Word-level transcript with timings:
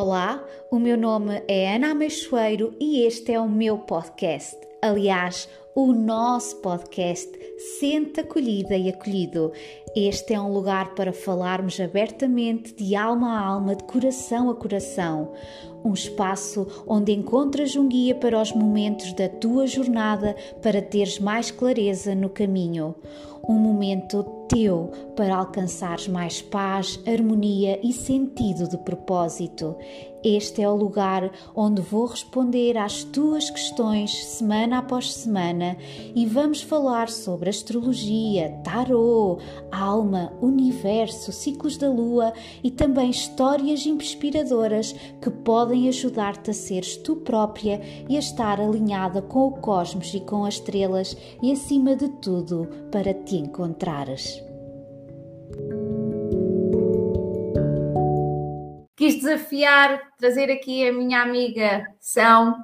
Olá, 0.00 0.44
o 0.70 0.78
meu 0.78 0.96
nome 0.96 1.42
é 1.48 1.74
Ana 1.74 1.90
Ameixoeiro 1.90 2.72
e 2.78 3.02
este 3.02 3.32
é 3.32 3.40
o 3.40 3.48
meu 3.48 3.78
podcast. 3.78 4.56
Aliás, 4.80 5.48
o 5.74 5.92
nosso 5.92 6.54
podcast 6.58 7.28
Sente 7.80 8.20
Acolhida 8.20 8.76
e 8.76 8.90
Acolhido. 8.90 9.50
Este 9.96 10.34
é 10.34 10.40
um 10.40 10.52
lugar 10.52 10.94
para 10.94 11.12
falarmos 11.12 11.80
abertamente 11.80 12.72
de 12.74 12.94
alma 12.94 13.40
a 13.40 13.44
alma, 13.44 13.74
de 13.74 13.82
coração 13.82 14.48
a 14.48 14.54
coração. 14.54 15.32
Um 15.84 15.94
espaço 15.94 16.84
onde 16.86 17.10
encontras 17.10 17.74
um 17.74 17.88
guia 17.88 18.14
para 18.14 18.40
os 18.40 18.52
momentos 18.52 19.12
da 19.14 19.28
tua 19.28 19.66
jornada 19.66 20.36
para 20.62 20.80
teres 20.80 21.18
mais 21.18 21.50
clareza 21.50 22.14
no 22.14 22.30
caminho. 22.30 22.94
Um 23.48 23.54
momento 23.54 24.37
teu 24.48 24.90
para 25.14 25.36
alcançares 25.36 26.08
mais 26.08 26.40
paz, 26.42 26.98
harmonia 27.06 27.78
e 27.82 27.92
sentido 27.92 28.68
de 28.68 28.78
propósito. 28.78 29.76
Este 30.22 30.62
é 30.62 30.68
o 30.68 30.74
lugar 30.74 31.30
onde 31.54 31.80
vou 31.80 32.06
responder 32.06 32.76
às 32.76 33.04
tuas 33.04 33.50
questões 33.50 34.24
semana 34.24 34.78
após 34.78 35.12
semana 35.14 35.76
e 36.14 36.26
vamos 36.26 36.60
falar 36.60 37.08
sobre 37.08 37.48
astrologia, 37.48 38.50
tarô, 38.64 39.38
alma, 39.70 40.32
universo, 40.42 41.30
ciclos 41.30 41.76
da 41.76 41.88
lua 41.88 42.32
e 42.64 42.70
também 42.70 43.10
histórias 43.10 43.86
inspiradoras 43.86 44.92
que 45.20 45.30
podem 45.30 45.88
ajudar-te 45.88 46.50
a 46.50 46.54
seres 46.54 46.96
tu 46.96 47.16
própria 47.16 47.80
e 48.08 48.16
a 48.16 48.18
estar 48.18 48.60
alinhada 48.60 49.22
com 49.22 49.46
o 49.46 49.52
cosmos 49.52 50.12
e 50.14 50.20
com 50.20 50.44
as 50.44 50.54
estrelas 50.54 51.16
e 51.40 51.52
acima 51.52 51.94
de 51.94 52.08
tudo 52.08 52.68
para 52.90 53.14
te 53.14 53.36
encontrares. 53.36 54.42
Quis 58.98 59.14
desafiar, 59.14 60.00
trazer 60.18 60.50
aqui 60.50 60.88
a 60.88 60.92
minha 60.92 61.22
amiga 61.22 61.86
São, 62.00 62.56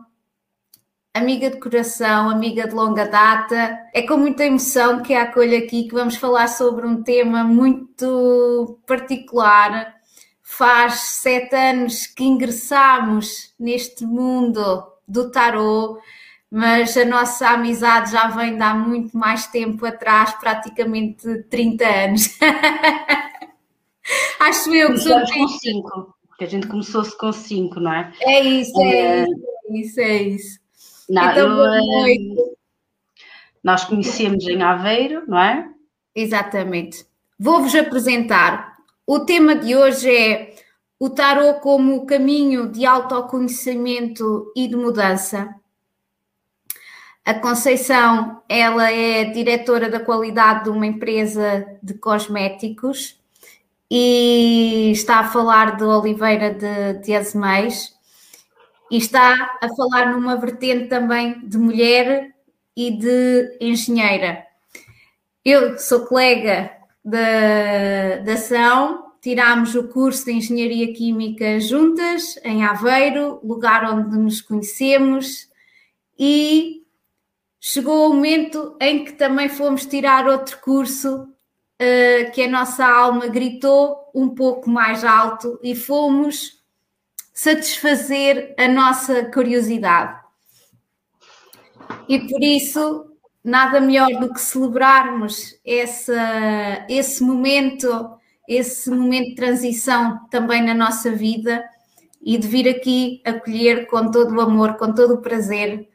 amiga 1.15 1.49
de 1.49 1.61
coração, 1.61 2.29
amiga 2.29 2.67
de 2.67 2.75
longa 2.75 3.07
data. 3.07 3.79
É 3.95 4.03
com 4.03 4.17
muita 4.17 4.45
emoção 4.45 5.01
que 5.01 5.15
a 5.15 5.23
acolho 5.23 5.57
aqui, 5.57 5.85
que 5.85 5.95
vamos 5.95 6.17
falar 6.17 6.49
sobre 6.49 6.89
um 6.89 7.05
tema 7.05 7.45
muito 7.45 8.81
particular. 8.85 9.95
Faz 10.43 10.95
sete 10.95 11.55
anos 11.55 12.09
que 12.09 12.25
ingressamos 12.25 13.55
neste 13.57 14.05
mundo 14.05 14.85
do 15.07 15.31
tarot, 15.31 16.01
mas 16.51 16.97
a 16.97 17.05
nossa 17.05 17.51
amizade 17.51 18.11
já 18.11 18.27
vem 18.27 18.57
de 18.57 18.63
há 18.63 18.75
muito 18.75 19.17
mais 19.17 19.47
tempo 19.47 19.87
atrás, 19.87 20.33
praticamente 20.33 21.45
30 21.45 21.87
anos. 21.87 22.37
Acho 24.41 24.75
eu 24.75 24.93
que 24.93 24.99
sou. 24.99 25.21
com 25.33 25.49
cinco, 25.49 26.14
porque 26.35 26.45
a 26.45 26.49
gente 26.49 26.67
começou-se 26.67 27.17
com 27.17 27.33
cinco, 27.33 27.79
não 27.79 27.93
é? 27.93 28.13
É 28.21 28.43
isso, 28.43 28.81
é, 28.83 29.23
é 29.23 29.27
isso, 29.71 30.01
é 30.01 30.23
isso. 30.23 30.59
Não, 31.09 31.31
então, 31.31 31.49
eu, 31.49 31.55
boa 31.55 31.79
noite. 31.79 32.57
Nós 33.63 33.85
conhecemos 33.85 34.45
em 34.49 34.61
Aveiro, 34.61 35.23
não 35.29 35.39
é? 35.39 35.71
Exatamente. 36.13 37.07
Vou-vos 37.39 37.75
apresentar. 37.75 38.77
O 39.07 39.21
tema 39.21 39.55
de 39.55 39.77
hoje 39.77 40.11
é 40.11 40.57
o 40.99 41.09
tarot 41.09 41.61
como 41.61 42.05
caminho 42.05 42.69
de 42.69 42.85
autoconhecimento 42.85 44.53
e 44.57 44.67
de 44.67 44.75
mudança. 44.75 45.55
A 47.25 47.33
Conceição, 47.35 48.43
ela 48.49 48.91
é 48.91 49.25
diretora 49.25 49.89
da 49.89 50.01
qualidade 50.01 50.65
de 50.65 50.71
uma 50.71 50.87
empresa 50.87 51.65
de 51.81 51.95
cosméticos 51.95 53.23
e 53.91 54.91
está 54.93 55.21
a 55.21 55.31
falar 55.31 55.77
de 55.77 55.85
Oliveira 55.85 56.53
de, 56.53 57.01
de 57.01 57.15
Azeméis 57.15 57.95
e 58.91 58.97
está 58.97 59.59
a 59.61 59.69
falar 59.75 60.13
numa 60.13 60.37
vertente 60.37 60.89
também 60.89 61.41
de 61.47 61.59
mulher 61.59 62.35
e 62.77 62.91
de 62.91 63.57
engenheira. 63.61 64.45
Eu 65.45 65.79
sou 65.79 66.07
colega 66.07 66.71
da, 67.05 68.17
da 68.25 68.33
ação, 68.33 69.13
tirámos 69.21 69.75
o 69.75 69.89
curso 69.89 70.25
de 70.25 70.33
Engenharia 70.33 70.93
Química 70.93 71.61
juntas, 71.61 72.39
em 72.45 72.65
Aveiro, 72.65 73.41
lugar 73.43 73.85
onde 73.93 74.17
nos 74.17 74.41
conhecemos, 74.41 75.49
e 76.19 76.83
chegou 77.61 78.11
o 78.11 78.15
momento 78.15 78.77
em 78.81 79.05
que 79.05 79.13
também 79.13 79.49
fomos 79.49 79.87
tirar 79.87 80.27
outro 80.27 80.59
curso 80.61 81.34
uh, 81.81 82.31
que 82.33 82.43
a 82.43 82.49
nossa 82.49 82.87
alma 82.87 83.27
gritou 83.27 84.11
um 84.15 84.29
pouco 84.29 84.71
mais 84.71 85.05
alto 85.05 85.59
e 85.63 85.75
fomos 85.75 86.63
satisfazer 87.33 88.55
a 88.59 88.69
nossa 88.69 89.25
curiosidade. 89.25 90.23
E 92.09 92.21
por 92.29 92.43
isso, 92.43 93.07
nada 93.43 93.81
melhor 93.81 94.09
do 94.21 94.33
que 94.33 94.41
celebrarmos 94.41 95.59
essa, 95.65 96.87
esse 96.89 97.23
momento, 97.23 97.89
esse 98.49 98.91
momento 98.91 99.31
de 99.31 99.35
transição 99.35 100.27
também 100.31 100.63
na 100.63 100.75
nossa 100.75 101.11
vida 101.11 101.65
e 102.23 102.39
de 102.39 102.47
vir 102.47 102.69
aqui 102.69 103.21
acolher 103.25 103.87
com 103.87 104.11
todo 104.11 104.35
o 104.35 104.41
amor, 104.41 104.77
com 104.77 104.93
todo 104.93 105.15
o 105.15 105.21
prazer, 105.21 105.89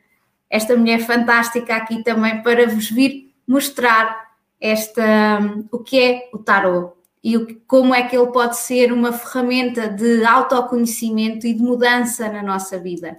esta 0.49 0.75
mulher 0.75 0.99
fantástica 0.99 1.75
aqui 1.75 2.03
também 2.03 2.41
para 2.43 2.67
vos 2.67 2.89
vir 2.89 3.33
mostrar 3.47 4.28
esta, 4.59 5.39
o 5.71 5.79
que 5.79 5.99
é 5.99 6.29
o 6.33 6.37
tarot 6.37 6.93
e 7.23 7.37
o, 7.37 7.59
como 7.67 7.93
é 7.93 8.03
que 8.03 8.15
ele 8.15 8.31
pode 8.31 8.57
ser 8.57 8.91
uma 8.91 9.11
ferramenta 9.11 9.87
de 9.87 10.23
autoconhecimento 10.23 11.45
e 11.45 11.53
de 11.53 11.61
mudança 11.61 12.31
na 12.31 12.41
nossa 12.41 12.79
vida. 12.79 13.17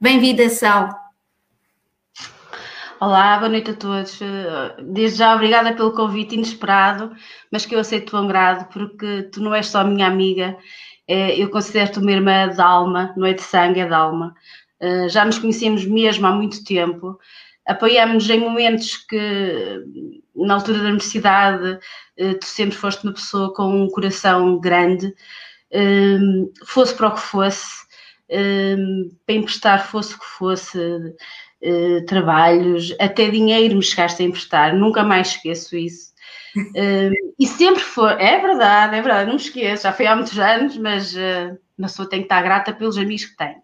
Bem-vinda, 0.00 0.48
Sal. 0.48 0.90
Olá, 3.00 3.36
boa 3.38 3.48
noite 3.48 3.72
a 3.72 3.74
todos. 3.74 4.18
Desde 4.84 5.18
já, 5.18 5.34
obrigada 5.34 5.74
pelo 5.74 5.92
convite 5.92 6.34
inesperado, 6.34 7.12
mas 7.50 7.66
que 7.66 7.74
eu 7.74 7.80
aceito 7.80 8.12
com 8.12 8.26
grado, 8.26 8.68
porque 8.72 9.24
tu 9.32 9.42
não 9.42 9.54
és 9.54 9.66
só 9.66 9.84
minha 9.84 10.06
amiga, 10.06 10.56
é, 11.08 11.36
eu 11.36 11.50
considero-te 11.50 11.98
uma 11.98 12.12
irmã 12.12 12.48
de 12.48 12.60
alma, 12.60 13.12
não 13.16 13.26
é 13.26 13.32
de 13.32 13.42
sangue, 13.42 13.80
é 13.80 13.86
de 13.86 13.94
alma. 13.94 14.34
Eh, 14.82 15.08
já 15.08 15.24
nos 15.24 15.38
conhecemos 15.38 15.86
mesmo 15.86 16.26
há 16.26 16.32
muito 16.32 16.64
tempo, 16.64 17.16
apoiamos-nos 17.66 18.30
em 18.30 18.40
momentos 18.40 18.96
que, 18.96 19.80
na 20.34 20.54
altura 20.54 20.78
da 20.78 20.88
universidade, 20.88 21.78
eh, 22.16 22.34
tu 22.34 22.46
sempre 22.46 22.76
foste 22.76 23.04
uma 23.04 23.12
pessoa 23.14 23.52
com 23.54 23.84
um 23.84 23.88
coração 23.90 24.58
grande, 24.60 25.14
ehm, 25.70 26.46
fosse 26.66 26.94
para 26.94 27.08
o 27.08 27.14
que 27.14 27.20
fosse, 27.20 27.66
ehm, 28.28 29.10
para 29.26 29.34
emprestar 29.36 29.86
fosse 29.88 30.14
o 30.14 30.18
que 30.18 30.26
fosse, 30.26 30.78
eh, 31.62 32.00
trabalhos, 32.06 32.94
até 33.00 33.30
dinheiro 33.30 33.76
me 33.76 33.82
chegaste 33.82 34.22
a 34.22 34.26
emprestar, 34.26 34.74
nunca 34.76 35.04
mais 35.04 35.28
esqueço 35.28 35.76
isso. 35.76 36.12
Ehm, 36.76 37.12
e 37.38 37.46
sempre 37.46 37.82
foi, 37.82 38.12
é 38.14 38.38
verdade, 38.40 38.96
é 38.96 39.02
verdade, 39.02 39.26
não 39.26 39.36
me 39.36 39.40
esqueço, 39.40 39.84
já 39.84 39.92
foi 39.92 40.06
há 40.06 40.14
muitos 40.14 40.38
anos, 40.38 40.76
mas 40.76 41.14
uh, 41.14 41.58
uma 41.78 41.88
pessoa 41.88 42.08
tem 42.08 42.20
que 42.20 42.26
estar 42.26 42.42
grata 42.42 42.72
pelos 42.74 42.98
amigos 42.98 43.24
que 43.26 43.36
tem. 43.36 43.56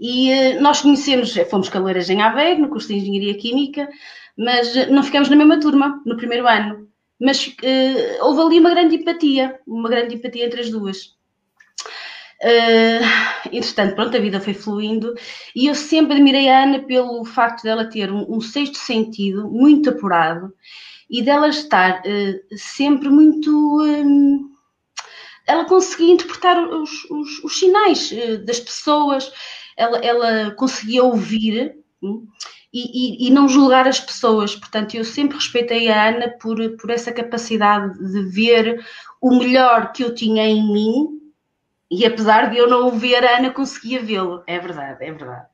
E 0.00 0.32
uh, 0.32 0.62
nós 0.62 0.80
conhecemos, 0.80 1.34
fomos 1.50 1.68
caloeiras 1.68 2.08
em 2.08 2.22
Aveiro, 2.22 2.62
no 2.62 2.70
curso 2.70 2.88
de 2.88 2.94
Engenharia 2.94 3.36
Química, 3.36 3.88
mas 4.36 4.74
uh, 4.74 4.90
não 4.90 5.02
ficamos 5.02 5.28
na 5.28 5.36
mesma 5.36 5.60
turma 5.60 6.02
no 6.06 6.16
primeiro 6.16 6.48
ano. 6.48 6.88
Mas 7.20 7.46
uh, 7.46 8.24
houve 8.24 8.40
ali 8.40 8.60
uma 8.60 8.70
grande 8.70 8.96
empatia, 8.96 9.60
uma 9.66 9.90
grande 9.90 10.14
empatia 10.14 10.46
entre 10.46 10.62
as 10.62 10.70
duas. 10.70 11.14
Uh, 12.42 13.52
entretanto, 13.52 13.94
pronto, 13.94 14.16
a 14.16 14.20
vida 14.20 14.40
foi 14.40 14.54
fluindo 14.54 15.14
e 15.54 15.66
eu 15.66 15.74
sempre 15.74 16.14
admirei 16.14 16.48
a 16.48 16.62
Ana 16.62 16.78
pelo 16.78 17.22
facto 17.22 17.62
dela 17.62 17.84
ter 17.84 18.10
um, 18.10 18.24
um 18.34 18.40
sexto 18.40 18.78
sentido 18.78 19.46
muito 19.50 19.90
apurado 19.90 20.50
e 21.10 21.20
dela 21.20 21.48
estar 21.48 22.00
uh, 22.00 22.56
sempre 22.56 23.10
muito. 23.10 23.50
Um, 23.82 24.48
ela 25.46 25.66
conseguia 25.66 26.14
interpretar 26.14 26.66
os, 26.66 27.04
os, 27.10 27.44
os 27.44 27.58
sinais 27.58 28.10
uh, 28.10 28.38
das 28.46 28.60
pessoas, 28.60 29.30
ela, 29.80 29.98
ela 29.98 30.50
conseguia 30.52 31.02
ouvir 31.02 31.76
hum, 32.02 32.26
e, 32.72 33.24
e, 33.24 33.28
e, 33.28 33.30
não 33.30 33.48
julgar 33.48 33.88
as 33.88 33.98
pessoas. 33.98 34.54
Portanto, 34.54 34.94
eu 34.94 35.04
sempre 35.04 35.36
respeitei 35.36 35.88
a 35.88 36.08
Ana 36.08 36.28
por, 36.40 36.56
por 36.76 36.90
essa 36.90 37.10
capacidade 37.10 37.98
de 37.98 38.22
ver 38.22 38.84
o 39.20 39.36
melhor 39.38 39.92
que 39.92 40.04
eu 40.04 40.14
tinha 40.14 40.46
em 40.46 40.72
mim 40.72 41.20
e 41.90 42.06
apesar 42.06 42.50
de 42.50 42.56
eu 42.56 42.68
não 42.68 42.86
o 42.86 42.92
ver, 42.92 43.24
a 43.24 43.38
Ana 43.38 43.50
conseguia 43.50 44.00
vê-lo. 44.00 44.44
É 44.46 44.58
verdade, 44.60 45.04
é 45.04 45.10
verdade. 45.10 45.46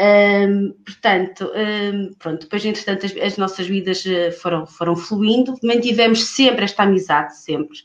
Um, 0.00 0.72
portanto, 0.84 1.52
um, 1.54 2.14
pronto, 2.14 2.40
depois, 2.40 2.64
entretanto, 2.64 3.06
as, 3.06 3.14
as, 3.16 3.36
nossas 3.36 3.66
vidas 3.66 4.04
eh, 4.06 4.30
foram, 4.30 4.66
foram 4.66 4.96
fluindo, 4.96 5.54
mantivemos 5.62 6.24
sempre 6.24 6.64
esta 6.64 6.84
amizade, 6.84 7.36
sempre 7.36 7.76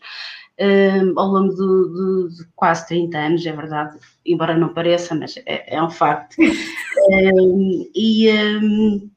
um, 0.59 1.19
ao 1.19 1.27
longo 1.27 1.53
do, 1.53 2.29
de 2.29 2.45
quase 2.55 2.87
30 2.87 3.17
anos, 3.17 3.45
é 3.45 3.51
verdade, 3.51 3.97
embora 4.25 4.57
não 4.57 4.73
pareça, 4.73 5.13
mas 5.15 5.37
é, 5.45 5.75
é 5.75 5.83
um 5.83 5.89
facto. 5.89 6.35
um, 6.39 7.89
e, 7.93 8.31
um, 8.31 9.09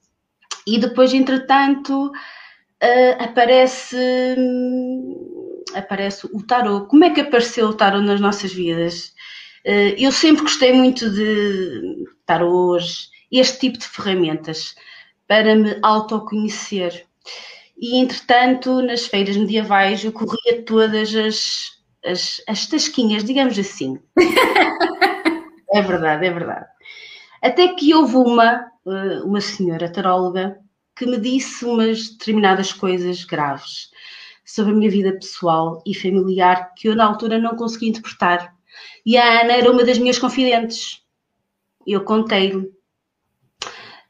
e 0.66 0.78
depois, 0.78 1.14
entretanto, 1.14 2.08
uh, 2.08 3.22
aparece 3.22 3.96
aparece 5.74 6.26
o 6.32 6.42
tarot. 6.42 6.88
Como 6.88 7.04
é 7.04 7.10
que 7.10 7.20
apareceu 7.20 7.68
o 7.68 7.74
tarot 7.74 8.04
nas 8.04 8.20
nossas 8.20 8.52
vidas? 8.52 9.12
Uh, 9.66 9.94
eu 9.98 10.10
sempre 10.10 10.42
gostei 10.42 10.72
muito 10.72 11.10
de 11.10 12.04
tarôs, 12.24 13.10
este 13.30 13.60
tipo 13.60 13.78
de 13.78 13.86
ferramentas 13.86 14.74
para 15.26 15.54
me 15.54 15.78
autoconhecer. 15.82 17.06
E, 17.78 17.96
entretanto, 17.98 18.82
nas 18.82 19.06
feiras 19.06 19.36
medievais 19.36 20.04
eu 20.04 20.12
corria 20.12 20.62
todas 20.64 21.14
as, 21.14 21.70
as, 22.04 22.42
as 22.48 22.66
tasquinhas, 22.66 23.22
digamos 23.22 23.56
assim. 23.56 24.00
é 25.72 25.80
verdade, 25.82 26.26
é 26.26 26.30
verdade. 26.30 26.66
Até 27.40 27.68
que 27.68 27.94
houve 27.94 28.16
uma, 28.16 28.68
eh, 28.86 29.20
uma 29.22 29.40
senhora 29.40 29.90
taróloga 29.90 30.58
que 30.96 31.06
me 31.06 31.18
disse 31.18 31.64
umas 31.64 32.10
determinadas 32.10 32.72
coisas 32.72 33.24
graves 33.24 33.90
sobre 34.44 34.72
a 34.72 34.74
minha 34.74 34.90
vida 34.90 35.12
pessoal 35.12 35.80
e 35.86 35.94
familiar 35.94 36.72
que 36.74 36.88
eu 36.88 36.96
na 36.96 37.04
altura 37.04 37.38
não 37.38 37.54
conseguia 37.54 37.90
interpretar. 37.90 38.52
E 39.06 39.16
a 39.16 39.42
Ana 39.42 39.52
era 39.52 39.70
uma 39.70 39.84
das 39.84 39.98
minhas 39.98 40.18
confidentes. 40.18 41.02
Eu 41.86 42.02
contei-lhe. 42.04 42.68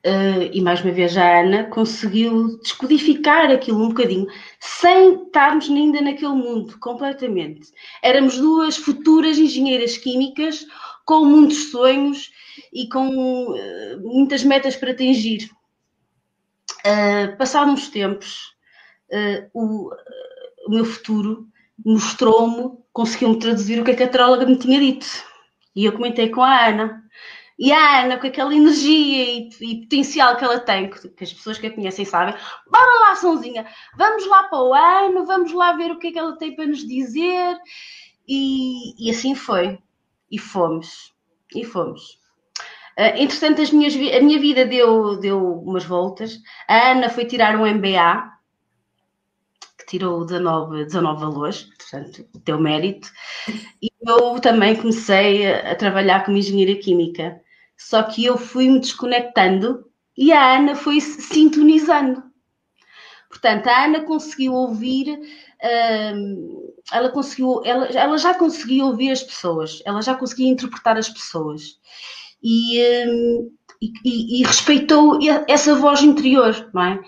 Uh, 0.06 0.46
e 0.52 0.60
mais 0.60 0.80
uma 0.80 0.92
vez 0.92 1.16
a 1.16 1.40
Ana 1.40 1.64
conseguiu 1.64 2.56
descodificar 2.60 3.50
aquilo 3.50 3.82
um 3.82 3.88
bocadinho, 3.88 4.28
sem 4.60 5.24
estarmos 5.24 5.68
ainda 5.68 6.00
naquele 6.00 6.34
mundo, 6.34 6.78
completamente. 6.78 7.72
Éramos 8.00 8.38
duas 8.38 8.76
futuras 8.76 9.38
engenheiras 9.38 9.96
químicas 9.96 10.64
com 11.04 11.24
muitos 11.24 11.72
sonhos 11.72 12.30
e 12.72 12.88
com 12.88 13.08
uh, 13.48 14.00
muitas 14.00 14.44
metas 14.44 14.76
para 14.76 14.92
atingir. 14.92 15.50
Uh, 16.86 17.36
passados 17.36 17.74
uns 17.74 17.88
tempos, 17.88 18.56
o, 19.52 19.90
o, 20.66 20.70
meu 20.70 20.84
futuro 20.84 21.48
mostrou-me, 21.84 22.78
conseguiu-me 22.92 23.38
traduzir 23.38 23.80
o 23.80 23.84
que 23.84 23.90
a 23.90 23.96
catróloga 23.96 24.46
me 24.46 24.56
tinha 24.56 24.78
dito. 24.78 25.06
E 25.74 25.84
eu 25.84 25.92
comentei 25.92 26.28
com 26.28 26.42
a 26.42 26.68
Ana. 26.68 27.07
E 27.58 27.72
a 27.72 28.04
Ana, 28.04 28.18
com 28.18 28.26
aquela 28.26 28.54
energia 28.54 29.24
e, 29.24 29.50
e, 29.60 29.80
potencial 29.82 30.36
que 30.36 30.44
ela 30.44 30.60
tem, 30.60 30.88
que 30.88 31.24
as 31.24 31.32
pessoas 31.32 31.58
que 31.58 31.66
a 31.66 31.74
conhecem 31.74 32.04
sabem, 32.04 32.34
bora 32.70 33.00
lá, 33.00 33.16
Sãozinha, 33.16 33.66
vamos 33.96 34.26
lá 34.28 34.44
para 34.44 34.62
o 34.62 34.72
ano, 34.72 35.26
vamos 35.26 35.52
lá 35.52 35.72
ver 35.72 35.90
o 35.90 35.98
que 35.98 36.08
é 36.08 36.12
que 36.12 36.18
ela 36.18 36.38
tem 36.38 36.54
para 36.54 36.66
nos 36.66 36.86
dizer. 36.86 37.56
E, 38.28 38.94
e 39.04 39.10
assim 39.10 39.34
foi. 39.34 39.78
E 40.30 40.38
fomos. 40.38 41.12
E 41.52 41.64
fomos. 41.64 42.20
Uh, 42.96 43.16
entretanto, 43.16 43.62
as 43.62 43.70
minhas, 43.70 43.94
a 43.94 44.20
minha 44.20 44.38
vida 44.38 44.64
deu, 44.64 45.18
deu 45.18 45.60
umas 45.60 45.84
voltas. 45.84 46.40
A 46.68 46.92
Ana 46.92 47.08
foi 47.08 47.24
tirar 47.24 47.56
um 47.56 47.66
MBA, 47.66 48.30
que 49.78 49.86
tirou 49.86 50.24
19, 50.24 50.84
19 50.84 51.20
valores, 51.20 51.62
portanto, 51.62 52.24
deu 52.44 52.60
mérito. 52.60 53.10
E 53.82 53.88
eu 54.06 54.40
também 54.40 54.76
comecei 54.76 55.46
a, 55.46 55.72
a 55.72 55.74
trabalhar 55.74 56.24
como 56.24 56.36
engenheira 56.36 56.74
química. 56.80 57.40
Só 57.78 58.02
que 58.02 58.24
eu 58.24 58.36
fui-me 58.36 58.80
desconectando 58.80 59.86
e 60.16 60.32
a 60.32 60.56
Ana 60.56 60.74
foi 60.74 61.00
se 61.00 61.22
sintonizando. 61.22 62.24
Portanto, 63.28 63.68
a 63.68 63.84
Ana 63.84 64.00
conseguiu 64.00 64.52
ouvir, 64.52 65.08
uh, 65.10 66.74
ela, 66.92 67.08
conseguiu, 67.10 67.62
ela, 67.64 67.86
ela 67.86 68.18
já 68.18 68.34
conseguia 68.34 68.84
ouvir 68.84 69.10
as 69.10 69.22
pessoas, 69.22 69.80
ela 69.84 70.02
já 70.02 70.14
conseguia 70.14 70.48
interpretar 70.48 70.96
as 70.96 71.08
pessoas 71.08 71.78
e, 72.42 72.80
hum, 73.06 73.50
e, 73.80 74.40
e, 74.40 74.44
respeitou 74.44 75.18
essa 75.46 75.74
voz 75.74 76.02
interior, 76.02 76.70
não 76.74 76.82
é? 76.82 77.00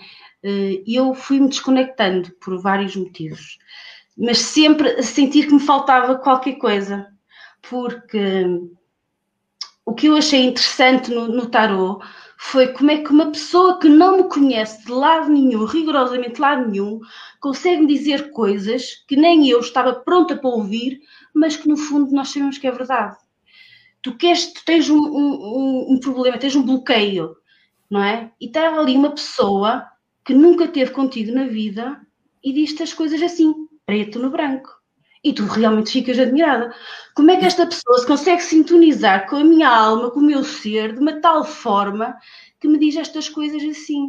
Eh, 0.43 0.83
eu 0.87 1.13
fui-me 1.13 1.49
desconectando 1.49 2.31
por 2.39 2.59
vários 2.59 2.95
motivos, 2.95 3.57
mas 4.17 4.39
sempre 4.39 4.89
a 4.91 5.03
sentir 5.03 5.47
que 5.47 5.53
me 5.53 5.59
faltava 5.59 6.17
qualquer 6.17 6.53
coisa, 6.53 7.07
porque 7.69 8.45
o 9.85 9.93
que 9.93 10.07
eu 10.07 10.15
achei 10.15 10.41
interessante 10.41 11.11
no, 11.11 11.27
no 11.27 11.47
tarot 11.47 12.05
foi 12.37 12.67
como 12.69 12.91
é 12.91 12.97
que 12.97 13.11
uma 13.11 13.31
pessoa 13.31 13.79
que 13.79 13.87
não 13.87 14.17
me 14.17 14.23
conhece 14.23 14.85
de 14.85 14.91
lado 14.91 15.29
nenhum, 15.29 15.65
rigorosamente 15.65 16.35
de 16.35 16.41
lado 16.41 16.69
nenhum, 16.69 16.99
consegue 17.39 17.85
dizer 17.85 18.31
coisas 18.31 19.03
que 19.07 19.15
nem 19.15 19.47
eu 19.47 19.59
estava 19.59 19.93
pronta 19.93 20.35
para 20.35 20.49
ouvir, 20.49 20.99
mas 21.33 21.55
que 21.55 21.67
no 21.67 21.77
fundo 21.77 22.11
nós 22.11 22.29
sabemos 22.29 22.57
que 22.57 22.67
é 22.67 22.71
verdade 22.71 23.15
tu 24.01 24.17
queres, 24.17 24.51
tu 24.51 24.65
tens 24.65 24.89
um, 24.89 24.97
um, 24.97 25.93
um 25.93 25.99
problema, 25.99 26.37
tens 26.37 26.55
um 26.55 26.63
bloqueio, 26.63 27.35
não 27.89 28.03
é? 28.03 28.31
E 28.39 28.47
está 28.47 28.77
ali 28.77 28.95
uma 28.95 29.11
pessoa 29.11 29.87
que 30.25 30.33
nunca 30.33 30.67
teve 30.67 30.91
contigo 30.91 31.31
na 31.31 31.45
vida 31.45 32.01
e 32.43 32.53
diz-te 32.53 32.83
as 32.83 32.93
coisas 32.93 33.21
assim, 33.21 33.53
preto 33.85 34.19
no 34.19 34.29
branco. 34.29 34.69
E 35.23 35.33
tu 35.33 35.45
realmente 35.45 35.91
ficas 35.91 36.17
admirada. 36.17 36.73
Como 37.15 37.29
é 37.29 37.37
que 37.37 37.45
esta 37.45 37.65
pessoa 37.65 37.99
se 37.99 38.07
consegue 38.07 38.41
sintonizar 38.41 39.29
com 39.29 39.35
a 39.35 39.43
minha 39.43 39.69
alma, 39.69 40.09
com 40.09 40.19
o 40.19 40.23
meu 40.23 40.43
ser, 40.43 40.93
de 40.93 40.99
uma 40.99 41.19
tal 41.21 41.43
forma 41.43 42.15
que 42.59 42.67
me 42.67 42.79
diz 42.79 42.95
estas 42.95 43.29
coisas 43.29 43.63
assim? 43.63 44.07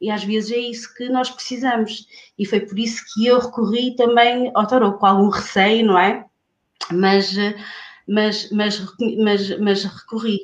E 0.00 0.10
às 0.10 0.24
vezes 0.24 0.50
é 0.52 0.58
isso 0.58 0.94
que 0.94 1.08
nós 1.08 1.30
precisamos. 1.30 2.06
E 2.38 2.44
foi 2.46 2.60
por 2.60 2.78
isso 2.78 3.02
que 3.14 3.26
eu 3.26 3.38
recorri 3.38 3.94
também 3.96 4.50
ao 4.54 4.66
tarot, 4.66 4.98
com 4.98 5.06
algum 5.06 5.28
receio, 5.28 5.86
não 5.86 5.98
é? 5.98 6.24
Mas 6.92 7.34
mas, 8.10 8.50
mas, 8.50 8.94
mas, 9.18 9.58
mas 9.60 9.84
recorri. 9.84 10.40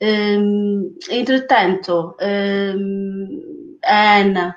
Hum, 0.00 0.96
entretanto, 1.10 2.16
hum, 2.20 3.78
a 3.84 4.18
Ana, 4.18 4.56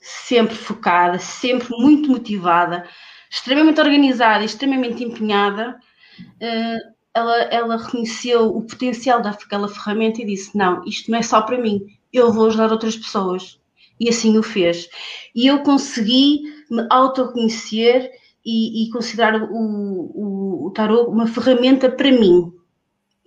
sempre 0.00 0.54
focada, 0.54 1.18
sempre 1.18 1.68
muito 1.78 2.10
motivada, 2.10 2.86
extremamente 3.34 3.80
organizada 3.80 4.42
e 4.42 4.46
extremamente 4.46 5.02
empenhada, 5.02 5.76
uh, 6.20 6.94
ela, 7.12 7.36
ela 7.44 7.76
reconheceu 7.76 8.56
o 8.56 8.62
potencial 8.62 9.20
daquela 9.20 9.68
ferramenta 9.68 10.22
e 10.22 10.26
disse: 10.26 10.56
Não, 10.56 10.84
isto 10.84 11.10
não 11.10 11.18
é 11.18 11.22
só 11.22 11.42
para 11.42 11.60
mim, 11.60 11.84
eu 12.12 12.32
vou 12.32 12.46
ajudar 12.46 12.70
outras 12.70 12.96
pessoas. 12.96 13.60
E 13.98 14.08
assim 14.08 14.36
o 14.38 14.42
fez. 14.42 14.88
E 15.34 15.46
eu 15.46 15.60
consegui 15.60 16.42
me 16.70 16.86
autoconhecer 16.90 18.10
e, 18.44 18.84
e 18.84 18.90
considerar 18.90 19.40
o, 19.40 19.46
o, 19.52 20.66
o 20.66 20.70
tarot 20.70 21.08
uma 21.08 21.26
ferramenta 21.26 21.88
para 21.88 22.10
mim, 22.10 22.52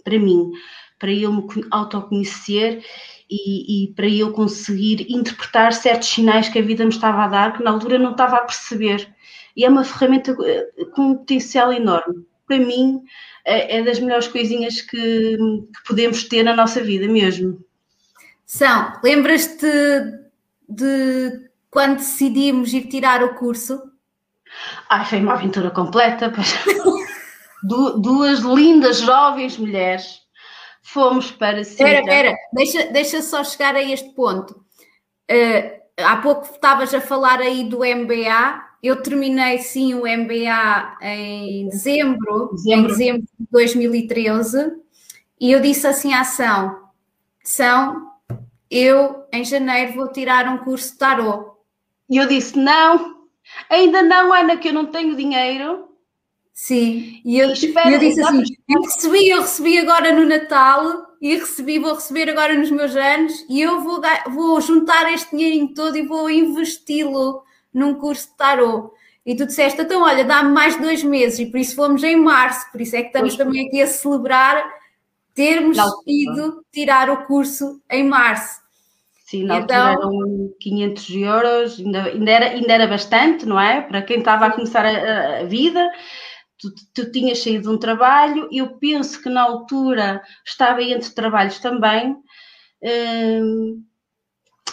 para 0.04 0.20
mim, 0.20 0.52
para 1.00 1.12
eu 1.12 1.32
me 1.32 1.46
autoconhecer 1.72 2.84
e, 3.30 3.86
e, 3.86 3.94
para 3.94 4.08
eu 4.08 4.32
conseguir 4.32 5.06
interpretar 5.10 5.74
certos 5.74 6.10
sinais 6.10 6.50
que 6.50 6.60
a 6.60 6.62
vida 6.62 6.84
me 6.84 6.92
estava 6.92 7.24
a 7.24 7.28
dar 7.28 7.58
que 7.58 7.64
na 7.64 7.72
altura 7.72 7.98
não 7.98 8.12
estava 8.12 8.38
a 8.38 8.46
perceber. 8.46 9.14
E 9.58 9.66
é 9.66 9.70
uma 9.70 9.84
ferramenta 9.84 10.38
eh, 10.46 10.86
com 10.96 11.02
um 11.02 11.18
potencial 11.18 11.74
enorme. 11.74 12.26
Para 12.46 12.60
mim, 12.60 13.02
é, 13.44 13.78
é 13.78 13.84
das 13.84 14.00
melhores 14.00 14.28
coisinhas 14.28 14.80
que, 14.82 15.38
que, 15.38 15.84
podemos 15.86 16.24
ter 16.26 16.44
na 16.44 16.56
nossa 16.56 16.82
vida 16.82 17.08
mesmo. 17.08 17.60
São, 18.46 18.94
lembras-te 19.04 19.68
de 20.70 21.50
quando 21.72 21.98
decidimos 21.98 22.72
ir 22.72 22.88
tirar 22.88 23.24
o 23.24 23.34
curso? 23.34 23.82
Ai, 24.90 25.04
foi 25.06 25.20
uma 25.20 25.34
aventura 25.34 25.72
completa. 25.72 26.32
du 27.64 28.00
duas 28.00 28.40
lindas 28.40 29.00
jovens 29.00 29.58
mulheres. 29.58 30.22
Fomos 30.84 31.32
para 31.32 31.64
Sintra. 31.64 32.00
Espera, 32.00 32.00
espera, 32.00 32.38
deixa, 32.54 32.92
deixa 32.92 33.22
só 33.22 33.44
chegar 33.44 33.76
a 33.76 33.84
este 33.84 34.14
ponto. 34.14 34.54
Uh, 35.30 35.82
há 35.98 36.18
pouco 36.18 36.50
estavas 36.50 36.94
a 36.94 37.02
falar 37.02 37.40
aí 37.40 37.66
do 37.66 37.80
MBA. 37.80 38.67
Eu 38.82 39.02
terminei 39.02 39.58
sim 39.60 39.94
o 39.96 40.02
MBA 40.02 40.98
em 41.02 41.68
dezembro, 41.70 42.50
dezembro. 42.52 42.86
em 42.86 42.88
dezembro 42.88 43.22
de 43.40 43.48
2013, 43.52 44.72
e 45.40 45.52
eu 45.52 45.60
disse 45.60 45.88
assim 45.88 46.14
à 46.14 46.22
ação: 46.22 46.88
São, 47.44 48.12
eu 48.70 49.26
em 49.34 49.44
janeiro 49.44 49.94
vou 49.94 50.12
tirar 50.12 50.48
um 50.48 50.60
curso 50.60 50.92
de 50.92 50.98
tarot. 50.98 51.52
E 52.10 52.18
eu 52.18 52.28
disse: 52.28 52.58
não, 52.58 53.18
Ainda 53.70 54.02
não, 54.04 54.34
Ana, 54.34 54.58
que 54.58 54.70
eu 54.70 54.74
não 54.74 54.88
tenho 54.88 55.16
dinheiro. 55.16 55.88
Sim, 56.54 57.22
e 57.24 57.38
eu, 57.38 57.52
espera, 57.52 57.92
eu 57.92 58.00
disse 58.00 58.22
assim: 58.22 58.44
eu 58.68 58.82
recebi, 58.82 59.30
eu 59.30 59.42
recebi 59.42 59.78
agora 59.78 60.12
no 60.12 60.26
Natal 60.26 61.06
e 61.22 61.36
recebi, 61.36 61.78
vou 61.78 61.94
receber 61.94 62.30
agora 62.30 62.58
nos 62.58 62.72
meus 62.72 62.96
anos 62.96 63.46
e 63.48 63.62
eu 63.62 63.82
vou, 63.82 64.02
vou 64.30 64.60
juntar 64.60 65.12
este 65.14 65.36
dinheirinho 65.36 65.74
todo 65.74 65.96
e 65.98 66.08
vou 66.08 66.30
investi-lo 66.30 67.44
num 67.74 67.96
curso 67.96 68.30
de 68.30 68.38
tarot. 68.38 68.92
E 69.26 69.36
tu 69.36 69.46
disseste, 69.46 69.82
então 69.82 70.04
olha, 70.04 70.24
dá-me 70.24 70.52
mais 70.52 70.80
dois 70.80 71.04
meses, 71.04 71.40
e 71.40 71.46
por 71.48 71.60
isso 71.60 71.76
fomos 71.76 72.02
em 72.04 72.16
março, 72.16 72.72
por 72.72 72.80
isso 72.80 72.96
é 72.96 73.02
que 73.02 73.08
estamos 73.08 73.36
pois 73.36 73.46
também 73.46 73.68
aqui 73.68 73.82
a 73.82 73.88
celebrar 73.88 74.64
termos 75.34 75.78
não, 75.78 76.02
ido 76.08 76.66
tirar 76.72 77.10
o 77.10 77.26
curso 77.26 77.82
em 77.92 78.04
março. 78.04 78.62
Sim, 79.26 79.44
na 79.44 79.58
então, 79.58 79.88
altura 79.88 80.08
eram 80.08 80.54
500 80.60 81.10
euros, 81.10 81.80
ainda, 81.80 82.04
ainda, 82.06 82.32
era, 82.32 82.46
ainda 82.46 82.74
era 82.74 82.88
bastante, 82.88 83.46
não 83.46 83.60
é? 83.60 83.82
Para 83.82 84.02
quem 84.02 84.20
estava 84.20 84.46
a 84.46 84.52
começar 84.52 84.86
a, 84.86 85.42
a 85.42 85.44
vida, 85.44 85.86
tu, 86.58 86.70
tu 86.94 87.12
tinhas 87.12 87.44
saído 87.44 87.64
de 87.64 87.76
um 87.76 87.78
trabalho, 87.78 88.48
eu 88.52 88.78
penso 88.78 89.22
que 89.22 89.30
na 89.30 89.42
altura 89.42 90.24
estava 90.46 90.82
entre 90.82 91.12
trabalhos 91.12 91.60
também, 91.60 92.16
hum, 92.82 93.84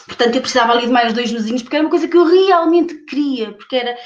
portanto 0.07 0.35
eu 0.35 0.41
precisava 0.41 0.73
ali 0.73 0.87
de 0.87 0.93
mais 0.93 1.13
dois 1.13 1.33
mesinhos, 1.33 1.63
porque 1.63 1.77
era 1.77 1.85
uma 1.85 1.91
coisa 1.91 2.09
que 2.09 2.17
eu 2.17 2.25
realmente 2.25 2.95
queria, 3.05 3.53
porque 3.53 3.77
era, 3.77 3.97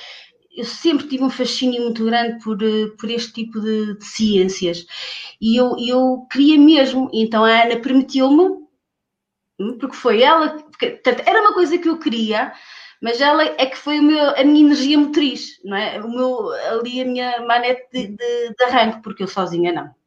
eu 0.56 0.64
sempre 0.64 1.06
tive 1.06 1.24
um 1.24 1.30
fascínio 1.30 1.82
muito 1.82 2.04
grande 2.04 2.42
por, 2.42 2.60
eh, 2.62 2.88
por 2.98 3.10
este 3.10 3.32
tipo 3.32 3.60
de, 3.60 3.96
de 3.98 4.04
ciências 4.04 4.84
e 5.40 5.56
eu, 5.56 5.76
eu 5.78 6.26
queria 6.30 6.58
mesmo. 6.58 7.08
Então 7.14 7.44
a 7.44 7.62
Ana 7.62 7.80
permitiu-me, 7.80 8.66
hum, 9.60 9.78
porque 9.78 9.96
foi 9.96 10.22
ela, 10.22 10.50
porque, 10.50 10.90
portanto, 10.90 11.22
era 11.26 11.40
uma 11.40 11.54
coisa 11.54 11.78
que 11.78 11.88
eu 11.88 11.98
queria, 11.98 12.52
mas 13.00 13.20
ela 13.20 13.44
é 13.44 13.66
que 13.66 13.76
foi 13.78 14.00
meu, 14.00 14.30
a 14.30 14.44
minha 14.44 14.66
energia 14.66 14.98
motriz, 14.98 15.60
não 15.64 15.76
é? 15.76 16.00
O 16.00 16.10
meu, 16.10 16.50
ali 16.72 17.00
a 17.00 17.04
minha 17.04 17.40
manete 17.46 17.86
de, 17.92 18.08
de, 18.08 18.54
de 18.54 18.64
arranque, 18.64 19.02
porque 19.02 19.22
eu 19.22 19.28
sozinha 19.28 19.72
não 19.72 19.97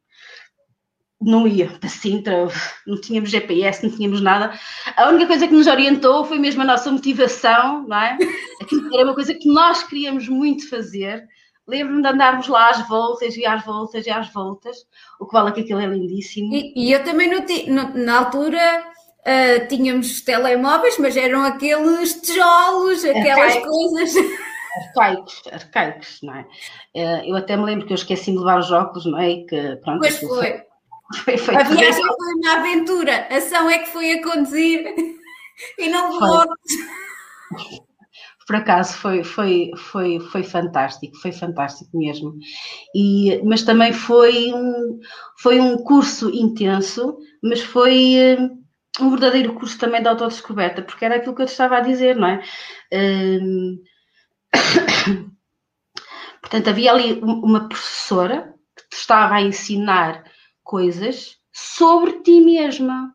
não 1.24 1.46
ia 1.46 1.68
para 1.68 1.88
Sintra, 1.88 2.48
não 2.86 3.00
tínhamos 3.00 3.30
GPS, 3.30 3.86
não 3.86 3.94
tínhamos 3.94 4.20
nada. 4.20 4.52
A 4.96 5.08
única 5.08 5.26
coisa 5.26 5.46
que 5.46 5.54
nos 5.54 5.66
orientou 5.66 6.24
foi 6.24 6.38
mesmo 6.38 6.62
a 6.62 6.64
nossa 6.64 6.90
motivação, 6.90 7.86
não 7.86 7.96
é? 7.96 8.18
Aquilo 8.60 8.94
era 8.94 9.04
uma 9.04 9.14
coisa 9.14 9.34
que 9.34 9.48
nós 9.48 9.82
queríamos 9.82 10.28
muito 10.28 10.68
fazer. 10.68 11.26
Lembro-me 11.66 12.02
de 12.02 12.08
andarmos 12.08 12.48
lá 12.48 12.70
às 12.70 12.86
voltas 12.88 13.36
e 13.36 13.46
às 13.46 13.64
voltas 13.64 14.06
e 14.06 14.10
às 14.10 14.32
voltas, 14.32 14.76
o 15.20 15.26
que 15.26 15.32
vale 15.32 15.50
é 15.50 15.52
que 15.52 15.60
aquilo 15.60 15.80
é 15.80 15.86
lindíssimo. 15.86 16.52
E, 16.52 16.72
e 16.74 16.92
eu 16.92 17.04
também, 17.04 17.30
no, 17.30 18.04
na 18.04 18.18
altura, 18.18 18.84
uh, 19.20 19.68
tínhamos 19.68 20.20
telemóveis, 20.22 20.98
mas 20.98 21.16
eram 21.16 21.44
aqueles 21.44 22.20
tijolos, 22.20 23.04
aquelas 23.04 23.56
coisas 23.58 24.14
arcaicos, 24.76 25.42
arcaicos, 25.52 26.18
não 26.22 26.34
é? 26.34 26.46
Eh, 26.94 27.30
eu 27.30 27.36
até 27.36 27.56
me 27.56 27.64
lembro 27.64 27.86
que 27.86 27.92
eu 27.92 27.96
esqueci 27.96 28.32
de 28.32 28.38
levar 28.38 28.58
os 28.58 28.70
óculos, 28.70 29.06
não 29.06 29.18
é? 29.18 29.30
E 29.30 29.46
que, 29.46 29.76
pronto, 29.76 30.00
pois 30.00 30.18
foi. 30.18 30.62
Foi, 31.14 31.34
a 31.34 31.62
viagem 31.64 32.04
foi 32.04 32.34
uma 32.34 32.52
aventura, 32.56 33.28
a 33.30 33.36
ação 33.36 33.68
é 33.68 33.78
que 33.78 33.88
foi 33.88 34.12
a 34.12 34.22
conduzir 34.22 34.84
e 35.78 35.88
não 35.88 36.18
voltou. 36.18 36.54
Por 38.46 38.56
acaso 38.56 38.96
foi, 38.98 39.22
foi, 39.22 39.70
foi, 39.76 40.18
foi 40.18 40.42
fantástico, 40.42 41.16
foi 41.18 41.32
fantástico 41.32 41.96
mesmo. 41.96 42.34
E, 42.94 43.40
mas 43.44 43.62
também 43.62 43.92
foi 43.92 44.52
um, 44.52 45.00
foi 45.38 45.60
um 45.60 45.76
curso 45.78 46.28
intenso, 46.30 47.18
mas 47.42 47.60
foi 47.60 48.14
eh, 48.14 48.50
um 49.00 49.10
verdadeiro 49.10 49.54
curso 49.54 49.78
também 49.78 50.02
de 50.02 50.08
autodescoberta, 50.08 50.82
porque 50.82 51.04
era 51.04 51.16
aquilo 51.16 51.34
que 51.34 51.42
eu 51.42 51.46
te 51.46 51.52
estava 51.52 51.78
a 51.78 51.80
dizer, 51.80 52.16
não 52.16 52.28
é? 52.28 52.42
Um, 52.92 53.82
portanto, 56.42 56.68
havia 56.68 56.92
ali 56.92 57.20
uma 57.22 57.68
professora 57.68 58.54
que 58.76 58.88
te 58.90 58.96
estava 58.98 59.36
a 59.36 59.42
ensinar 59.42 60.24
coisas 60.72 61.36
sobre 61.52 62.22
ti 62.22 62.40
mesma. 62.40 63.14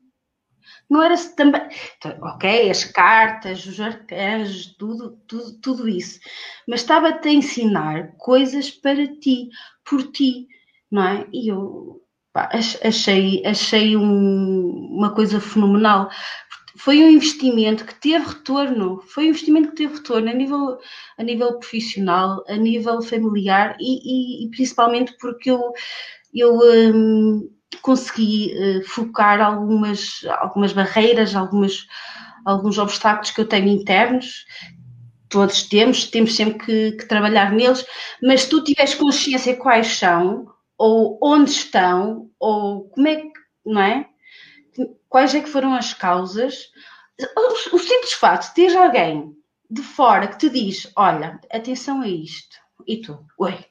Não 0.87 1.01
era 1.01 1.17
também. 1.35 1.67
Então, 1.97 2.15
ok, 2.21 2.69
as 2.69 2.83
cartas, 2.83 3.65
os 3.65 3.79
arcanjos, 3.79 4.75
tudo, 4.77 5.19
tudo, 5.27 5.59
tudo 5.59 5.89
isso. 5.89 6.19
Mas 6.67 6.81
estava-te 6.81 7.27
a 7.27 7.33
ensinar 7.33 8.15
coisas 8.19 8.69
para 8.69 9.07
ti, 9.07 9.49
por 9.83 10.03
ti, 10.11 10.47
não 10.91 11.03
é? 11.03 11.27
E 11.33 11.51
eu 11.51 11.99
pá, 12.31 12.47
achei, 12.83 13.43
achei 13.43 13.97
um, 13.97 14.95
uma 14.95 15.15
coisa 15.15 15.41
fenomenal. 15.41 16.11
Foi 16.77 17.03
um 17.03 17.09
investimento 17.09 17.85
que 17.85 17.95
teve 17.95 18.23
retorno, 18.23 19.01
foi 19.01 19.25
um 19.25 19.29
investimento 19.29 19.69
que 19.69 19.77
teve 19.77 19.95
retorno 19.95 20.29
a 20.29 20.33
nível, 20.33 20.77
a 21.17 21.23
nível 21.23 21.57
profissional, 21.57 22.45
a 22.47 22.55
nível 22.55 23.01
familiar 23.01 23.75
e, 23.79 24.43
e, 24.43 24.45
e 24.45 24.51
principalmente 24.51 25.17
porque 25.19 25.49
eu 25.49 25.73
eu 26.39 26.57
um, 26.57 27.49
consegui 27.81 28.53
uh, 28.55 28.83
focar 28.87 29.41
algumas, 29.41 30.25
algumas 30.39 30.73
barreiras, 30.73 31.35
algumas, 31.35 31.85
alguns 32.45 32.77
obstáculos 32.77 33.31
que 33.31 33.41
eu 33.41 33.47
tenho 33.47 33.67
internos. 33.67 34.45
Todos 35.29 35.63
temos, 35.63 36.05
temos 36.05 36.35
sempre 36.35 36.65
que, 36.65 36.91
que 36.93 37.05
trabalhar 37.05 37.51
neles, 37.51 37.85
mas 38.23 38.43
se 38.43 38.49
tu 38.49 38.63
tiveres 38.63 38.95
consciência 38.95 39.57
quais 39.57 39.87
são, 39.87 40.47
ou 40.77 41.19
onde 41.21 41.51
estão, 41.51 42.29
ou 42.39 42.89
como 42.89 43.07
é 43.07 43.15
que, 43.17 43.31
não 43.65 43.81
é? 43.81 44.07
Quais 45.09 45.33
é 45.33 45.41
que 45.41 45.49
foram 45.49 45.73
as 45.73 45.93
causas? 45.93 46.69
O, 47.35 47.75
o 47.75 47.79
simples 47.79 48.13
facto 48.13 48.49
de 48.49 48.55
ter 48.55 48.77
alguém 48.77 49.35
de 49.69 49.81
fora 49.81 50.27
que 50.27 50.37
te 50.37 50.49
diz: 50.49 50.91
Olha, 50.95 51.39
atenção 51.51 52.01
a 52.01 52.07
isto, 52.07 52.55
e 52.85 53.01
tu, 53.01 53.25
ué, 53.39 53.65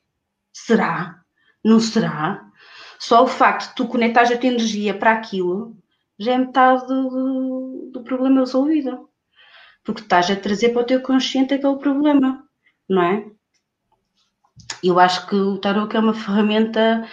será? 0.52 1.22
Não 1.66 1.80
será? 1.80 2.48
Só 2.96 3.24
o 3.24 3.26
facto 3.26 3.70
de 3.70 3.74
tu 3.74 3.88
conectares 3.88 4.30
a 4.30 4.38
tua 4.38 4.48
energia 4.48 4.94
para 4.94 5.10
aquilo 5.10 5.76
já 6.16 6.34
é 6.34 6.38
metade 6.38 6.86
do, 6.86 7.90
do 7.92 8.04
problema 8.04 8.38
resolvido. 8.38 9.08
Porque 9.82 10.00
estás 10.00 10.30
a 10.30 10.36
trazer 10.36 10.68
para 10.68 10.82
o 10.82 10.84
teu 10.84 11.02
consciente 11.02 11.54
aquele 11.54 11.74
problema, 11.78 12.46
não 12.88 13.02
é? 13.02 13.26
Eu 14.80 15.00
acho 15.00 15.26
que 15.26 15.34
o 15.34 15.58
tarot 15.58 15.94
é 15.96 15.98
uma 15.98 16.14
ferramenta, 16.14 17.04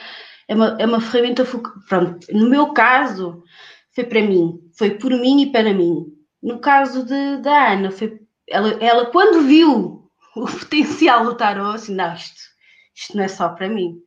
é 0.48 0.53
uma, 0.53 0.77
é 0.79 0.86
uma 0.86 1.01
ferramenta, 1.01 1.43
pronto, 1.89 2.27
no 2.31 2.48
meu 2.48 2.74
caso, 2.74 3.43
foi 3.91 4.03
para 4.03 4.22
mim, 4.22 4.60
foi 4.77 4.91
por 4.91 5.10
mim 5.10 5.41
e 5.41 5.51
para 5.51 5.74
mim. 5.74 6.13
No 6.43 6.60
caso 6.60 7.03
de, 7.03 7.38
da 7.38 7.72
Ana, 7.72 7.89
foi, 7.89 8.22
ela, 8.48 8.69
ela 8.74 9.07
quando 9.07 9.48
viu 9.48 10.07
o 10.38 10.45
potencial 10.45 11.25
do 11.25 11.33
tarot, 11.33 11.75
assim, 11.75 11.95
não, 11.95 12.13
isto, 12.13 12.39
isto 12.93 13.17
não 13.17 13.24
é 13.24 13.27
só 13.27 13.50
para 13.50 13.67
mim 13.67 14.00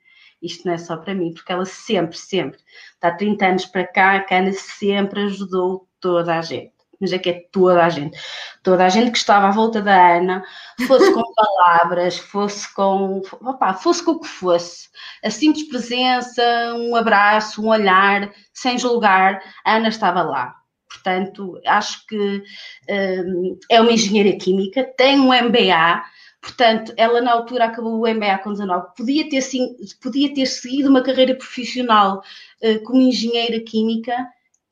isto 0.47 0.67
não 0.67 0.75
é 0.75 0.79
só 0.79 0.97
para 0.97 1.15
mim, 1.15 1.33
porque 1.35 1.53
ela 1.53 1.65
sempre, 1.65 2.17
sempre, 2.17 2.59
há 3.01 3.11
30 3.11 3.47
anos 3.47 3.67
para 3.67 3.87
cá, 3.87 4.25
a 4.31 4.35
Ana 4.35 4.53
sempre 4.53 5.23
ajudou 5.25 5.89
toda 6.01 6.37
a 6.39 6.43
gente. 6.43 6.73
Mas 7.01 7.13
é 7.13 7.19
que 7.19 7.29
é 7.29 7.45
toda 7.53 7.85
a 7.85 7.89
gente. 7.91 8.19
Toda 8.63 8.87
a 8.87 8.89
gente 8.89 9.11
que 9.11 9.19
estava 9.19 9.49
à 9.49 9.51
volta 9.51 9.83
da 9.83 10.17
Ana, 10.17 10.43
fosse 10.87 11.13
com 11.13 11.23
palavras, 11.35 12.19
fosse 12.19 12.73
com. 12.75 13.21
Opa, 13.43 13.75
fosse 13.75 14.03
com 14.03 14.13
o 14.13 14.21
que 14.21 14.29
fosse. 14.29 14.89
A 15.23 15.31
simples 15.31 15.69
presença, 15.69 16.43
um 16.75 16.97
abraço, 16.97 17.63
um 17.63 17.69
olhar, 17.69 18.33
sem 18.53 18.79
julgar, 18.79 19.43
a 19.65 19.77
Ana 19.77 19.89
estava 19.89 20.23
lá. 20.23 20.55
Portanto, 20.89 21.61
acho 21.67 22.07
que 22.07 22.43
um, 22.89 23.59
é 23.71 23.81
uma 23.81 23.93
engenheira 23.93 24.37
química, 24.39 24.85
tem 24.97 25.21
um 25.21 25.33
MBA, 25.33 26.03
Portanto, 26.47 26.95
ela 26.97 27.21
na 27.21 27.33
altura 27.33 27.65
acabou 27.65 28.01
o 28.01 28.09
MBA 28.09 28.39
com 28.39 28.53
19, 28.53 28.95
podia 28.97 29.29
ter, 29.29 29.41
sim, 29.41 29.77
podia 30.01 30.33
ter 30.33 30.47
seguido 30.47 30.89
uma 30.89 31.03
carreira 31.03 31.35
profissional 31.35 32.23
uh, 32.63 32.85
como 32.85 33.03
engenheira 33.03 33.59
química 33.65 34.15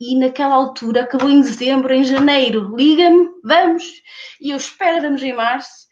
e 0.00 0.16
naquela 0.16 0.54
altura 0.54 1.02
acabou 1.02 1.28
em 1.28 1.40
dezembro, 1.40 1.92
em 1.92 2.04
janeiro, 2.04 2.76
liga-me, 2.76 3.28
vamos, 3.42 3.82
e 4.40 4.50
eu 4.50 4.56
espero, 4.56 5.02
vamos 5.02 5.20
em 5.20 5.32
março, 5.32 5.88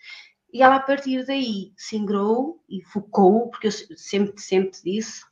e 0.52 0.62
ela 0.62 0.76
a 0.76 0.80
partir 0.80 1.26
daí 1.26 1.72
se 1.76 1.96
ingrou 1.96 2.62
e 2.68 2.80
focou, 2.84 3.50
porque 3.50 3.66
eu 3.66 3.72
sempre, 3.96 4.40
sempre 4.40 4.78
disse 4.84 5.24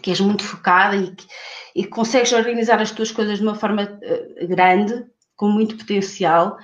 que 0.00 0.08
és 0.08 0.20
muito 0.20 0.42
focada 0.42 0.96
e 0.96 1.14
que 1.14 1.26
e 1.74 1.84
consegues 1.84 2.32
organizar 2.32 2.80
as 2.80 2.90
tuas 2.90 3.12
coisas 3.12 3.36
de 3.36 3.44
uma 3.44 3.54
forma 3.54 3.82
uh, 3.82 4.48
grande, 4.48 5.04
com 5.36 5.50
muito 5.50 5.76
potencial, 5.76 6.56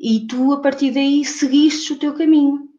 e 0.00 0.26
tu, 0.26 0.54
a 0.54 0.60
partir 0.60 0.92
daí, 0.92 1.22
seguiste 1.26 1.92
o 1.92 1.98
teu 1.98 2.14
caminho 2.14 2.70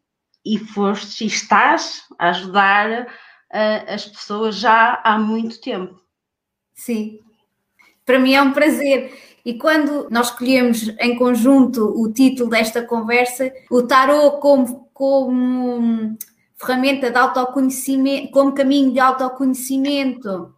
e 0.44 0.58
foste 0.58 1.24
e 1.24 1.28
estás 1.28 2.02
a 2.18 2.30
ajudar 2.30 3.04
uh, 3.04 3.94
as 3.94 4.08
pessoas 4.08 4.56
já 4.56 5.00
há 5.04 5.20
muito 5.20 5.62
tempo. 5.62 6.02
Sim, 6.74 7.20
para 8.04 8.18
mim 8.18 8.34
é 8.34 8.42
um 8.42 8.54
prazer. 8.54 9.16
E 9.46 9.54
quando 9.54 10.08
nós 10.10 10.30
escolhemos 10.30 10.90
em 11.00 11.16
conjunto 11.16 11.94
o 11.96 12.12
título 12.12 12.50
desta 12.50 12.84
conversa, 12.84 13.52
o 13.70 13.84
tarot 13.84 14.40
como, 14.42 14.90
como 14.92 16.18
ferramenta 16.58 17.12
de 17.12 17.18
autoconhecimento, 17.18 18.32
como 18.32 18.54
caminho 18.54 18.92
de 18.92 19.00
autoconhecimento 19.00 20.56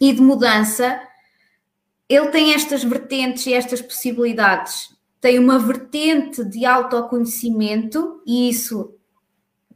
e 0.00 0.10
de 0.10 0.22
mudança, 0.22 1.02
ele 2.08 2.28
tem 2.28 2.54
estas 2.54 2.82
vertentes 2.82 3.46
e 3.46 3.52
estas 3.52 3.82
possibilidades 3.82 4.92
tem 5.22 5.38
uma 5.38 5.56
vertente 5.56 6.44
de 6.44 6.66
autoconhecimento, 6.66 8.20
e 8.26 8.48
isso 8.48 8.92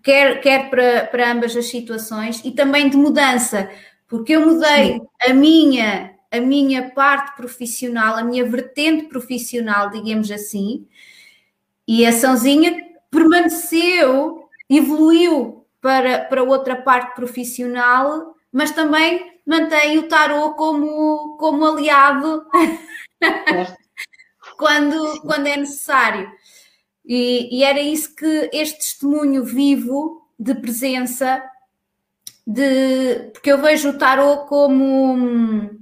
quer, 0.02 0.40
quer 0.40 0.68
para, 0.68 1.06
para 1.06 1.30
ambas 1.30 1.56
as 1.56 1.66
situações, 1.66 2.44
e 2.44 2.50
também 2.50 2.90
de 2.90 2.96
mudança, 2.96 3.70
porque 4.08 4.32
eu 4.32 4.44
mudei 4.44 5.00
a 5.22 5.32
minha, 5.32 6.16
a 6.32 6.40
minha 6.40 6.90
parte 6.90 7.36
profissional, 7.36 8.16
a 8.16 8.24
minha 8.24 8.44
vertente 8.44 9.04
profissional, 9.04 9.88
digamos 9.88 10.32
assim, 10.32 10.84
e 11.86 12.04
a 12.04 12.10
Sãozinha 12.10 12.84
permaneceu, 13.08 14.48
evoluiu 14.68 15.64
para, 15.80 16.24
para 16.24 16.42
outra 16.42 16.74
parte 16.74 17.14
profissional, 17.14 18.34
mas 18.50 18.72
também 18.72 19.38
mantém 19.46 19.96
o 19.96 20.08
tarot 20.08 20.56
como, 20.56 21.36
como 21.38 21.64
aliado 21.64 22.44
quando, 24.56 25.20
quando 25.22 25.46
é 25.46 25.56
necessário. 25.56 26.30
E, 27.04 27.58
e, 27.58 27.62
era 27.62 27.80
isso 27.80 28.14
que 28.14 28.50
este 28.52 28.78
testemunho 28.78 29.44
vivo 29.44 30.28
de 30.38 30.54
presença, 30.54 31.42
de, 32.46 33.30
porque 33.32 33.52
eu 33.52 33.60
vejo 33.62 33.90
o 33.90 33.98
tarot 33.98 34.48
como 34.48 35.12
um 35.12 35.78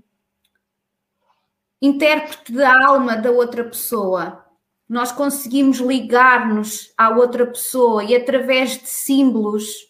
intérprete 1.81 2.52
da 2.52 2.87
alma 2.87 3.16
da 3.16 3.31
outra 3.31 3.64
pessoa. 3.64 4.45
nós 4.88 5.11
conseguimos 5.11 5.78
ligar-nos 5.78 6.93
à 6.97 7.09
outra 7.09 7.47
pessoa 7.47 8.04
e 8.04 8.14
através 8.14 8.78
de 8.78 8.88
símbolos 8.88 9.88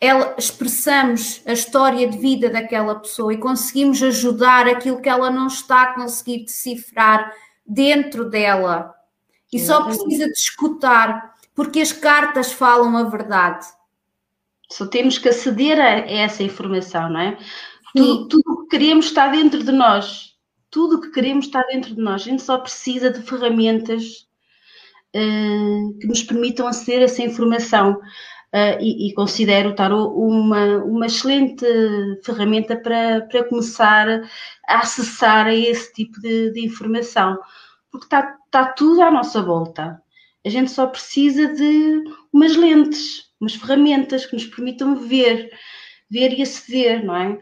ela, 0.00 0.34
expressamos 0.38 1.42
a 1.46 1.52
história 1.52 2.08
de 2.08 2.18
vida 2.18 2.50
daquela 2.50 2.94
pessoa 2.94 3.32
e 3.32 3.38
conseguimos 3.38 4.02
ajudar 4.02 4.66
aquilo 4.66 5.00
que 5.00 5.08
ela 5.08 5.30
não 5.30 5.46
está 5.46 5.82
a 5.82 5.94
conseguir 5.94 6.44
decifrar 6.44 7.32
dentro 7.66 8.28
dela. 8.28 8.94
E 9.52 9.58
só 9.58 9.84
precisa 9.84 10.26
de 10.26 10.38
escutar, 10.38 11.34
porque 11.54 11.80
as 11.80 11.92
cartas 11.92 12.52
falam 12.52 12.96
a 12.96 13.04
verdade. 13.04 13.66
Só 14.70 14.86
temos 14.86 15.18
que 15.18 15.28
aceder 15.28 15.80
a 15.80 15.98
essa 16.10 16.42
informação, 16.42 17.08
não 17.08 17.20
é? 17.20 17.38
Tudo, 17.94 18.28
tudo 18.28 18.52
o 18.52 18.62
que 18.62 18.68
queremos 18.76 19.06
está 19.06 19.28
dentro 19.28 19.62
de 19.62 19.72
nós. 19.72 20.34
Tudo 20.70 20.96
o 20.96 21.00
que 21.00 21.10
queremos 21.10 21.46
está 21.46 21.62
dentro 21.62 21.94
de 21.94 22.00
nós. 22.00 22.22
A 22.22 22.24
gente 22.24 22.42
só 22.42 22.58
precisa 22.58 23.10
de 23.10 23.22
ferramentas 23.22 24.26
uh, 25.14 25.98
que 25.98 26.06
nos 26.06 26.22
permitam 26.22 26.66
aceder 26.66 27.00
a 27.00 27.04
essa 27.04 27.22
informação. 27.22 27.98
Uh, 28.56 28.80
e, 28.80 29.08
e, 29.08 29.12
considero 29.12 29.68
o 29.68 29.74
tarot 29.74 30.14
uma, 30.14 30.78
uma 30.78 31.04
excelente 31.04 31.66
ferramenta 32.24 32.74
para, 32.74 33.20
para 33.30 33.44
começar 33.44 34.08
a 34.66 34.78
acessar 34.78 35.46
a 35.46 35.54
esse 35.54 35.92
tipo 35.92 36.18
de, 36.22 36.52
de 36.52 36.64
informação, 36.64 37.38
porque 37.90 38.06
está, 38.06 38.34
está 38.46 38.72
tudo 38.72 39.02
à 39.02 39.10
nossa 39.10 39.42
volta. 39.42 40.00
A 40.42 40.48
gente 40.48 40.70
só 40.70 40.86
precisa 40.86 41.48
de 41.48 42.04
umas 42.32 42.56
lentes, 42.56 43.24
umas 43.38 43.54
ferramentas 43.54 44.24
que 44.24 44.32
nos 44.32 44.46
permitam 44.46 44.96
ver, 44.96 45.50
ver 46.08 46.32
e 46.32 46.40
aceder, 46.40 47.04
não 47.04 47.14
é? 47.14 47.38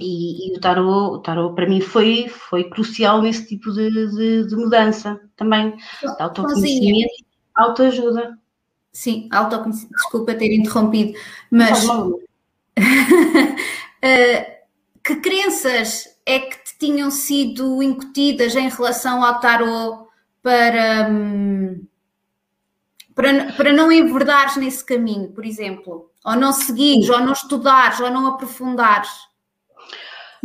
E, 0.00 0.48
e, 0.48 0.56
o, 0.56 0.60
tarot, 0.60 1.16
o 1.16 1.18
tarot 1.18 1.54
para 1.54 1.68
mim 1.68 1.82
foi, 1.82 2.28
foi 2.28 2.70
crucial 2.70 3.20
nesse 3.20 3.46
tipo 3.48 3.70
de, 3.70 3.90
de, 3.90 4.46
de 4.46 4.56
mudança 4.56 5.20
também, 5.36 5.76
de 5.76 6.22
autoconhecimento, 6.22 7.22
autoajuda. 7.54 8.38
Sim, 8.92 9.26
autoconhecimento, 9.32 9.94
desculpa 9.94 10.34
ter 10.34 10.54
interrompido, 10.54 11.18
mas 11.50 11.88
uh, 11.88 12.20
que 15.02 15.16
crenças 15.16 16.08
é 16.26 16.40
que 16.40 16.58
te 16.58 16.78
tinham 16.78 17.10
sido 17.10 17.82
incutidas 17.82 18.54
em 18.54 18.68
relação 18.68 19.24
ao 19.24 19.40
tarot 19.40 20.06
para, 20.42 21.08
um, 21.10 21.86
para, 23.14 23.52
para 23.52 23.72
não 23.72 23.90
enverdares 23.90 24.56
nesse 24.56 24.84
caminho, 24.84 25.32
por 25.32 25.46
exemplo? 25.46 26.10
Ou 26.24 26.36
não 26.36 26.52
seguires, 26.52 27.08
ou 27.08 27.20
não 27.20 27.32
estudares, 27.32 27.98
ou 27.98 28.10
não 28.10 28.26
aprofundares? 28.26 29.10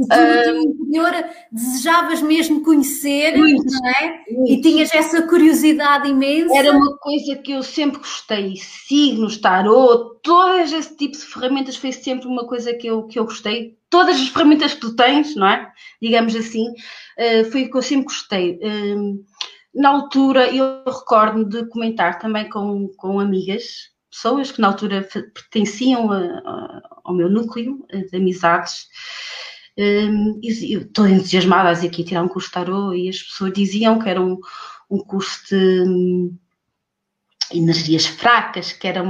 Tu 0.06 0.54
no 0.54 0.62
interior 0.62 1.26
desejavas 1.52 2.22
mesmo 2.22 2.64
conhecer, 2.64 3.38
muito, 3.38 3.66
não 3.66 3.90
é? 3.90 4.24
Muito. 4.32 4.52
E 4.52 4.62
tinhas 4.62 4.94
essa 4.94 5.24
curiosidade 5.24 6.08
imensa. 6.08 6.56
Era 6.56 6.72
uma 6.72 6.98
coisa 6.98 7.36
que 7.36 7.52
eu 7.52 7.64
sempre 7.64 8.00
gostei, 8.00 8.56
signos, 8.58 9.38
tarot, 9.38 10.20
todas 10.22 10.72
esse 10.72 10.96
tipo 10.96 11.18
de 11.18 11.26
ferramentas 11.26 11.76
foi 11.76 11.92
sempre 11.92 12.28
uma 12.28 12.46
coisa 12.46 12.74
que 12.74 12.88
eu, 12.88 13.04
que 13.04 13.18
eu 13.18 13.26
gostei. 13.26 13.78
Todas 13.90 14.18
as 14.18 14.28
ferramentas 14.28 14.74
que 14.74 14.82
tu 14.82 14.96
tens, 14.96 15.36
não 15.36 15.48
é? 15.48 15.72
Digamos 16.02 16.36
assim, 16.36 16.68
uh, 16.70 17.52
foi 17.52 17.64
o 17.64 17.72
que 17.72 17.78
eu 17.78 17.82
sempre 17.82 18.06
gostei. 18.06 18.60
Na 19.74 19.90
altura, 19.90 20.54
eu 20.54 20.84
recordo-me 20.86 21.46
de 21.46 21.66
comentar 21.68 22.20
também 22.20 22.50
com, 22.50 22.88
com 22.98 23.20
amigas, 23.20 23.90
pessoas 24.10 24.52
que 24.52 24.60
na 24.60 24.68
altura 24.68 25.08
pertenciam 25.34 26.12
a, 26.12 26.18
a, 26.18 26.82
ao 27.04 27.14
meu 27.14 27.30
núcleo 27.30 27.86
de 28.10 28.18
amizades, 28.18 28.88
um, 29.78 30.40
estou 30.42 31.08
entusiasmada 31.08 31.70
a 31.70 31.74
dizer 31.74 31.90
que 31.90 32.02
ia 32.02 32.08
tirar 32.08 32.24
um 32.24 32.28
curso 32.28 32.48
de 32.48 32.54
tarot 32.54 32.98
e 32.98 33.10
as 33.10 33.22
pessoas 33.22 33.54
diziam 33.54 34.00
que 34.00 34.10
era 34.10 34.22
um, 34.22 34.40
um 34.90 34.98
curso 34.98 35.46
de 35.50 35.84
um, 35.88 36.38
energias 37.54 38.06
fracas, 38.06 38.74
que 38.74 38.88
era, 38.88 39.04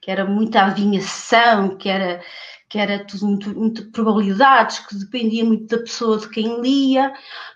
que 0.00 0.10
era 0.10 0.24
muita 0.24 0.62
adivinhação, 0.62 1.76
que 1.76 1.88
era, 1.88 2.22
que 2.68 2.78
era 2.78 3.04
tudo 3.04 3.26
muito, 3.26 3.58
muito 3.58 3.90
probabilidades, 3.90 4.80
que 4.80 4.94
dependia 4.96 5.44
muito 5.44 5.66
da 5.66 5.78
pessoa 5.78 6.18
de 6.18 6.28
quem 6.28 6.60
lia. 6.60 7.12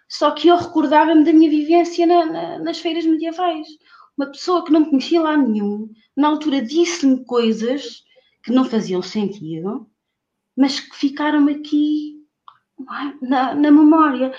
Só 0.09 0.31
que 0.31 0.49
eu 0.49 0.57
recordava-me 0.57 1.25
da 1.25 1.33
minha 1.33 1.51
vivência 1.51 2.07
na, 2.07 2.25
na, 2.25 2.59
nas 2.61 2.79
feiras 2.79 3.05
medievais. 3.05 3.67
Uma 4.17 4.27
pessoa 4.27 4.65
que 4.65 4.73
não 4.73 4.85
conhecia 4.85 5.21
lá 5.21 5.37
nenhum, 5.37 5.91
na 6.17 6.29
altura 6.29 6.63
disse-me 6.63 7.25
coisas 7.25 8.05
que 8.43 8.53
não 8.53 8.65
faziam 8.65 9.03
sentido, 9.03 9.89
mas 10.57 10.79
que 10.79 10.97
ficaram 10.97 11.49
aqui 11.49 12.24
na, 13.21 13.55
na 13.55 13.71
memória. 13.71 14.33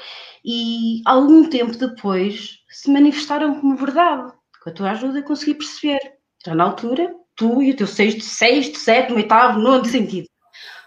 E 0.44 1.02
algum 1.06 1.50
tempo 1.50 1.76
depois 1.78 2.60
se 2.70 2.92
manifestaram 2.92 3.60
como 3.60 3.76
verdade. 3.76 4.34
Com 4.64 4.70
a 4.70 4.74
tua 4.74 4.92
ajuda 4.92 5.24
consegui 5.24 5.56
perceber. 5.56 6.00
Já 6.46 6.54
na 6.54 6.66
altura, 6.66 7.14
tu 7.36 7.62
e 7.62 7.72
o 7.72 7.76
teu 7.76 7.88
sexto, 7.88 8.22
sexto, 8.22 8.78
sétimo, 8.78 9.18
oitavo, 9.18 9.60
nono 9.60 9.86
sentido. 9.86 10.28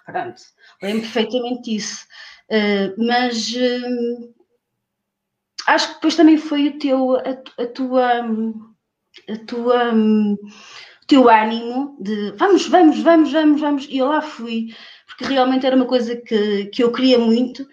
Pronto, 0.07 0.41
lembro 0.83 1.03
perfeitamente 1.03 1.63
disso. 1.63 2.07
Uh, 2.51 3.07
mas 3.07 3.53
uh, 3.55 4.35
acho 5.67 5.89
que 5.89 5.95
depois 5.95 6.17
também 6.17 6.39
foi 6.39 6.69
o 6.69 6.79
teu, 6.79 7.17
a, 7.17 7.63
a 7.63 7.67
tua, 7.67 8.21
a 9.29 9.37
tua, 9.47 9.93
o 9.95 11.07
teu 11.07 11.29
ânimo 11.29 11.97
de 12.01 12.33
vamos, 12.33 12.67
vamos, 12.69 13.01
vamos, 13.01 13.33
vamos, 13.33 13.61
vamos, 13.61 13.87
e 13.91 13.99
eu 13.99 14.07
lá 14.07 14.23
fui 14.23 14.75
porque 15.09 15.25
realmente 15.25 15.67
era 15.67 15.75
uma 15.75 15.87
coisa 15.87 16.15
que, 16.15 16.67
que 16.67 16.85
eu 16.85 16.93
queria 16.93 17.19
muito 17.19 17.67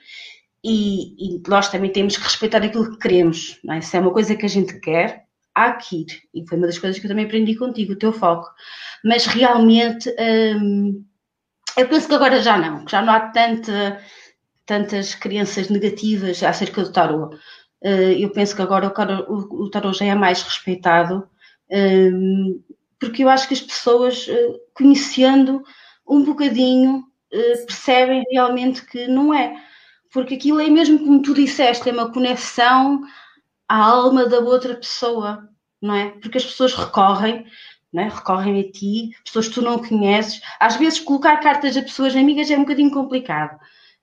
e, 0.63 1.35
e 1.37 1.43
nós 1.47 1.69
também 1.69 1.91
temos 1.91 2.17
que 2.17 2.23
respeitar 2.23 2.63
aquilo 2.63 2.89
que 2.91 2.97
queremos, 2.97 3.59
não 3.63 3.75
é? 3.75 3.81
Se 3.81 3.95
é 3.95 3.99
uma 3.99 4.11
coisa 4.11 4.35
que 4.35 4.45
a 4.45 4.49
gente 4.49 4.79
quer, 4.79 5.25
há 5.53 5.73
que 5.73 6.01
ir. 6.01 6.07
E 6.33 6.47
foi 6.47 6.57
uma 6.57 6.65
das 6.65 6.79
coisas 6.79 6.97
que 6.97 7.05
eu 7.05 7.09
também 7.09 7.25
aprendi 7.25 7.55
contigo, 7.55 7.93
o 7.93 7.97
teu 7.97 8.11
foco. 8.11 8.49
Mas 9.03 9.27
realmente, 9.27 10.09
hum, 10.59 11.05
eu 11.77 11.87
penso 11.87 12.07
que 12.07 12.15
agora 12.15 12.41
já 12.41 12.57
não, 12.57 12.83
que 12.83 12.91
já 12.91 13.01
não 13.01 13.13
há 13.13 13.19
tanta, 13.29 14.01
tantas 14.65 15.13
crenças 15.13 15.69
negativas 15.69 16.41
acerca 16.41 16.83
do 16.83 16.91
tarot. 16.91 17.35
Uh, 17.83 18.17
eu 18.17 18.31
penso 18.31 18.55
que 18.55 18.61
agora 18.61 18.87
o, 18.87 19.69
tarot 19.69 19.97
já 19.97 20.05
é 20.05 20.15
mais 20.15 20.41
respeitado, 20.41 21.29
um, 21.71 22.63
porque 22.99 23.23
eu 23.23 23.29
acho 23.29 23.47
que 23.47 23.53
as 23.53 23.61
pessoas, 23.61 24.27
uh, 24.27 24.59
conhecendo 24.73 25.61
um 26.07 26.23
bocadinho, 26.23 27.03
eh, 27.03 27.14
percebem 27.29 28.23
realmente 28.31 28.85
que 28.85 29.07
não 29.07 29.33
é. 29.33 29.55
Porque 30.11 30.35
aquilo 30.35 30.61
é 30.61 30.69
mesmo 30.69 30.99
como 30.99 31.21
tu 31.21 31.33
disseste, 31.33 31.89
é 31.89 31.91
uma 31.91 32.11
conexão 32.11 33.01
à 33.67 33.77
alma 33.77 34.27
da 34.27 34.39
outra 34.39 34.75
pessoa, 34.75 35.49
não 35.81 35.95
é? 35.95 36.11
Porque 36.11 36.37
as 36.37 36.45
pessoas 36.45 36.73
recorrem, 36.73 37.45
não 37.91 38.03
é? 38.03 38.09
recorrem 38.09 38.59
a 38.61 38.71
ti, 38.71 39.11
pessoas 39.23 39.47
que 39.47 39.55
tu 39.55 39.61
não 39.61 39.79
conheces. 39.79 40.41
Às 40.59 40.75
vezes 40.77 40.99
colocar 40.99 41.37
cartas 41.37 41.75
a 41.75 41.81
pessoas 41.81 42.15
amigas 42.15 42.49
é 42.49 42.55
um 42.57 42.61
bocadinho 42.61 42.91
complicado, 42.91 43.59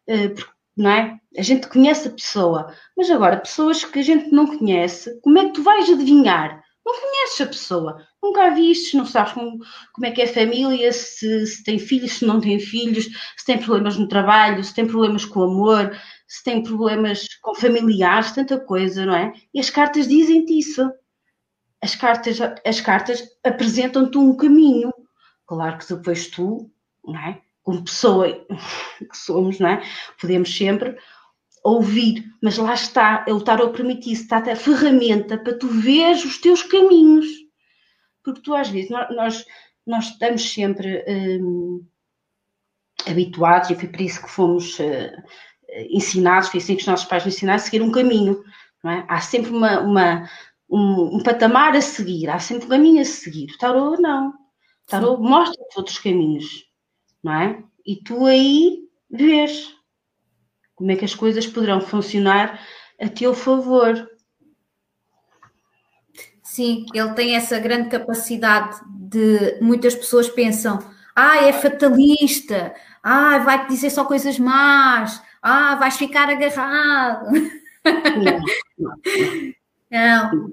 eh, 0.07 0.35
não 0.77 0.91
é? 0.91 1.19
A 1.37 1.43
gente 1.43 1.69
conhece 1.69 2.09
a 2.09 2.13
pessoa, 2.13 2.75
mas 2.97 3.11
agora 3.11 3.39
pessoas 3.39 3.85
que 3.85 3.99
a 3.99 4.03
gente 4.03 4.31
não 4.33 4.47
conhece, 4.59 5.19
como 5.23 5.39
é 5.39 5.47
que 5.47 5.53
tu 5.53 5.63
vais 5.63 5.89
adivinhar? 5.89 6.63
Não 6.85 7.01
conheces 7.01 7.41
a 7.41 7.47
pessoa, 7.47 8.07
nunca 8.23 8.47
a 8.47 8.51
vistes, 8.51 8.95
não 8.95 9.07
sabes 9.07 9.33
como, 9.33 9.59
como 9.93 10.07
é 10.07 10.11
que 10.11 10.21
é 10.21 10.25
a 10.25 10.35
família, 10.35 10.93
se, 10.93 11.47
se, 11.47 11.63
tem 11.63 11.79
filhos, 11.79 12.15
se 12.15 12.25
não 12.27 12.41
tem 12.41 12.59
filhos, 12.59 13.05
se 13.37 13.45
tem 13.47 13.59
problemas 13.59 13.97
no 13.97 14.09
trabalho, 14.09 14.63
se 14.65 14.75
tem 14.75 14.87
problemas 14.87 15.25
com 15.25 15.41
o 15.41 15.45
amor, 15.45 15.97
se 16.27 16.43
tem 16.43 16.63
problemas 16.63 17.27
com 17.41 17.55
familiares, 17.55 18.33
tanta 18.33 18.59
coisa, 18.59 19.07
não 19.07 19.15
é? 19.15 19.33
E 19.55 19.61
as 19.61 19.71
cartas 19.71 20.09
dizem-te 20.09 20.59
isso. 20.59 20.91
As 21.81 21.95
cartas, 21.95 22.39
as 22.65 22.81
cartas 22.81 23.23
apresentam-te 23.45 24.19
um 24.19 24.37
caminho. 24.37 24.93
Claro 25.47 25.79
que 25.79 25.95
depois 25.95 26.29
tu, 26.29 26.71
não 27.05 27.19
é? 27.19 27.41
Como 27.63 27.85
pessoa 27.85 28.27
que 28.99 29.17
somos, 29.17 29.59
não 29.61 29.69
é? 29.69 29.83
Podemos 30.21 30.57
sempre 30.57 30.97
ouvir, 31.63 32.25
mas 32.43 32.59
lá 32.59 32.75
está, 32.75 33.25
é 33.27 33.33
o 33.33 33.41
tarot 33.41 33.73
permitir 33.77 34.13
está 34.13 34.39
a 34.39 34.57
ferramenta 34.57 35.39
para 35.39 35.57
tu 35.57 35.69
veres 35.69 36.25
os 36.25 36.39
teus 36.39 36.63
caminhos. 36.63 37.27
Porque 38.23 38.41
tu, 38.41 38.55
às 38.55 38.69
vezes, 38.69 38.91
nós, 38.91 39.45
nós 39.87 40.05
estamos 40.07 40.53
sempre 40.53 41.05
hum, 41.09 41.85
habituados, 43.07 43.71
e 43.71 43.75
foi 43.75 43.89
por 43.89 44.01
isso 44.01 44.23
que 44.23 44.31
fomos 44.31 44.79
uh, 44.79 45.23
ensinados, 45.91 46.49
foi 46.49 46.61
assim 46.61 46.75
que 46.75 46.83
os 46.83 46.89
nossos 46.89 47.07
pais 47.07 47.25
nos 47.25 47.35
ensinaram 47.35 47.57
a 47.57 47.61
seguir 47.61 47.83
um 47.83 47.93
caminho. 47.93 48.43
É? 48.85 49.05
Há 49.09 49.21
sempre 49.21 49.51
uma, 49.51 49.81
uma 49.81 50.29
um, 50.69 51.17
um, 51.17 51.23
patamar 51.23 51.77
a 51.77 51.81
seguir, 51.81 52.29
há 52.29 52.39
sempre 52.39 52.67
um 52.67 52.69
caminho 52.69 53.01
a 53.01 53.05
seguir. 53.05 53.53
O 53.53 53.59
tarot 53.59 54.01
não. 54.01 54.31
O 54.31 54.87
tarot 54.89 55.23
mostra-te 55.23 55.77
outros 55.77 55.99
caminhos, 55.99 56.65
não 57.23 57.33
é? 57.33 57.65
E 57.87 57.97
tu 57.97 58.27
aí 58.27 58.81
vês 59.09 59.73
como 60.75 60.91
é 60.91 60.97
que 60.97 61.05
as 61.05 61.15
coisas 61.15 61.47
poderão 61.47 61.81
funcionar 61.81 62.61
a 63.01 63.09
teu 63.09 63.35
favor. 63.35 64.09
Sim, 66.43 66.87
ele 66.93 67.13
tem 67.15 67.35
essa 67.35 67.59
grande 67.59 67.89
capacidade 67.89 68.81
de 68.89 69.59
muitas 69.61 69.95
pessoas 69.95 70.29
pensam, 70.29 70.79
ah, 71.15 71.45
é 71.45 71.53
fatalista, 71.53 72.75
ah, 73.03 73.39
vai-te 73.39 73.69
dizer 73.69 73.91
só 73.91 74.05
coisas 74.05 74.39
más, 74.39 75.23
ah, 75.41 75.77
vais 75.77 75.97
ficar 75.97 76.29
agarrado. 76.29 77.27
Não, 77.85 78.41
não. 79.91 80.53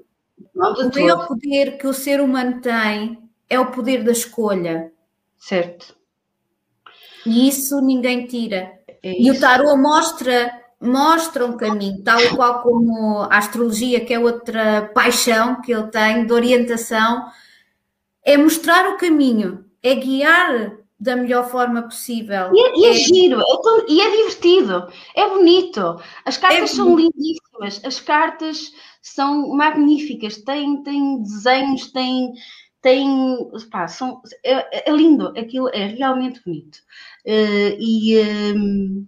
O 0.54 0.90
maior 0.94 1.26
poder 1.26 1.78
que 1.78 1.86
o 1.86 1.94
ser 1.94 2.20
humano 2.20 2.60
tem 2.60 3.18
é 3.48 3.58
o 3.58 3.70
poder 3.70 4.04
da 4.04 4.12
escolha. 4.12 4.92
Certo. 5.38 5.96
E 7.24 7.48
isso 7.48 7.80
ninguém 7.80 8.26
tira. 8.26 8.79
É 9.02 9.20
e 9.20 9.30
o 9.30 9.38
tarot 9.40 9.76
mostra 9.80 10.60
mostra 10.80 11.44
um 11.44 11.58
caminho, 11.58 12.02
tal 12.02 12.18
e 12.18 12.30
qual 12.34 12.62
como 12.62 13.18
a 13.24 13.36
astrologia, 13.36 14.02
que 14.02 14.14
é 14.14 14.18
outra 14.18 14.90
paixão 14.94 15.60
que 15.60 15.72
ele 15.72 15.88
tem 15.88 16.24
de 16.24 16.32
orientação, 16.32 17.26
é 18.24 18.36
mostrar 18.38 18.88
o 18.88 18.96
caminho, 18.96 19.64
é 19.82 19.94
guiar 19.94 20.78
da 20.98 21.16
melhor 21.16 21.48
forma 21.48 21.82
possível. 21.82 22.50
E 22.54 22.60
é, 22.60 22.78
e 22.78 22.84
é, 22.84 22.90
é 22.90 22.92
giro, 22.92 23.40
é 23.40 23.62
tão, 23.62 23.88
e 23.88 24.00
é 24.00 24.10
divertido, 24.10 24.88
é 25.14 25.28
bonito. 25.28 26.00
As 26.24 26.36
cartas 26.36 26.70
é 26.70 26.74
são 26.74 26.96
lindíssimas, 26.96 27.80
as 27.84 28.00
cartas 28.00 28.72
são 29.02 29.48
magníficas, 29.48 30.36
têm, 30.38 30.82
têm 30.82 31.22
desenhos, 31.22 31.90
têm. 31.90 32.32
Têm 32.80 33.50
pá, 33.70 33.88
são, 33.88 34.22
é, 34.44 34.90
é, 34.90 34.92
lindo, 34.92 35.28
aquilo 35.38 35.68
é 35.68 35.86
realmente 35.86 36.42
bonito. 36.44 36.78
Uh, 37.24 37.76
e. 37.78 38.18
Um, 38.54 39.06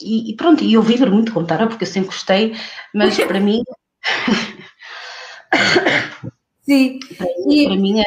e, 0.00 0.32
e, 0.32 0.36
pronto, 0.36 0.64
e 0.64 0.74
eu 0.74 0.82
vibro 0.82 1.12
muito 1.12 1.32
com 1.32 1.44
Tara 1.44 1.68
porque 1.68 1.84
eu 1.84 1.88
sempre 1.88 2.08
gostei, 2.08 2.52
mas 2.92 3.16
para 3.16 3.38
mim. 3.38 3.62
Sim. 6.62 6.98
Para, 7.16 7.28
e... 7.48 7.66
para 7.66 7.76
mim 7.76 8.00
é, 8.00 8.04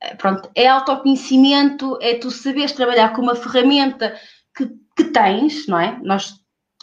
é, 0.00 0.14
pronto, 0.14 0.48
é 0.54 0.68
autoconhecimento, 0.68 1.98
é 2.00 2.14
tu 2.14 2.30
saberes 2.30 2.70
trabalhar 2.72 3.12
com 3.12 3.22
uma 3.22 3.34
ferramenta 3.34 4.16
que, 4.56 4.70
que 4.96 5.04
tens, 5.04 5.66
não 5.66 5.80
é? 5.80 5.98
Nós 6.02 6.40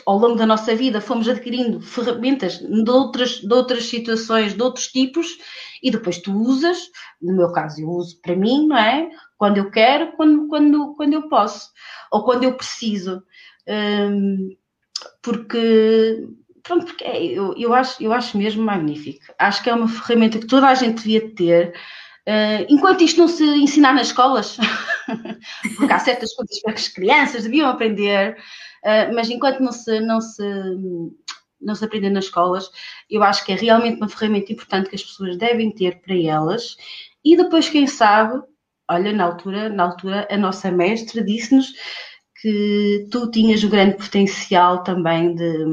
ao 0.07 0.17
longo 0.17 0.35
da 0.35 0.45
nossa 0.45 0.73
vida 0.73 1.01
fomos 1.01 1.27
adquirindo 1.27 1.81
ferramentas 1.81 2.59
de 2.59 2.89
outras, 2.89 3.41
de 3.41 3.53
outras 3.53 3.83
situações, 3.83 4.53
de 4.53 4.63
outros 4.63 4.87
tipos, 4.87 5.37
e 5.83 5.91
depois 5.91 6.17
tu 6.19 6.31
usas, 6.31 6.89
no 7.21 7.35
meu 7.35 7.51
caso 7.51 7.81
eu 7.81 7.89
uso 7.89 8.17
para 8.21 8.33
mim, 8.33 8.67
não 8.67 8.77
é? 8.77 9.09
Quando 9.37 9.57
eu 9.57 9.69
quero, 9.69 10.13
quando, 10.13 10.47
quando, 10.47 10.95
quando 10.95 11.13
eu 11.13 11.27
posso, 11.27 11.69
ou 12.09 12.23
quando 12.23 12.45
eu 12.45 12.53
preciso. 12.53 13.21
Um, 13.67 14.55
porque, 15.21 16.25
pronto, 16.63 16.85
porque 16.85 17.03
é, 17.03 17.25
eu, 17.25 17.53
eu, 17.57 17.73
acho, 17.73 18.01
eu 18.01 18.13
acho 18.13 18.37
mesmo 18.37 18.63
magnífico. 18.63 19.25
Acho 19.37 19.61
que 19.61 19.69
é 19.69 19.73
uma 19.73 19.89
ferramenta 19.89 20.39
que 20.39 20.47
toda 20.47 20.69
a 20.69 20.73
gente 20.73 21.03
devia 21.03 21.35
ter, 21.35 21.73
uh, 22.25 22.65
enquanto 22.69 23.03
isto 23.03 23.19
não 23.19 23.27
se 23.27 23.43
ensinar 23.43 23.93
nas 23.93 24.07
escolas, 24.07 24.57
porque 25.75 25.91
há 25.91 25.99
certas 25.99 26.33
coisas 26.33 26.61
que 26.61 26.71
as 26.71 26.87
crianças 26.87 27.43
deviam 27.43 27.69
aprender, 27.69 28.37
mas 29.13 29.29
enquanto 29.29 29.59
não 29.59 29.71
se, 29.71 29.99
não 29.99 30.21
se 30.21 30.43
não 31.59 31.75
se 31.75 31.83
aprende 31.83 32.09
nas 32.09 32.25
escolas, 32.25 32.69
eu 33.09 33.23
acho 33.23 33.43
que 33.43 33.51
é 33.51 33.55
realmente 33.55 33.97
uma 33.97 34.09
ferramenta 34.09 34.51
importante 34.51 34.89
que 34.89 34.95
as 34.95 35.03
pessoas 35.03 35.37
devem 35.37 35.71
ter 35.71 35.99
para 36.01 36.15
elas. 36.15 36.77
E 37.23 37.35
depois, 37.35 37.69
quem 37.69 37.87
sabe, 37.87 38.41
olha, 38.89 39.11
na 39.11 39.25
altura, 39.25 39.69
na 39.69 39.83
altura 39.83 40.27
a 40.29 40.37
nossa 40.37 40.71
mestra 40.71 41.23
disse-nos 41.23 41.73
que 42.41 43.07
tu 43.11 43.29
tinhas 43.31 43.63
o 43.63 43.69
grande 43.69 43.97
potencial 43.97 44.83
também 44.83 45.35
de. 45.35 45.65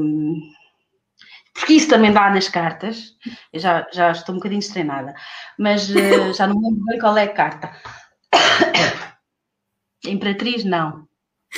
Porque 1.53 1.73
isso 1.73 1.87
também 1.87 2.11
dá 2.11 2.29
nas 2.29 2.49
cartas. 2.49 3.13
Eu 3.53 3.59
já, 3.59 3.87
já 3.93 4.11
estou 4.11 4.35
um 4.35 4.39
bocadinho 4.39 4.59
estrenada, 4.59 5.13
mas 5.57 5.89
uh, 5.89 6.33
já 6.35 6.47
não 6.47 6.59
lembro 6.59 6.83
bem 6.85 6.99
qual 6.99 7.17
é 7.17 7.23
a 7.23 7.33
carta. 7.33 7.71
Imperatriz, 10.05 10.65
não. 10.65 11.04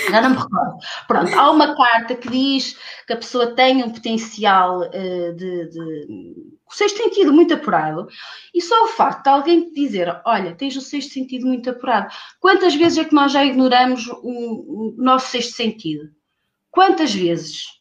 Já 0.10 0.21
não 0.21 0.29
me 0.29 0.38
recordo. 0.38 0.77
Pronto, 1.07 1.33
há 1.33 1.51
uma 1.51 1.75
carta 1.75 2.15
que 2.15 2.29
diz 2.29 2.77
que 3.05 3.13
a 3.13 3.17
pessoa 3.17 3.55
tem 3.55 3.83
um 3.83 3.89
potencial 3.89 4.81
uh, 4.81 5.33
de, 5.36 5.69
de 5.69 6.57
o 6.69 6.73
sexto 6.73 6.97
sentido 6.97 7.31
muito 7.33 7.53
apurado, 7.53 8.07
e 8.53 8.62
só 8.62 8.83
o 8.83 8.89
facto 8.89 9.23
de 9.23 9.29
alguém 9.29 9.71
dizer, 9.71 10.21
olha, 10.25 10.53
tens 10.53 10.75
o 10.75 10.81
sexto 10.81 11.13
sentido 11.13 11.47
muito 11.47 11.69
apurado. 11.69 12.13
Quantas 12.39 12.75
vezes 12.75 12.97
é 12.97 13.05
que 13.05 13.15
nós 13.15 13.31
já 13.31 13.43
ignoramos 13.45 14.07
o, 14.07 14.91
o 14.91 14.95
nosso 14.97 15.31
sexto 15.31 15.55
sentido? 15.55 16.10
Quantas 16.69 17.13
vezes? 17.13 17.77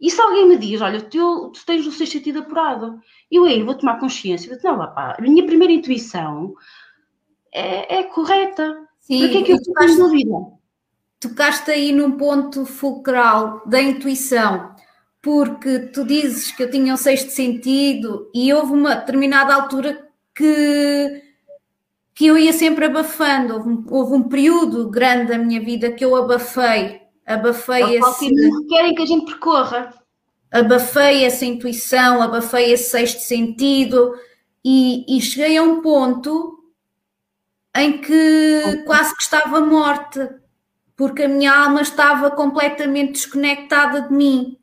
E 0.00 0.10
se 0.10 0.20
alguém 0.20 0.46
me 0.46 0.56
diz, 0.56 0.80
olha, 0.80 1.00
tu, 1.00 1.50
tu 1.52 1.64
tens 1.66 1.86
o 1.86 1.90
sexto 1.90 2.12
sentido 2.12 2.40
apurado, 2.40 3.00
eu 3.30 3.44
aí 3.44 3.62
vou 3.62 3.74
tomar 3.74 3.98
consciência, 3.98 4.48
vou 4.48 4.70
não, 4.70 4.78
rapá, 4.78 5.16
a 5.18 5.22
minha 5.22 5.44
primeira 5.44 5.72
intuição 5.72 6.54
é, 7.52 7.98
é 8.00 8.02
correta. 8.04 8.86
Sim, 9.00 9.20
Por 9.20 9.30
que 9.30 9.38
é 9.38 9.42
que 9.42 9.52
eu 9.52 9.56
estou 9.56 9.84
em 9.84 9.96
dúvida? 9.96 10.57
Tocaste 11.20 11.70
aí 11.70 11.92
num 11.92 12.12
ponto 12.12 12.64
fulcral 12.64 13.62
da 13.66 13.80
intuição 13.80 14.74
porque 15.20 15.80
tu 15.92 16.04
dizes 16.04 16.52
que 16.52 16.62
eu 16.62 16.70
tinha 16.70 16.94
um 16.94 16.96
sexto 16.96 17.30
sentido 17.30 18.30
e 18.34 18.52
houve 18.52 18.72
uma 18.72 18.94
determinada 18.94 19.54
altura 19.54 20.08
que, 20.34 21.22
que 22.14 22.26
eu 22.26 22.38
ia 22.38 22.52
sempre 22.52 22.86
abafando. 22.86 23.54
Houve, 23.54 23.84
houve 23.90 24.14
um 24.14 24.22
período 24.22 24.88
grande 24.88 25.32
da 25.32 25.38
minha 25.38 25.60
vida 25.60 25.92
que 25.92 26.04
eu 26.04 26.14
abafei. 26.16 27.02
Abafei 27.26 27.82
é 27.82 27.98
esse. 27.98 28.28
Que 28.28 28.66
querem 28.68 28.94
que 28.94 29.02
a 29.02 29.06
gente 29.06 29.26
percorra. 29.26 29.92
Abafei 30.50 31.24
essa 31.24 31.44
intuição, 31.44 32.22
abafei 32.22 32.72
esse 32.72 32.90
sexto 32.90 33.20
sentido 33.20 34.14
e, 34.64 35.04
e 35.18 35.20
cheguei 35.20 35.58
a 35.58 35.62
um 35.62 35.82
ponto 35.82 36.58
em 37.76 38.00
que 38.00 38.82
quase 38.86 39.14
que 39.14 39.22
estava 39.22 39.60
morta, 39.60 40.42
porque 40.98 41.22
a 41.22 41.28
minha 41.28 41.54
alma 41.54 41.80
estava 41.80 42.28
completamente 42.28 43.12
desconectada 43.12 44.02
de 44.02 44.12
mim. 44.12 44.58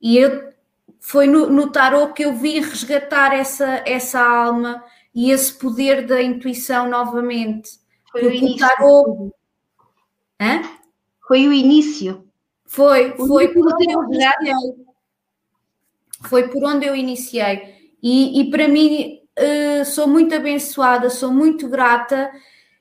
E 0.00 0.16
eu, 0.16 0.54
foi 0.98 1.26
no, 1.26 1.50
no 1.50 1.70
tarot 1.70 2.14
que 2.14 2.24
eu 2.24 2.34
vi 2.34 2.60
resgatar 2.60 3.34
essa, 3.34 3.82
essa 3.84 4.20
alma 4.20 4.82
e 5.14 5.30
esse 5.30 5.52
poder 5.52 6.06
da 6.06 6.22
intuição 6.22 6.88
novamente. 6.88 7.78
Foi 8.10 8.22
Porque 8.22 8.36
o 8.36 8.38
início. 8.38 8.56
O 8.56 8.68
tarot... 8.68 9.32
Hã? 10.40 10.62
Foi 11.28 11.46
o 11.46 11.52
início. 11.52 12.26
Foi, 12.64 13.14
foi 13.18 13.48
por 13.48 13.74
onde 13.74 13.92
eu 13.92 14.02
iniciei. 14.04 14.86
Foi 16.22 16.48
por 16.48 16.64
onde 16.64 16.86
eu 16.86 16.96
iniciei. 16.96 17.92
E, 18.02 18.40
e 18.40 18.50
para 18.50 18.66
mim, 18.66 19.20
uh, 19.38 19.84
sou 19.84 20.08
muito 20.08 20.34
abençoada, 20.34 21.10
sou 21.10 21.30
muito 21.30 21.68
grata 21.68 22.32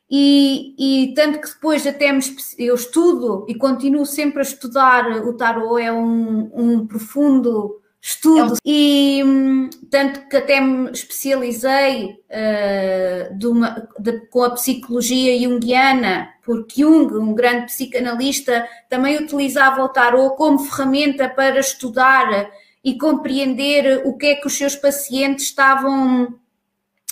e, 0.10 0.74
e, 0.78 1.14
tanto 1.14 1.40
que 1.40 1.54
depois 1.54 1.86
até 1.86 2.12
me, 2.12 2.20
eu 2.58 2.74
estudo 2.74 3.46
e 3.48 3.54
continuo 3.54 4.06
sempre 4.06 4.40
a 4.40 4.44
estudar. 4.44 5.08
O 5.28 5.34
tarot, 5.34 5.80
é 5.82 5.92
um, 5.92 6.50
um 6.54 6.88
profundo 6.88 7.80
estudo, 8.02 8.54
é 8.54 8.56
um... 8.56 8.58
e 8.66 9.24
hum, 9.24 9.70
tanto 9.92 10.28
que 10.28 10.38
até 10.38 10.60
me 10.60 10.90
especializei 10.92 12.16
uh, 12.30 13.38
de 13.38 13.46
uma, 13.46 13.88
de, 14.00 14.20
com 14.28 14.44
a 14.44 14.52
psicologia 14.52 15.38
junguiana, 15.40 16.30
porque 16.44 16.82
Jung, 16.82 17.14
um 17.14 17.36
grande 17.36 17.68
psicanalista, 17.68 18.68
também 18.90 19.18
utilizava 19.18 19.84
o 19.84 19.90
tarot 19.90 20.36
como 20.38 20.58
ferramenta 20.58 21.30
para 21.30 21.60
estudar 21.60 22.50
e 22.84 22.98
compreender 22.98 24.02
o 24.06 24.18
que 24.18 24.28
é 24.28 24.36
que 24.36 24.48
os 24.48 24.58
seus 24.58 24.76
pacientes 24.76 25.46
estavam 25.46 26.39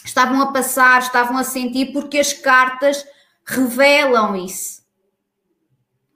estavam 0.08 0.42
a 0.42 0.52
passar, 0.52 1.02
estavam 1.02 1.38
a 1.38 1.44
sentir, 1.44 1.92
porque 1.92 2.18
as 2.18 2.34
cartas 2.34 3.06
revelam 3.46 4.36
isso, 4.36 4.82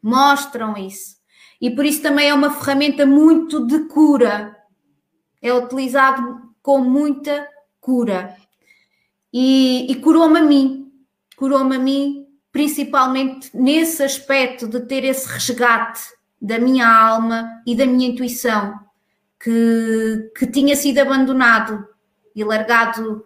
mostram 0.02 0.76
isso. 0.78 1.18
E 1.60 1.70
por 1.70 1.86
isso 1.86 2.02
também 2.02 2.30
é 2.30 2.34
uma 2.34 2.52
ferramenta 2.52 3.06
muito 3.06 3.66
de 3.68 3.86
cura. 3.86 4.58
É 5.42 5.54
utilizado 5.54 6.42
com 6.62 6.80
muita 6.80 7.48
cura. 7.80 8.36
E, 9.32 9.92
e 9.92 9.96
curou-me 9.96 10.40
a 10.40 10.44
mim. 10.44 10.92
Curou-me 11.38 11.76
a 11.76 11.80
mim, 11.80 12.28
principalmente 12.52 13.56
nesse 13.56 14.04
aspecto 14.04 14.68
de 14.68 14.82
ter 14.82 15.04
esse 15.04 15.28
resgate 15.28 16.02
da 16.42 16.58
minha 16.58 16.88
alma 16.88 17.62
e 17.66 17.76
da 17.76 17.86
minha 17.86 18.10
intuição, 18.10 18.74
que, 19.40 20.32
que 20.36 20.48
tinha 20.48 20.76
sido 20.76 21.00
abandonado 21.00 21.88
e 22.36 22.44
largado 22.44 23.24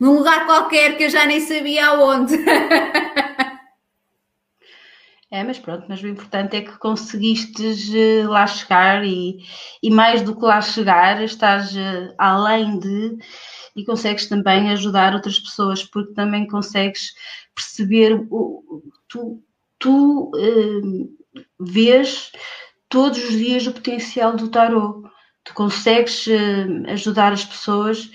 num 0.00 0.16
lugar 0.16 0.46
qualquer 0.46 0.96
que 0.96 1.04
eu 1.04 1.10
já 1.10 1.26
nem 1.26 1.40
sabia 1.40 1.86
aonde. 1.88 2.36
É, 5.32 5.44
mas 5.44 5.60
pronto, 5.60 5.86
mas 5.88 6.02
o 6.02 6.08
importante 6.08 6.56
é 6.56 6.60
que 6.60 6.76
conseguistes 6.78 7.94
eh, 7.94 8.26
lá 8.26 8.44
chegar 8.48 9.04
e, 9.04 9.38
e 9.80 9.88
mais 9.88 10.22
do 10.22 10.34
que 10.36 10.44
lá 10.44 10.60
chegar, 10.60 11.22
estás 11.22 11.76
eh, 11.76 12.12
além 12.18 12.80
de 12.80 13.16
e 13.76 13.84
consegues 13.84 14.26
também 14.26 14.70
ajudar 14.70 15.14
outras 15.14 15.38
pessoas, 15.38 15.84
porque 15.84 16.12
também 16.14 16.48
consegues 16.48 17.14
perceber 17.54 18.26
o, 18.28 18.82
tu, 19.08 19.42
tu 19.78 20.32
uh, 20.34 21.16
vês 21.60 22.32
todos 22.88 23.22
os 23.22 23.30
dias 23.30 23.66
o 23.66 23.72
potencial 23.72 24.34
do 24.36 24.48
tarot. 24.48 25.08
Tu 25.44 25.54
consegues 25.54 26.26
uh, 26.26 26.90
ajudar 26.90 27.32
as 27.32 27.44
pessoas 27.44 28.10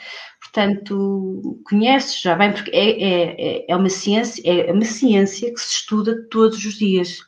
Portanto, 0.55 1.59
conheces 1.65 2.21
já 2.21 2.33
bem, 2.33 2.53
porque 2.53 2.71
é, 2.71 3.01
é, 3.03 3.65
é, 3.67 3.75
uma 3.75 3.89
ciência, 3.89 4.41
é 4.49 4.71
uma 4.71 4.85
ciência 4.85 5.53
que 5.53 5.59
se 5.59 5.73
estuda 5.73 6.25
todos 6.31 6.63
os 6.63 6.75
dias 6.75 7.19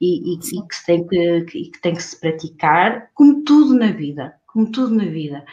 e, 0.00 0.32
e, 0.32 0.38
e 0.38 0.66
que, 0.66 0.74
se 0.74 0.86
tem 0.86 1.06
que, 1.06 1.42
que, 1.42 1.70
tem 1.82 1.94
que 1.94 2.02
se 2.02 2.18
praticar, 2.18 3.10
como 3.12 3.44
tudo 3.44 3.74
na 3.74 3.92
vida, 3.92 4.32
como 4.46 4.70
tudo 4.72 4.94
na 4.94 5.04
vida. 5.04 5.44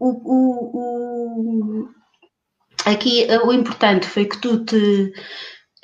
o, 0.00 0.08
o, 0.08 1.84
o, 1.84 1.88
aqui 2.84 3.28
o 3.44 3.52
importante 3.52 4.08
foi 4.08 4.24
que 4.24 4.38
tu 4.38 4.64
te 4.64 5.12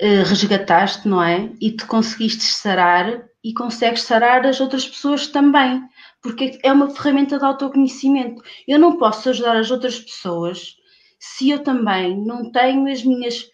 uh, 0.02 0.24
resgataste, 0.24 1.06
não 1.06 1.22
é? 1.22 1.48
E 1.60 1.70
te 1.70 1.86
conseguiste 1.86 2.42
sarar 2.42 3.24
e 3.44 3.54
consegues 3.54 4.02
sarar 4.02 4.44
as 4.44 4.60
outras 4.60 4.84
pessoas 4.84 5.28
também, 5.28 5.80
porque 6.26 6.58
é 6.64 6.72
uma 6.72 6.90
ferramenta 6.90 7.38
de 7.38 7.44
autoconhecimento. 7.44 8.42
Eu 8.66 8.80
não 8.80 8.98
posso 8.98 9.28
ajudar 9.28 9.56
as 9.56 9.70
outras 9.70 9.98
pessoas 10.00 10.76
se 11.18 11.50
eu 11.50 11.62
também 11.62 12.20
não 12.20 12.50
tenho 12.50 12.90
as 12.90 13.04
minhas. 13.04 13.48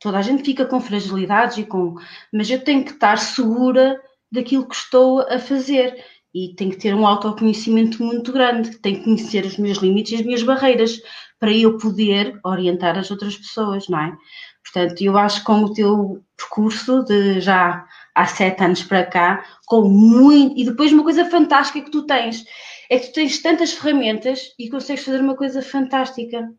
Toda 0.00 0.18
a 0.18 0.22
gente 0.22 0.42
fica 0.42 0.66
com 0.66 0.80
fragilidades 0.80 1.58
e 1.58 1.64
com. 1.64 1.94
Mas 2.32 2.50
eu 2.50 2.62
tenho 2.62 2.84
que 2.84 2.90
estar 2.90 3.18
segura 3.18 4.00
daquilo 4.32 4.66
que 4.66 4.74
estou 4.74 5.20
a 5.20 5.38
fazer 5.38 6.04
e 6.34 6.54
tenho 6.54 6.70
que 6.70 6.78
ter 6.78 6.94
um 6.94 7.06
autoconhecimento 7.06 8.02
muito 8.02 8.32
grande, 8.32 8.78
tenho 8.78 8.98
que 8.98 9.04
conhecer 9.04 9.44
os 9.44 9.56
meus 9.56 9.78
limites 9.78 10.12
e 10.12 10.16
as 10.16 10.22
minhas 10.22 10.42
barreiras 10.42 11.00
para 11.38 11.52
eu 11.52 11.76
poder 11.78 12.38
orientar 12.44 12.98
as 12.98 13.10
outras 13.10 13.36
pessoas, 13.36 13.88
não 13.88 13.98
é? 13.98 14.16
Portanto, 14.62 15.00
eu 15.02 15.16
acho 15.16 15.40
que 15.40 15.46
com 15.46 15.64
o 15.64 15.72
teu 15.72 16.22
percurso 16.36 17.02
de 17.04 17.40
já 17.40 17.84
há 18.20 18.26
sete 18.26 18.62
anos 18.62 18.82
para 18.82 19.04
cá, 19.04 19.44
com 19.66 19.82
muito. 19.82 20.58
E 20.58 20.64
depois 20.64 20.92
uma 20.92 21.02
coisa 21.02 21.24
fantástica 21.24 21.84
que 21.84 21.90
tu 21.90 22.06
tens 22.06 22.44
é 22.88 22.98
que 22.98 23.08
tu 23.08 23.14
tens 23.14 23.40
tantas 23.40 23.72
ferramentas 23.72 24.54
e 24.58 24.68
consegues 24.68 25.04
fazer 25.04 25.20
uma 25.20 25.36
coisa 25.36 25.62
fantástica, 25.62 26.52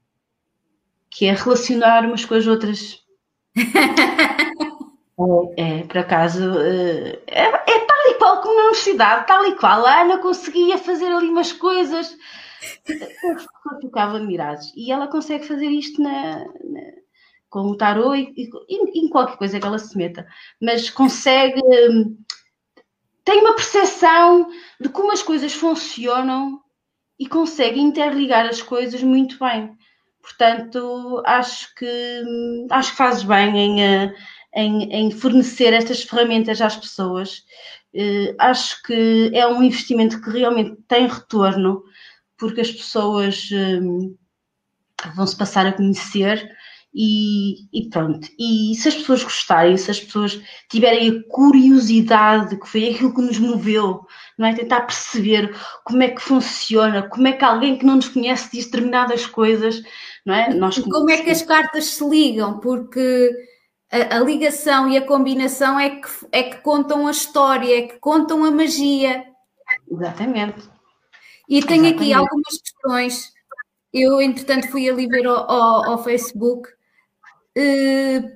que 1.09 1.25
é 1.25 1.33
relacionar 1.33 2.05
umas 2.05 2.25
com 2.25 2.35
as 2.35 2.47
outras. 2.47 2.99
é, 5.57 5.79
é, 5.79 5.83
por 5.83 5.97
acaso, 5.97 6.41
eh, 6.61 7.19
é, 7.27 7.43
é, 7.43 7.79
tal 7.85 8.07
e 8.07 8.13
qual 8.17 8.41
como 8.41 8.55
na 8.55 8.63
universidade, 8.63 9.27
tal 9.27 9.45
e 9.45 9.55
qual. 9.57 9.85
A 9.85 10.01
Ana 10.01 10.19
conseguia 10.19 10.77
fazer 10.77 11.07
ali 11.07 11.27
umas 11.27 11.51
coisas. 11.51 12.17
Eu 12.87 13.79
ficava 13.81 14.17
admirados. 14.17 14.71
E 14.75 14.91
ela 14.91 15.07
consegue 15.07 15.45
fazer 15.45 15.67
isto 15.67 16.01
na, 16.01 16.39
na 16.39 17.00
com 17.51 17.67
o 17.67 17.75
tarô 17.75 18.15
e, 18.15 18.33
e, 18.37 18.99
em 18.99 19.09
qualquer 19.09 19.37
coisa 19.37 19.59
que 19.59 19.67
ela 19.67 19.77
se 19.77 19.95
meta, 19.97 20.25
mas 20.59 20.89
consegue, 20.89 21.61
tem 23.25 23.41
uma 23.41 23.53
percepção 23.53 24.49
de 24.79 24.87
como 24.87 25.11
as 25.11 25.21
coisas 25.21 25.53
funcionam 25.53 26.61
e 27.19 27.27
consegue 27.27 27.79
interligar 27.79 28.47
as 28.47 28.61
coisas 28.61 29.03
muito 29.03 29.37
bem. 29.37 29.77
Portanto, 30.21 31.21
acho 31.25 31.75
que 31.75 32.23
acho 32.69 32.91
que 32.91 32.97
fazes 32.97 33.23
bem 33.23 33.57
em, 33.57 33.83
eh, 33.83 34.15
em, 34.55 34.83
em 34.91 35.11
fornecer 35.11 35.73
estas 35.73 36.03
ferramentas 36.03 36.61
às 36.61 36.77
pessoas. 36.77 37.43
Uh, 37.93 38.33
acho 38.39 38.81
que 38.83 39.29
é 39.33 39.45
um 39.45 39.61
investimento 39.61 40.21
que 40.21 40.29
realmente 40.29 40.77
tem 40.87 41.07
retorno, 41.07 41.83
porque 42.37 42.61
as 42.61 42.71
pessoas 42.71 43.49
um, 43.51 44.15
vão 45.15 45.27
se 45.27 45.35
passar 45.35 45.65
a 45.65 45.73
conhecer 45.73 46.49
e, 46.93 47.67
e, 47.71 47.89
pronto. 47.89 48.27
E 48.37 48.75
se 48.75 48.89
as 48.89 48.95
pessoas 48.95 49.23
gostarem, 49.23 49.77
se 49.77 49.89
as 49.89 49.99
pessoas 49.99 50.41
tiverem 50.69 51.09
a 51.09 51.23
curiosidade, 51.29 52.57
que 52.57 52.67
foi 52.67 52.89
aquilo 52.89 53.13
que 53.13 53.21
nos 53.21 53.39
moveu, 53.39 54.05
não 54.37 54.47
é? 54.47 54.53
Tentar 54.53 54.81
perceber 54.81 55.55
como 55.85 56.03
é 56.03 56.09
que 56.09 56.21
funciona, 56.21 57.07
como 57.07 57.27
é 57.27 57.31
que 57.31 57.45
alguém 57.45 57.77
que 57.77 57.85
não 57.85 57.95
nos 57.95 58.09
conhece 58.09 58.51
diz 58.51 58.65
determinadas 58.65 59.25
coisas, 59.25 59.81
não 60.25 60.35
é? 60.35 60.53
Nós 60.53 60.79
como 60.79 61.09
é 61.09 61.21
que 61.21 61.29
as 61.29 61.41
cartas 61.41 61.85
se 61.85 62.07
ligam? 62.07 62.59
Porque 62.59 63.31
a, 63.89 64.17
a, 64.17 64.19
ligação 64.19 64.89
e 64.89 64.97
a 64.97 65.05
combinação 65.05 65.79
é 65.79 65.91
que, 65.91 66.09
é 66.31 66.43
que 66.43 66.57
contam 66.57 67.07
a 67.07 67.11
história, 67.11 67.77
é 67.77 67.81
que 67.83 67.99
contam 67.99 68.43
a 68.43 68.51
magia. 68.51 69.23
Exatamente. 69.89 70.69
E 71.47 71.61
tenho 71.61 71.85
Exatamente. 71.85 71.95
aqui 71.95 72.13
algumas 72.13 72.57
questões. 72.61 73.33
Eu, 73.93 74.21
entretanto, 74.21 74.69
fui 74.69 74.89
ali 74.89 75.07
ver 75.07 75.25
ao, 75.25 75.49
ao, 75.49 75.91
ao 75.91 76.03
Facebook 76.03 76.69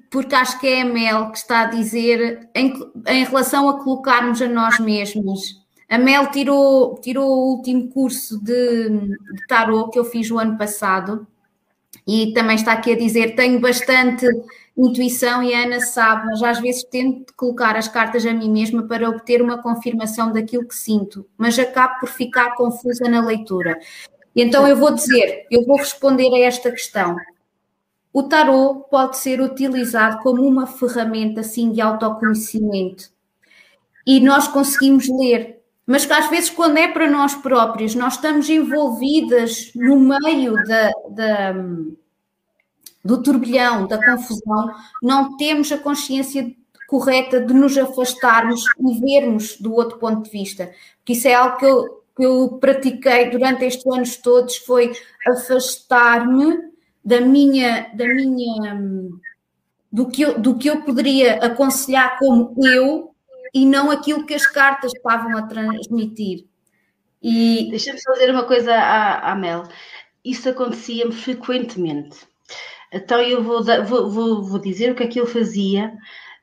porque 0.10 0.36
acho 0.36 0.60
que 0.60 0.67
é 0.67 0.82
a 0.82 0.86
Mel 0.86 1.32
que 1.32 1.38
está 1.38 1.62
a 1.62 1.65
dizer 1.65 2.49
em, 2.54 2.73
em 3.08 3.23
relação 3.23 3.69
a 3.69 3.84
colocarmos 3.84 4.41
a 4.41 4.47
nós 4.47 4.80
mesmos. 4.80 5.63
A 5.89 5.97
Mel 5.97 6.32
tirou, 6.32 6.95
tirou 6.99 7.30
o 7.30 7.56
último 7.56 7.89
curso 7.89 8.43
de, 8.43 8.89
de 8.89 9.47
tarot 9.47 9.91
que 9.91 9.99
eu 9.99 10.06
fiz 10.06 10.30
o 10.32 10.39
ano 10.39 10.58
passado 10.58 11.28
e 12.08 12.34
também 12.34 12.56
está 12.56 12.73
aqui 12.73 12.91
a 12.91 12.97
dizer: 12.97 13.36
tenho 13.36 13.60
bastante 13.60 14.25
intuição 14.78 15.41
e 15.41 15.54
a 15.54 15.63
Ana 15.63 15.80
sabe, 15.80 16.25
mas 16.25 16.43
às 16.43 16.60
vezes 16.60 16.84
tento 16.84 17.34
colocar 17.36 17.75
as 17.78 17.88
cartas 17.88 18.25
a 18.25 18.34
mim 18.34 18.49
mesma 18.49 18.84
para 18.84 19.10
obter 19.10 19.41
uma 19.41 19.62
confirmação 19.62 20.32
daquilo 20.34 20.67
que 20.67 20.75
sinto, 20.75 21.25
mas 21.38 21.58
acabo 21.58 21.99
por 21.99 22.10
ficar 22.10 22.56
confusa 22.56 23.10
na 23.10 23.25
leitura. 23.25 23.80
Então 24.36 24.67
eu 24.67 24.75
vou 24.75 24.93
dizer, 24.93 25.45
eu 25.49 25.65
vou 25.65 25.78
responder 25.78 26.34
a 26.34 26.39
esta 26.39 26.69
questão. 26.69 27.15
O 28.15 28.23
tarot 28.23 28.88
pode 28.89 29.17
ser 29.17 29.41
utilizado 29.41 30.19
como 30.19 30.41
uma 30.41 30.65
ferramenta 30.65 31.41
assim 31.41 31.73
de 31.73 31.82
autoconhecimento 31.82 33.10
e 34.08 34.21
nós 34.21 34.47
conseguimos 34.47 35.06
ler, 35.10 35.62
mas 35.86 36.06
que 36.06 36.13
às 36.13 36.30
vezes 36.30 36.49
quando 36.49 36.78
é 36.78 36.88
para 36.88 37.10
nós 37.10 37.36
próprios, 37.36 37.93
nós 37.93 38.13
estamos 38.13 38.49
envolvidas 38.49 39.69
no 39.75 39.99
meio 39.99 40.54
da, 40.63 40.91
da 41.10 41.54
do 43.04 43.21
turbilhão, 43.21 43.86
da 43.86 43.97
confusão, 43.97 44.73
não 45.04 45.36
temos 45.36 45.69
a 45.73 45.78
consciência 45.78 46.56
correta 46.88 47.41
de 47.41 47.54
nos 47.54 47.78
afastarmos 47.78 48.63
e 48.80 48.97
vermos 48.97 49.58
do 49.58 49.73
outro 49.73 49.97
ponto 49.97 50.23
de 50.23 50.30
vista. 50.30 50.71
Porque 50.99 51.12
isso 51.12 51.28
é 51.28 51.34
algo 51.34 51.58
que 51.58 51.65
eu, 51.65 52.04
que 52.15 52.23
eu 52.23 52.58
pratiquei 52.62 53.30
durante 53.30 53.65
estes 53.65 53.86
anos 53.86 54.15
todos, 54.15 54.56
foi 54.56 54.93
afastar-me 55.28 56.73
da 57.05 57.21
minha, 57.21 57.91
da 57.93 58.07
minha 58.07 58.79
do 59.91 60.09
que, 60.09 60.23
eu, 60.23 60.39
do 60.39 60.57
que 60.57 60.69
eu 60.69 60.81
poderia 60.81 61.35
aconselhar 61.35 62.17
como 62.17 62.55
eu 62.65 63.15
e 63.53 63.65
não 63.65 63.91
aquilo 63.91 64.25
que 64.25 64.33
as 64.33 64.47
cartas 64.47 64.91
estavam 64.93 65.37
a 65.37 65.43
transmitir. 65.43 66.45
E 67.21 67.67
deixa-me 67.69 68.01
só 68.01 68.11
dizer 68.13 68.31
uma 68.31 68.43
coisa 68.43 68.73
à, 68.73 69.31
à 69.31 69.35
Mel. 69.35 69.63
Isso 70.23 70.49
acontecia-me 70.49 71.13
frequentemente. 71.13 72.17
Então 72.91 73.21
eu 73.21 73.43
vou, 73.43 73.63
vou, 73.63 74.09
vou, 74.09 74.43
vou, 74.43 74.59
dizer 74.59 74.91
o 74.91 74.95
que 74.95 75.03
é 75.03 75.07
que 75.07 75.19
eu 75.19 75.27
fazia 75.27 75.93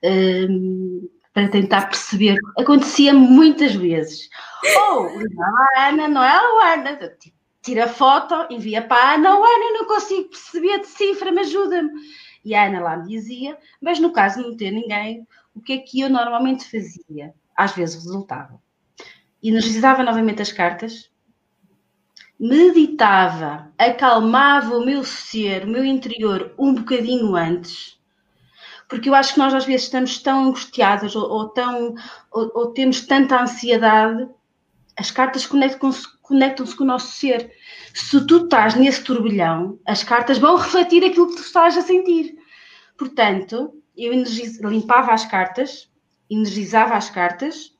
um, 0.02 1.08
para 1.32 1.48
tentar 1.48 1.88
perceber. 1.88 2.38
Acontecia 2.58 3.12
muitas 3.12 3.74
vezes. 3.74 4.28
Ou 4.76 5.06
oh, 5.06 5.42
a 5.76 5.88
Ana, 5.88 6.08
não 6.08 6.22
é 6.22 6.74
Ana, 6.74 6.96
tipo, 7.18 7.36
tira 7.62 7.88
foto, 7.88 8.34
envia 8.50 8.82
para 8.82 8.96
a 9.02 9.14
Ana, 9.14 9.38
oh, 9.38 9.44
Ana, 9.44 9.78
não 9.78 9.86
consigo 9.86 10.28
perceber 10.28 10.74
a 10.74 10.78
decifra, 10.78 11.30
me 11.30 11.40
ajuda-me. 11.40 11.90
E 12.44 12.54
a 12.54 12.66
Ana 12.66 12.80
lá 12.80 12.96
me 12.96 13.08
dizia, 13.08 13.56
mas 13.80 14.00
no 14.00 14.12
caso 14.12 14.42
de 14.42 14.48
não 14.48 14.56
ter 14.56 14.72
ninguém, 14.72 15.26
o 15.54 15.60
que 15.60 15.74
é 15.74 15.78
que 15.78 16.00
eu 16.00 16.10
normalmente 16.10 16.68
fazia? 16.68 17.32
Às 17.56 17.72
vezes 17.72 17.94
resultava. 17.94 18.60
Energizava 19.42 20.02
novamente 20.02 20.42
as 20.42 20.50
cartas, 20.52 21.10
meditava, 22.38 23.72
acalmava 23.78 24.76
o 24.76 24.84
meu 24.84 25.04
ser, 25.04 25.64
o 25.64 25.70
meu 25.70 25.84
interior 25.84 26.52
um 26.58 26.74
bocadinho 26.74 27.36
antes, 27.36 28.00
porque 28.88 29.08
eu 29.08 29.14
acho 29.14 29.34
que 29.34 29.38
nós 29.38 29.54
às 29.54 29.64
vezes 29.64 29.84
estamos 29.84 30.18
tão 30.18 30.44
angustiadas 30.44 31.14
ou, 31.14 31.28
ou 31.28 31.48
tão, 31.48 31.94
ou, 32.30 32.52
ou 32.54 32.72
temos 32.72 33.00
tanta 33.00 33.40
ansiedade 33.40 34.28
as 34.96 35.10
cartas 35.10 35.46
conectam-se 35.46 36.06
conectam 36.20 36.66
com 36.66 36.84
o 36.84 36.86
nosso 36.86 37.12
ser. 37.12 37.52
Se 37.92 38.26
tu 38.26 38.44
estás 38.44 38.74
nesse 38.74 39.04
turbilhão, 39.04 39.78
as 39.86 40.02
cartas 40.02 40.38
vão 40.38 40.56
refletir 40.56 41.04
aquilo 41.04 41.28
que 41.28 41.36
tu 41.36 41.42
estás 41.42 41.76
a 41.76 41.82
sentir. 41.82 42.38
Portanto, 42.96 43.74
eu 43.96 44.12
limpava 44.70 45.12
as 45.12 45.26
cartas, 45.26 45.90
energizava 46.30 46.94
as 46.94 47.10
cartas, 47.10 47.76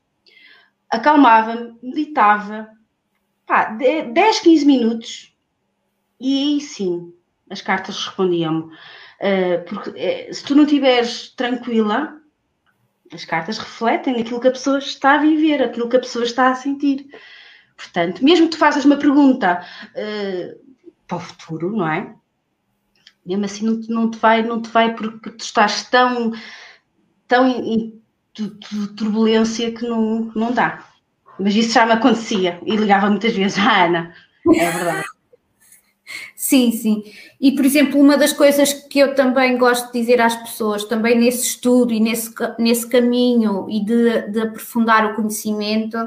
acalmava-me, 0.89 1.75
meditava, 1.81 2.69
pá, 3.45 3.65
10, 3.65 4.39
15 4.41 4.65
minutos, 4.65 5.35
e 6.19 6.37
aí 6.37 6.61
sim 6.61 7.13
as 7.49 7.61
cartas 7.61 7.95
respondiam-me. 8.05 8.73
Uh, 9.23 9.63
porque 9.67 9.89
uh, 9.89 10.33
se 10.33 10.43
tu 10.43 10.55
não 10.55 10.63
estiveres 10.63 11.29
tranquila, 11.29 12.21
as 13.15 13.25
cartas 13.25 13.57
refletem 13.57 14.19
aquilo 14.19 14.39
que 14.39 14.47
a 14.47 14.51
pessoa 14.51 14.79
está 14.79 15.15
a 15.15 15.17
viver, 15.19 15.61
aquilo 15.61 15.89
que 15.89 15.97
a 15.97 15.99
pessoa 15.99 16.25
está 16.25 16.49
a 16.49 16.55
sentir. 16.55 17.07
Portanto, 17.75 18.23
mesmo 18.23 18.47
que 18.47 18.53
tu 18.53 18.57
faças 18.57 18.85
uma 18.85 18.97
pergunta 18.97 19.65
uh, 19.89 20.73
para 21.07 21.17
o 21.17 21.19
futuro, 21.19 21.75
não 21.75 21.87
é? 21.87 22.13
Mesmo 23.25 23.45
assim 23.45 23.65
não 23.65 23.81
te, 23.81 23.89
não 23.89 24.11
te, 24.11 24.17
vai, 24.17 24.43
não 24.43 24.61
te 24.61 24.69
vai 24.69 24.93
porque 24.95 25.31
tu 25.31 25.41
estás 25.41 25.89
tão, 25.89 26.33
tão 27.27 27.47
em, 27.47 27.73
em 27.73 28.03
turbulência 28.95 29.71
que 29.71 29.87
não, 29.87 30.31
não 30.35 30.51
dá. 30.51 30.85
Mas 31.39 31.55
isso 31.55 31.73
já 31.73 31.85
me 31.85 31.93
acontecia 31.93 32.59
e 32.65 32.75
ligava 32.75 33.09
muitas 33.09 33.33
vezes 33.33 33.57
à 33.57 33.85
Ana. 33.85 34.13
É 34.55 34.71
verdade. 34.71 35.12
Sim, 36.43 36.73
sim. 36.73 37.03
E, 37.39 37.53
por 37.55 37.63
exemplo, 37.63 37.97
uma 38.01 38.17
das 38.17 38.33
coisas 38.33 38.73
que 38.73 38.99
eu 38.99 39.15
também 39.15 39.57
gosto 39.57 39.93
de 39.93 39.99
dizer 40.01 40.19
às 40.19 40.35
pessoas, 40.35 40.83
também 40.83 41.17
nesse 41.17 41.47
estudo 41.47 41.93
e 41.93 42.01
nesse, 42.01 42.33
nesse 42.59 42.85
caminho 42.85 43.65
e 43.69 43.79
de, 43.79 44.23
de 44.29 44.41
aprofundar 44.41 45.05
o 45.05 45.15
conhecimento, 45.15 45.97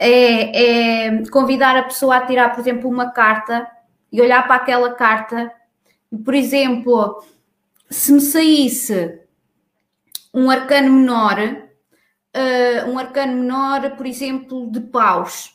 é, 0.00 1.04
é 1.06 1.26
convidar 1.30 1.76
a 1.76 1.84
pessoa 1.84 2.16
a 2.16 2.26
tirar, 2.26 2.50
por 2.50 2.60
exemplo, 2.60 2.90
uma 2.90 3.12
carta 3.12 3.64
e 4.10 4.20
olhar 4.20 4.44
para 4.48 4.56
aquela 4.56 4.94
carta. 4.94 5.52
Por 6.24 6.34
exemplo, 6.34 7.22
se 7.88 8.12
me 8.12 8.20
saísse 8.20 9.20
um 10.34 10.50
arcano 10.50 10.92
menor, 10.92 11.38
uh, 11.38 12.90
um 12.90 12.98
arcano 12.98 13.34
menor, 13.34 13.92
por 13.92 14.06
exemplo, 14.06 14.68
de 14.72 14.80
paus. 14.80 15.54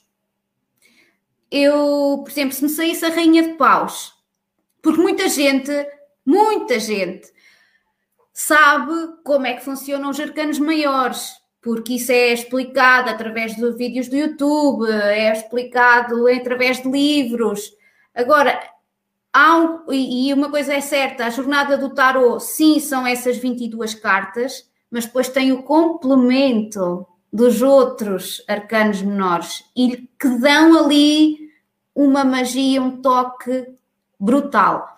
Eu, 1.50 2.22
por 2.24 2.30
exemplo, 2.30 2.54
se 2.54 2.64
me 2.64 2.70
saísse 2.70 3.06
a 3.06 3.10
rainha 3.10 3.44
de 3.44 3.54
paus, 3.54 4.14
porque 4.82 5.02
muita 5.02 5.30
gente, 5.30 5.72
muita 6.26 6.80
gente 6.80 7.32
sabe 8.34 8.94
como 9.24 9.48
é 9.48 9.54
que 9.54 9.64
funcionam 9.64 10.10
os 10.10 10.20
arcanos 10.20 10.60
maiores, 10.60 11.34
porque 11.62 11.96
isso 11.96 12.12
é 12.12 12.34
explicado 12.34 13.10
através 13.10 13.56
de 13.56 13.72
vídeos 13.72 14.08
do 14.08 14.16
YouTube, 14.16 14.90
é 14.92 15.32
explicado 15.32 16.28
através 16.28 16.82
de 16.82 16.90
livros. 16.90 17.72
Agora, 18.14 18.60
há 19.34 19.58
um, 19.58 19.92
e 19.92 20.34
uma 20.34 20.50
coisa 20.50 20.74
é 20.74 20.82
certa, 20.82 21.26
a 21.26 21.30
jornada 21.30 21.78
do 21.78 21.94
tarot, 21.94 22.44
sim, 22.44 22.80
são 22.80 23.08
essas 23.08 23.38
22 23.38 23.96
cartas, 23.96 24.70
mas 24.92 25.06
depois 25.06 25.30
tem 25.30 25.52
o 25.52 25.64
complemento 25.64 27.08
dos 27.32 27.62
outros 27.62 28.44
arcanos 28.48 29.02
menores 29.02 29.64
e 29.76 30.10
que 30.20 30.30
dão 30.40 30.86
ali 30.86 31.38
uma 31.94 32.24
magia, 32.24 32.82
um 32.82 33.02
toque 33.02 33.68
brutal. 34.20 34.98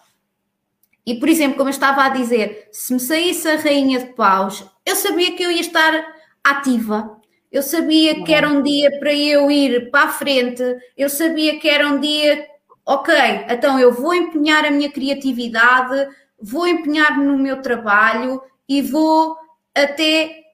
E, 1.06 1.16
por 1.16 1.28
exemplo, 1.28 1.58
como 1.58 1.70
eu 1.70 1.74
estava 1.74 2.04
a 2.04 2.10
dizer, 2.10 2.70
se 2.72 2.94
me 2.94 3.00
saísse 3.00 3.48
a 3.48 3.56
Rainha 3.56 4.00
de 4.00 4.14
Paus, 4.14 4.64
eu 4.86 4.96
sabia 4.96 5.36
que 5.36 5.42
eu 5.42 5.52
ia 5.52 5.62
estar 5.62 6.06
ativa, 6.44 7.20
eu 7.52 7.64
sabia 7.64 8.24
que 8.24 8.34
era 8.34 8.48
um 8.48 8.62
dia 8.62 8.92
para 9.00 9.14
eu 9.14 9.50
ir 9.50 9.90
para 9.90 10.04
a 10.04 10.10
frente, 10.10 10.64
eu 10.96 11.10
sabia 11.10 11.60
que 11.60 11.68
era 11.68 11.88
um 11.88 12.00
dia, 12.00 12.46
ok, 12.86 13.16
então 13.50 13.80
eu 13.80 13.92
vou 13.92 14.14
empenhar 14.14 14.66
a 14.66 14.72
minha 14.72 14.92
criatividade, 14.92 16.08
vou 16.40 16.68
empenhar-me 16.68 17.26
no 17.26 17.38
meu 17.38 17.62
trabalho 17.62 18.42
e 18.68 18.82
vou 18.82 19.36
até 19.74 20.49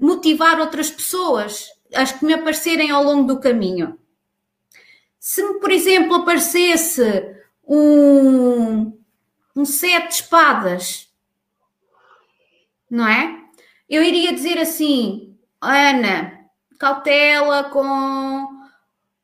motivar 0.00 0.60
outras 0.60 0.90
pessoas, 0.90 1.68
as 1.94 2.12
que 2.12 2.24
me 2.24 2.34
aparecerem 2.34 2.90
ao 2.90 3.02
longo 3.02 3.26
do 3.26 3.40
caminho. 3.40 3.98
Se 5.18 5.42
me, 5.42 5.60
por 5.60 5.70
exemplo, 5.70 6.16
aparecesse 6.16 7.02
um, 7.66 8.98
um 9.54 9.64
sete 9.64 10.08
de 10.08 10.14
espadas, 10.14 11.08
não 12.90 13.06
é? 13.06 13.40
Eu 13.88 14.02
iria 14.02 14.32
dizer 14.32 14.58
assim, 14.58 15.38
Ana, 15.60 16.40
cautela 16.78 17.64
com, 17.64 18.48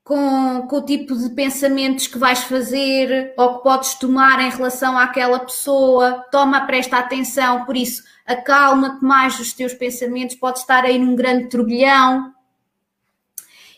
com, 0.08 0.66
com 0.66 0.76
o 0.76 0.84
tipo 0.86 1.14
de 1.14 1.28
pensamentos 1.28 2.06
que 2.06 2.18
vais 2.18 2.42
fazer 2.44 3.34
ou 3.36 3.58
que 3.58 3.62
podes 3.62 3.94
tomar 3.96 4.40
em 4.40 4.48
relação 4.48 4.96
àquela 4.96 5.38
pessoa, 5.38 6.24
toma, 6.32 6.62
presta 6.62 6.96
atenção, 6.96 7.66
por 7.66 7.76
isso 7.76 8.02
acalma-te 8.26 9.04
mais 9.04 9.38
os 9.38 9.52
teus 9.52 9.74
pensamentos, 9.74 10.34
pode 10.34 10.60
estar 10.60 10.82
aí 10.84 10.98
num 10.98 11.14
grande 11.14 11.50
turbilhão. 11.50 12.32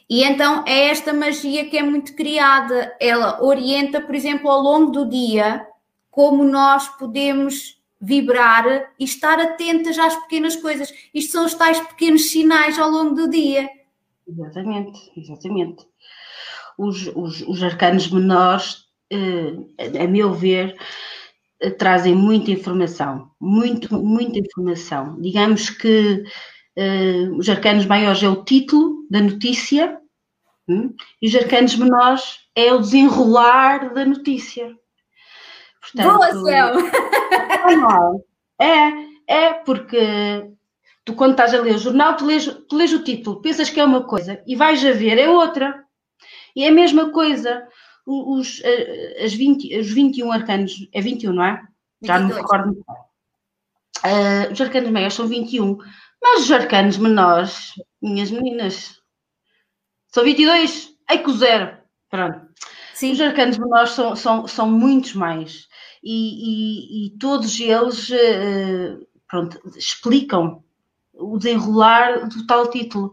E 0.08 0.22
então 0.22 0.64
é 0.68 0.90
esta 0.90 1.12
magia 1.12 1.68
que 1.68 1.76
é 1.76 1.82
muito 1.82 2.14
criada. 2.14 2.96
Ela 3.00 3.42
orienta, 3.42 4.00
por 4.00 4.14
exemplo, 4.14 4.48
ao 4.48 4.60
longo 4.60 4.92
do 4.92 5.08
dia, 5.08 5.66
como 6.12 6.44
nós 6.44 6.88
podemos 6.96 7.80
vibrar 8.00 8.92
e 8.98 9.04
estar 9.04 9.40
atentas 9.40 9.98
às 9.98 10.14
pequenas 10.14 10.54
coisas. 10.54 10.92
Isto 11.12 11.32
são 11.32 11.44
os 11.44 11.54
tais 11.54 11.80
pequenos 11.80 12.30
sinais 12.30 12.78
ao 12.78 12.88
longo 12.88 13.16
do 13.16 13.28
dia. 13.28 13.68
Exatamente, 14.28 15.12
exatamente. 15.16 15.89
Os, 16.82 17.08
os, 17.14 17.42
os 17.42 17.62
arcanos 17.62 18.08
menores, 18.08 18.84
eh, 19.12 20.02
a 20.02 20.06
meu 20.06 20.32
ver, 20.32 20.76
trazem 21.78 22.14
muita 22.14 22.50
informação, 22.50 23.30
muito, 23.40 23.94
muita 24.02 24.38
informação. 24.38 25.20
Digamos 25.20 25.68
que 25.68 26.24
uh, 26.78 27.36
os 27.36 27.48
arcanos 27.48 27.84
maiores 27.84 28.22
é 28.22 28.28
o 28.28 28.44
título 28.44 29.06
da 29.10 29.20
notícia 29.20 29.98
hum, 30.68 30.94
e 31.20 31.28
os 31.28 31.34
arcanos 31.34 31.76
menores 31.76 32.38
é 32.54 32.72
o 32.72 32.78
desenrolar 32.78 33.92
da 33.92 34.06
notícia. 34.06 34.74
Portanto, 35.80 36.16
Boa, 36.16 36.32
Céu! 36.44 38.24
É, 38.60 38.92
é 39.26 39.52
porque 39.52 40.50
tu 41.04 41.14
quando 41.14 41.32
estás 41.32 41.54
a 41.54 41.60
ler 41.60 41.74
o 41.74 41.78
jornal, 41.78 42.16
tu 42.16 42.24
lês, 42.24 42.46
tu 42.68 42.76
lês 42.76 42.92
o 42.92 43.04
título, 43.04 43.42
pensas 43.42 43.68
que 43.68 43.80
é 43.80 43.84
uma 43.84 44.04
coisa 44.04 44.42
e 44.46 44.56
vais 44.56 44.84
a 44.84 44.92
ver 44.92 45.18
é 45.18 45.28
outra. 45.28 45.84
E 46.54 46.64
é 46.64 46.68
a 46.68 46.72
mesma 46.72 47.10
coisa 47.10 47.66
os, 48.06 48.60
eh, 48.64 49.24
as 49.24 49.32
20, 49.32 49.78
os 49.78 49.90
21 49.90 50.32
arcanos, 50.32 50.88
é 50.92 51.00
21, 51.00 51.32
não 51.32 51.44
é? 51.44 51.62
Já 52.02 52.18
22. 52.18 52.20
não 52.20 52.28
me 52.28 52.34
recordo. 52.34 52.84
Uh, 54.02 54.52
os 54.52 54.60
arcanos 54.60 54.90
maiores 54.90 55.14
são 55.14 55.26
21, 55.28 55.76
mas 56.22 56.44
os 56.44 56.52
arcanos 56.52 56.96
menores, 56.96 57.72
minhas 58.00 58.30
meninas, 58.30 58.98
são 60.08 60.24
22, 60.24 60.94
ai 61.08 61.22
que 61.22 61.32
zero. 61.32 61.76
Pronto. 62.08 62.40
Sim. 62.94 63.12
Os 63.12 63.20
arcanos 63.20 63.58
menores 63.58 63.90
são, 63.90 64.16
são, 64.16 64.46
são 64.46 64.70
muitos 64.70 65.14
mais. 65.14 65.68
E, 66.02 67.04
e, 67.04 67.06
e 67.06 67.18
todos 67.18 67.60
eles 67.60 68.08
uh, 68.10 69.06
pronto, 69.28 69.60
explicam 69.76 70.64
o 71.14 71.38
desenrolar 71.38 72.28
do 72.28 72.46
tal 72.46 72.68
título. 72.70 73.12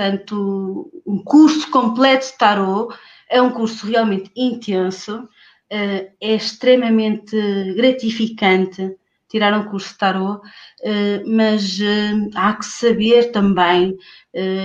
Portanto, 0.00 0.90
um 1.04 1.22
curso 1.22 1.70
completo 1.70 2.24
de 2.24 2.38
tarot 2.38 2.96
é 3.28 3.42
um 3.42 3.50
curso 3.50 3.86
realmente 3.86 4.30
intenso, 4.34 5.28
eh, 5.68 6.12
é 6.18 6.34
extremamente 6.36 7.36
gratificante 7.74 8.96
tirar 9.28 9.52
um 9.52 9.68
curso 9.68 9.92
de 9.92 9.98
tarot, 9.98 10.40
eh, 10.82 11.22
mas 11.26 11.78
eh, 11.82 12.12
há 12.34 12.54
que 12.54 12.64
saber 12.64 13.30
também 13.30 13.94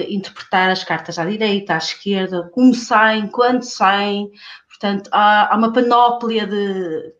interpretar 0.07 0.69
as 0.69 0.85
cartas 0.85 1.19
à 1.19 1.25
direita, 1.25 1.73
à 1.73 1.77
esquerda, 1.79 2.49
como 2.53 2.73
saem, 2.73 3.27
quando 3.27 3.63
saem. 3.63 4.31
Portanto, 4.69 5.09
há, 5.11 5.53
uma 5.57 5.73
panóplia 5.73 6.47
de 6.47 7.13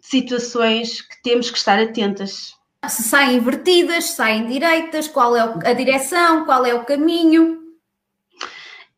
situações 0.00 1.00
que 1.00 1.22
temos 1.22 1.50
que 1.50 1.56
estar 1.56 1.78
atentas. 1.78 2.60
Se 2.88 3.02
saem 3.04 3.36
invertidas, 3.36 4.10
saem 4.10 4.46
direitas, 4.46 5.08
qual 5.08 5.36
é 5.36 5.40
a 5.40 5.72
direção, 5.72 6.44
qual 6.44 6.66
é 6.66 6.74
o 6.74 6.84
caminho 6.84 7.62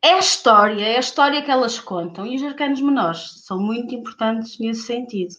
é 0.05 0.13
a 0.13 0.19
história, 0.19 0.85
é 0.85 0.97
a 0.97 0.99
história 0.99 1.41
que 1.41 1.49
elas 1.49 1.79
contam 1.79 2.27
e 2.27 2.35
os 2.35 2.43
arcanos 2.43 2.79
menores 2.79 3.43
são 3.43 3.59
muito 3.59 3.95
importantes 3.95 4.59
nesse 4.59 4.83
sentido. 4.83 5.33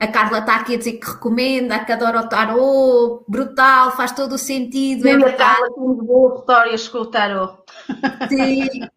A 0.00 0.08
Carla 0.08 0.40
está 0.40 0.56
aqui 0.56 0.74
a 0.74 0.78
dizer 0.78 0.94
que 0.94 1.06
recomenda, 1.06 1.84
que 1.84 1.92
adora 1.92 2.20
o 2.22 2.28
tarô, 2.28 3.24
brutal, 3.28 3.92
faz 3.92 4.10
todo 4.10 4.32
o 4.32 4.38
sentido. 4.38 5.02
Sim, 5.02 5.22
é 5.22 5.28
a 5.28 5.36
Carla 5.36 5.72
tem 5.72 5.84
boas 5.84 6.40
histórias 6.40 6.88
com 6.88 6.98
o 6.98 7.06
tarô. 7.06 7.58
Sim. 8.28 8.88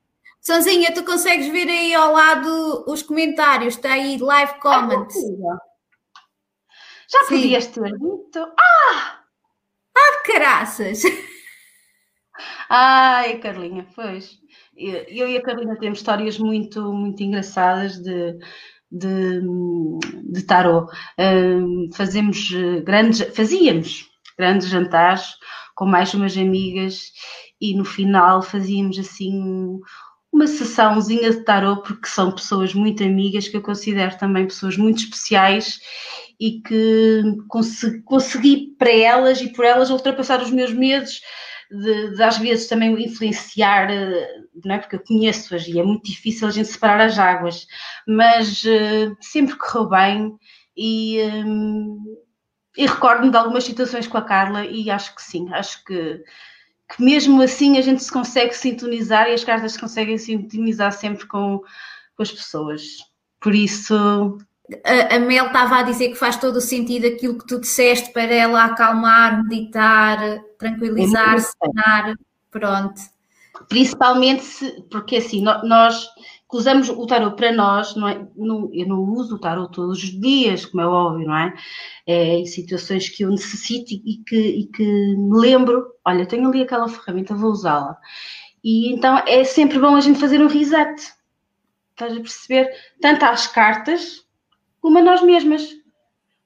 Sonzinha, 0.41 0.91
tu 0.91 1.03
consegues 1.03 1.47
ver 1.49 1.69
aí 1.69 1.93
ao 1.93 2.13
lado 2.13 2.83
os 2.87 3.03
comentários, 3.03 3.75
está 3.75 3.93
aí 3.93 4.17
live 4.17 4.59
comments. 4.59 5.15
Já 7.11 7.25
podias 7.27 7.67
ter 7.67 7.91
dito. 7.91 8.39
Ah! 8.39 9.19
Ah, 9.97 10.23
caraças! 10.25 11.01
Ai, 12.69 13.39
Carlinha, 13.39 13.85
pois 13.93 14.39
eu 14.75 15.29
e 15.29 15.37
a 15.37 15.41
Carolina 15.41 15.77
temos 15.77 15.99
histórias 15.99 16.37
muito, 16.37 16.93
muito 16.93 17.21
engraçadas 17.21 17.97
de, 17.97 18.37
de, 18.91 19.41
de 20.31 20.43
tarot. 20.43 20.91
fazemos 21.95 22.51
eh, 22.53 22.81
grandes, 22.81 23.21
fazíamos 23.35 24.09
grandes 24.37 24.69
jantares 24.69 25.35
com 25.75 25.85
mais 25.85 26.13
umas 26.13 26.35
amigas 26.37 27.11
e 27.59 27.75
no 27.75 27.85
final 27.85 28.41
fazíamos 28.41 28.97
assim 28.97 29.79
uma 30.31 30.47
sessãozinha 30.47 31.29
de 31.29 31.43
tarot 31.43 31.83
porque 31.85 32.07
são 32.07 32.31
pessoas 32.31 32.73
muito 32.73 33.03
amigas 33.03 33.47
que 33.47 33.57
eu 33.57 33.61
considero 33.61 34.17
também 34.17 34.47
pessoas 34.47 34.77
muito 34.77 35.03
especiais 35.03 35.79
e 36.41 36.59
que 36.59 37.21
consegui, 37.47 38.01
consegui 38.01 38.75
para 38.79 38.91
elas 38.91 39.39
e 39.41 39.53
por 39.53 39.63
elas 39.63 39.91
ultrapassar 39.91 40.41
os 40.41 40.49
meus 40.49 40.73
medos 40.73 41.21
de, 41.69 42.15
de, 42.15 42.23
às 42.23 42.39
vezes 42.39 42.67
também 42.67 42.99
influenciar, 42.99 43.91
eh, 43.91 44.27
não 44.65 44.73
é? 44.73 44.79
Porque 44.79 44.95
eu 44.95 45.03
conheço-as 45.03 45.67
e 45.67 45.79
é 45.79 45.83
muito 45.83 46.03
difícil 46.03 46.47
a 46.47 46.51
gente 46.51 46.67
separar 46.67 46.99
as 47.05 47.19
águas, 47.19 47.67
mas 48.07 48.63
uh, 48.63 49.15
sempre 49.21 49.55
correu 49.55 49.87
bem 49.87 50.35
e, 50.75 51.21
um, 51.45 52.03
e 52.75 52.87
recordo-me 52.87 53.29
de 53.29 53.37
algumas 53.37 53.63
situações 53.63 54.07
com 54.07 54.17
a 54.17 54.23
Carla 54.23 54.65
e 54.65 54.89
acho 54.89 55.13
que 55.13 55.21
sim, 55.21 55.47
acho 55.53 55.85
que, 55.85 56.23
que 56.89 57.03
mesmo 57.03 57.39
assim 57.43 57.77
a 57.77 57.81
gente 57.81 58.03
se 58.03 58.11
consegue 58.11 58.53
sintonizar 58.53 59.29
e 59.29 59.33
as 59.33 59.43
cartas 59.43 59.73
se 59.73 59.79
conseguem 59.79 60.17
sintonizar 60.17 60.91
sempre 60.91 61.27
com, 61.27 61.59
com 62.15 62.23
as 62.23 62.31
pessoas. 62.31 62.81
Por 63.39 63.53
isso, 63.53 64.37
a, 65.09 65.19
Mel 65.19 65.47
estava 65.47 65.77
a 65.77 65.83
dizer 65.83 66.09
que 66.09 66.15
faz 66.15 66.37
todo 66.37 66.57
o 66.57 66.61
sentido 66.61 67.07
aquilo 67.07 67.37
que 67.37 67.47
tu 67.47 67.59
disseste 67.59 68.11
para 68.11 68.33
ela 68.33 68.65
acalmar, 68.65 69.43
meditar, 69.43 70.41
tranquilizar, 70.57 71.39
serenar, 71.39 72.15
pronto. 72.49 73.01
Principalmente 73.67 74.43
se, 74.43 74.81
porque 74.89 75.17
assim, 75.17 75.41
nós 75.41 76.05
que 76.49 76.57
usamos 76.57 76.89
o 76.89 77.05
tarot 77.05 77.37
para 77.37 77.53
nós, 77.53 77.95
não 77.95 78.07
é, 78.09 78.27
eu 78.73 78.87
não 78.87 78.99
uso 78.99 79.35
o 79.35 79.39
tarot 79.39 79.71
todos 79.71 80.03
os 80.03 80.19
dias, 80.19 80.65
como 80.65 80.81
é 80.81 80.87
óbvio, 80.87 81.25
não 81.25 81.37
é? 81.37 81.53
é 82.05 82.39
em 82.39 82.45
situações 82.45 83.07
que 83.07 83.23
eu 83.23 83.29
necessito 83.29 83.93
e 83.93 84.21
que, 84.27 84.35
e 84.35 84.65
que 84.67 84.83
me 84.83 85.39
lembro, 85.39 85.93
olha, 86.03 86.25
tenho 86.25 86.49
ali 86.49 86.61
aquela 86.63 86.89
ferramenta, 86.89 87.33
vou 87.33 87.51
usá-la. 87.51 87.97
E 88.61 88.91
então 88.93 89.17
é 89.25 89.43
sempre 89.45 89.79
bom 89.79 89.95
a 89.95 90.01
gente 90.01 90.19
fazer 90.19 90.41
um 90.41 90.47
reset. 90.47 91.13
Estás 91.91 92.13
a 92.13 92.19
perceber? 92.19 92.69
Tanto 92.99 93.23
às 93.23 93.47
cartas 93.47 94.20
como 94.81 94.97
a 94.97 95.01
nós 95.01 95.21
mesmas. 95.21 95.69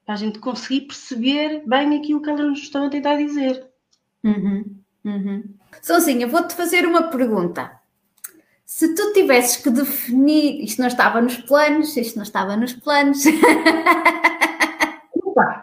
Para 0.05 0.13
a 0.13 0.17
gente 0.17 0.37
conseguir 0.37 0.81
perceber 0.81 1.63
bem 1.65 1.97
aquilo 1.97 2.21
que 2.21 2.29
elas 2.29 2.45
nos 2.45 2.59
estão 2.59 2.85
a 2.85 2.89
tentar 2.89 3.15
dizer. 3.15 3.67
Uhum, 4.23 4.75
uhum. 5.03 5.43
Sozinha, 5.81 6.27
vou-te 6.27 6.53
fazer 6.53 6.85
uma 6.85 7.09
pergunta 7.09 7.81
se 8.65 8.93
tu 8.95 9.13
tivesses 9.13 9.57
que 9.57 9.69
definir, 9.69 10.63
isto 10.63 10.81
não 10.81 10.87
estava 10.87 11.21
nos 11.21 11.37
planos, 11.37 11.95
isto 11.95 12.15
não 12.15 12.23
estava 12.23 12.57
nos 12.57 12.73
planos. 12.73 13.23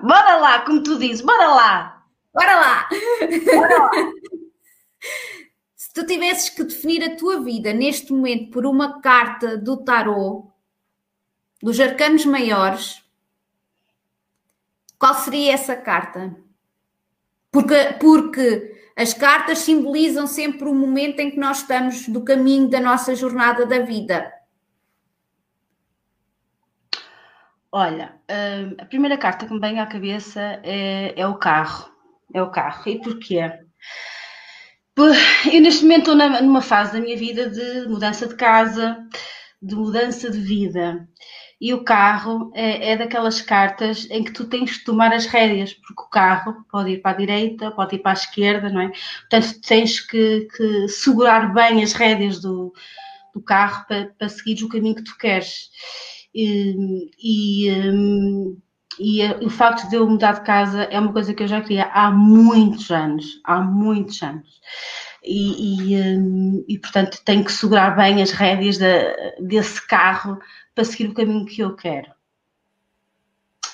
bora 0.00 0.36
lá, 0.36 0.60
como 0.60 0.82
tu 0.82 0.98
dizes, 0.98 1.20
bora 1.20 1.48
lá! 1.48 2.04
Bora 2.32 2.54
lá! 2.54 2.88
Bora 3.54 3.78
lá! 3.78 3.90
se 5.76 5.92
tu 5.92 6.06
tivesses 6.06 6.48
que 6.48 6.64
definir 6.64 7.04
a 7.04 7.16
tua 7.16 7.42
vida 7.42 7.72
neste 7.74 8.12
momento 8.12 8.50
por 8.52 8.64
uma 8.64 9.02
carta 9.02 9.58
do 9.58 9.76
tarot, 9.84 10.46
dos 11.62 11.78
arcanos 11.78 12.24
maiores, 12.24 13.02
qual 14.98 15.14
seria 15.14 15.52
essa 15.52 15.76
carta? 15.76 16.36
Porque, 17.50 17.94
porque 18.00 18.72
as 18.96 19.14
cartas 19.14 19.58
simbolizam 19.58 20.26
sempre 20.26 20.68
o 20.68 20.74
momento 20.74 21.20
em 21.20 21.30
que 21.30 21.38
nós 21.38 21.58
estamos 21.58 22.08
do 22.08 22.24
caminho 22.24 22.68
da 22.68 22.80
nossa 22.80 23.14
jornada 23.14 23.66
da 23.66 23.80
vida. 23.80 24.32
Olha, 27.70 28.20
hum, 28.30 28.76
a 28.78 28.84
primeira 28.84 29.16
carta 29.16 29.46
que 29.46 29.52
me 29.52 29.60
vem 29.60 29.80
à 29.80 29.86
cabeça 29.86 30.60
é, 30.62 31.18
é 31.18 31.26
o 31.26 31.36
carro. 31.38 31.90
É 32.34 32.42
o 32.42 32.50
carro. 32.50 32.88
E 32.88 33.00
porquê? 33.00 33.40
Eu 34.96 35.60
neste 35.62 35.82
momento 35.82 36.12
estou 36.12 36.42
numa 36.42 36.60
fase 36.60 36.92
da 36.92 37.00
minha 37.00 37.16
vida 37.16 37.48
de 37.48 37.88
mudança 37.88 38.26
de 38.26 38.36
casa, 38.36 38.98
de 39.60 39.74
mudança 39.74 40.30
de 40.30 40.38
vida. 40.38 41.08
E 41.62 41.72
o 41.72 41.84
carro 41.84 42.50
é, 42.54 42.90
é, 42.90 42.96
daquelas 42.96 43.40
cartas 43.40 44.08
em 44.10 44.24
que 44.24 44.32
tu 44.32 44.46
tens 44.46 44.78
de 44.78 44.84
tomar 44.84 45.12
as 45.12 45.26
rédeas, 45.26 45.72
porque 45.72 46.02
o 46.02 46.08
carro 46.08 46.66
pode 46.68 46.90
ir 46.90 46.98
para 47.00 47.12
a 47.12 47.16
direita, 47.16 47.70
pode 47.70 47.94
ir 47.94 48.00
para 48.00 48.10
a 48.10 48.14
esquerda, 48.14 48.68
não 48.68 48.80
é? 48.80 48.90
Portanto, 49.20 49.60
tens 49.60 50.00
que, 50.00 50.48
que 50.56 50.88
segurar 50.88 51.54
bem 51.54 51.80
as 51.80 51.92
rédeas 51.92 52.40
do, 52.40 52.72
do 53.32 53.40
carro 53.40 53.86
para, 53.86 54.06
para 54.18 54.28
seguir 54.28 54.64
o 54.64 54.68
caminho 54.68 54.96
que 54.96 55.04
tu 55.04 55.16
queres. 55.16 55.70
E, 56.34 57.08
e, 57.22 57.70
hum, 57.70 58.58
e, 58.98 59.24
o 59.44 59.48
facto 59.48 59.88
de 59.88 59.94
eu 59.94 60.08
mudar 60.08 60.32
de 60.32 60.40
casa 60.40 60.82
é 60.82 60.98
uma 60.98 61.12
coisa 61.12 61.32
que 61.32 61.44
eu 61.44 61.48
já 61.48 61.60
queria 61.60 61.84
há 61.92 62.10
muitos 62.10 62.90
anos, 62.90 63.40
há 63.44 63.60
muitos 63.60 64.20
anos. 64.20 64.48
E, 65.24 65.94
e, 65.94 66.16
hum, 66.18 66.64
e 66.66 66.78
portanto 66.78 67.22
tenho 67.24 67.44
que 67.44 67.52
segurar 67.52 67.96
bem 67.96 68.20
as 68.20 68.32
rédeas 68.32 68.78
desse 69.40 69.86
carro 69.86 70.38
para 70.74 70.84
seguir 70.84 71.08
o 71.08 71.14
caminho 71.14 71.46
que 71.46 71.60
eu 71.60 71.76
quero. 71.76 72.10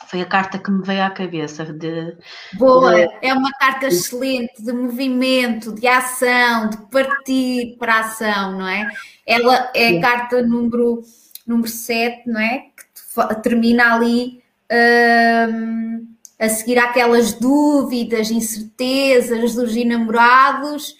Foi 0.09 0.23
a 0.23 0.27
carta 0.27 0.59
que 0.59 0.71
me 0.71 0.83
veio 0.83 1.03
à 1.03 1.11
cabeça 1.11 1.67
de. 1.67 2.17
Boa, 2.55 2.95
de... 2.95 3.27
é 3.27 3.35
uma 3.35 3.53
carta 3.53 3.89
excelente 3.89 4.63
de 4.63 4.73
movimento, 4.73 5.75
de 5.75 5.87
ação, 5.87 6.71
de 6.71 6.79
partir 6.91 7.77
para 7.79 7.97
a 7.97 8.01
ação, 8.01 8.53
não 8.53 8.67
é? 8.67 8.89
Ela 9.27 9.71
é 9.75 9.99
a 9.99 10.01
carta 10.01 10.43
número, 10.43 11.03
número 11.47 11.69
7, 11.69 12.27
não 12.27 12.41
é? 12.41 12.59
Que 12.59 13.43
termina 13.43 13.95
ali 13.95 14.43
hum, 15.51 16.07
a 16.39 16.49
seguir 16.49 16.79
aquelas 16.79 17.35
dúvidas, 17.35 18.31
incertezas 18.31 19.55
dos 19.55 19.77
enamorados 19.77 20.95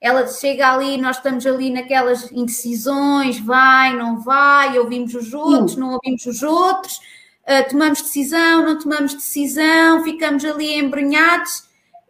ela 0.00 0.26
chega 0.26 0.72
ali, 0.72 0.98
nós 0.98 1.16
estamos 1.16 1.46
ali 1.46 1.70
naquelas 1.70 2.30
indecisões, 2.30 3.38
vai, 3.38 3.96
não 3.96 4.20
vai, 4.20 4.78
ouvimos 4.78 5.14
os 5.14 5.32
outros, 5.32 5.72
Sim. 5.72 5.80
não 5.80 5.92
ouvimos 5.92 6.26
os 6.26 6.42
outros, 6.42 6.96
uh, 7.42 7.68
tomamos 7.68 8.02
decisão, 8.02 8.64
não 8.64 8.78
tomamos 8.78 9.14
decisão, 9.14 10.04
ficamos 10.04 10.44
ali 10.44 10.74
embrenhados, 10.74 11.64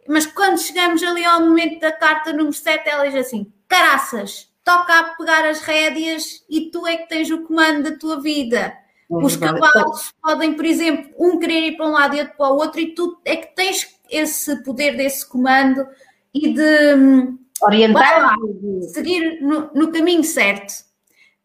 mas 0.07 0.25
quando 0.25 0.59
chegamos 0.59 1.01
ali 1.03 1.23
ao 1.25 1.41
momento 1.41 1.79
da 1.79 1.91
carta 1.91 2.31
número 2.31 2.53
7, 2.53 2.87
ela 2.87 3.05
diz 3.05 3.15
assim: 3.15 3.51
caraças, 3.67 4.49
toca 4.63 4.99
a 4.99 5.03
pegar 5.15 5.45
as 5.45 5.61
rédeas 5.61 6.43
e 6.49 6.69
tu 6.69 6.85
é 6.85 6.97
que 6.97 7.09
tens 7.09 7.29
o 7.29 7.43
comando 7.43 7.89
da 7.89 7.97
tua 7.97 8.21
vida. 8.21 8.73
Os 9.09 9.37
cavalos 9.37 10.13
podem, 10.21 10.53
por 10.53 10.65
exemplo, 10.65 11.09
um 11.17 11.39
querer 11.39 11.67
ir 11.67 11.77
para 11.77 11.87
um 11.87 11.91
lado 11.91 12.15
e 12.15 12.19
outro 12.19 12.35
para 12.35 12.51
o 12.51 12.57
outro, 12.57 12.81
e 12.81 12.93
tu 12.93 13.17
é 13.23 13.37
que 13.37 13.55
tens 13.55 13.87
esse 14.09 14.63
poder 14.63 14.97
desse 14.97 15.25
comando 15.25 15.87
e 16.33 16.53
de 16.53 16.95
hum, 16.95 17.39
orientar, 17.61 18.35
seguir 18.93 19.41
no, 19.41 19.71
no, 19.73 19.91
caminho 19.91 20.23
certo. 20.23 20.85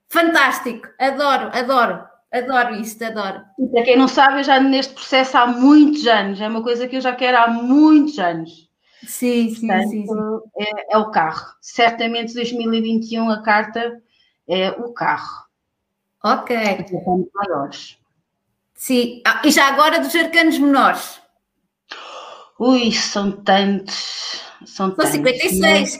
Fantástico, 0.08 0.88
adoro, 0.98 1.50
adoro, 1.52 2.04
adoro 2.32 2.74
isso, 2.76 3.02
adoro. 3.04 3.42
E 3.58 3.66
para 3.68 3.82
quem 3.82 3.96
não 3.96 4.08
sabe, 4.08 4.40
eu 4.40 4.44
já 4.44 4.60
neste 4.60 4.94
processo 4.94 5.38
há 5.38 5.46
muitos 5.46 6.06
anos, 6.06 6.40
é 6.40 6.48
uma 6.48 6.62
coisa 6.62 6.86
que 6.86 6.96
eu 6.96 7.00
já 7.00 7.14
quero 7.14 7.38
há 7.38 7.48
muitos 7.48 8.18
anos. 8.18 8.70
Sim, 9.06 9.50
sim, 9.54 9.66
Portanto, 9.66 9.90
sim. 9.90 10.06
sim. 10.06 10.14
É, 10.58 10.94
é, 10.94 10.98
o 10.98 11.10
carro. 11.10 11.54
Certamente 11.60 12.34
2021 12.34 13.30
a 13.30 13.42
carta 13.42 14.00
é 14.48 14.70
o 14.70 14.92
carro. 14.92 15.46
Ok. 16.22 16.56
Maiores. 17.34 17.98
Sim, 18.74 19.22
ah, 19.26 19.42
e 19.44 19.50
já 19.50 19.68
agora 19.68 19.98
dos 19.98 20.14
arcanos 20.14 20.58
menores. 20.58 21.20
Ui, 22.58 22.92
são 22.92 23.32
tantos. 23.32 24.51
São, 24.66 24.94
são 24.94 25.06
56. 25.06 25.98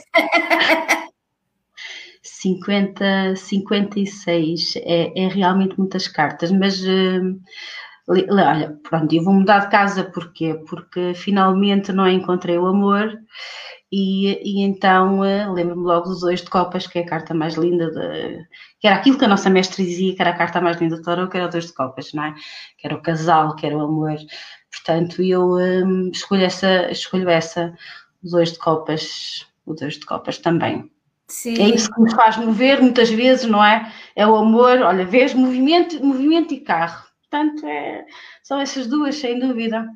50, 2.21 3.35
56 3.35 4.75
é, 4.77 5.23
é 5.23 5.27
realmente 5.27 5.77
muitas 5.77 6.07
cartas, 6.07 6.51
mas 6.51 6.81
uh, 6.81 7.39
olha, 8.07 8.77
pronto, 8.83 9.13
eu 9.13 9.23
vou 9.23 9.33
mudar 9.33 9.59
de 9.59 9.71
casa 9.71 10.03
porquê? 10.03 10.55
Porque 10.67 11.13
finalmente 11.13 11.91
não 11.93 12.07
encontrei 12.07 12.57
o 12.57 12.67
amor 12.67 13.17
e, 13.91 14.39
e 14.43 14.63
então 14.63 15.19
uh, 15.19 15.53
lembro-me 15.53 15.83
logo 15.83 16.09
dos 16.09 16.21
dois 16.21 16.41
de 16.41 16.49
copas, 16.49 16.87
que 16.87 16.99
é 16.99 17.03
a 17.03 17.05
carta 17.05 17.33
mais 17.33 17.53
linda, 17.55 17.91
de, 17.91 18.43
que 18.79 18.87
era 18.87 18.95
aquilo 18.95 19.17
que 19.17 19.25
a 19.25 19.27
nossa 19.27 19.49
mestre 19.49 19.85
dizia 19.85 20.15
que 20.15 20.21
era 20.21 20.31
a 20.31 20.37
carta 20.37 20.59
mais 20.59 20.77
linda 20.81 20.97
do 20.97 21.03
tarot, 21.03 21.29
que 21.29 21.37
era 21.37 21.45
o 21.47 21.49
dois 21.49 21.67
de 21.67 21.73
copas, 21.73 22.11
não 22.13 22.23
é? 22.23 22.33
Que 22.77 22.87
era 22.87 22.95
o 22.95 23.01
casal, 23.01 23.55
que 23.55 23.65
era 23.65 23.77
o 23.77 23.81
amor. 23.81 24.15
Portanto, 24.71 25.21
eu 25.21 25.43
um, 25.57 26.09
escolho 26.09 26.43
essa, 26.43 26.91
escolho 26.91 27.29
essa, 27.29 27.73
os 28.23 28.31
dois 28.31 28.53
de 28.53 28.59
copas, 28.59 29.45
os 29.65 29.79
dois 29.79 29.95
de 29.95 30.05
copas 30.05 30.37
também. 30.37 30.89
Sim. 31.27 31.59
É 31.59 31.75
isso 31.75 31.91
que 31.91 32.01
nos 32.01 32.13
faz 32.13 32.37
mover 32.37 32.81
muitas 32.81 33.09
vezes, 33.09 33.45
não 33.45 33.63
é? 33.63 33.91
É 34.15 34.25
o 34.25 34.35
amor, 34.35 34.81
olha, 34.81 35.05
vês 35.05 35.33
movimento, 35.33 36.03
movimento 36.03 36.53
e 36.53 36.59
carro. 36.59 37.05
Portanto, 37.21 37.65
é, 37.65 38.05
são 38.43 38.59
essas 38.59 38.87
duas, 38.87 39.15
sem 39.15 39.39
dúvida. 39.39 39.87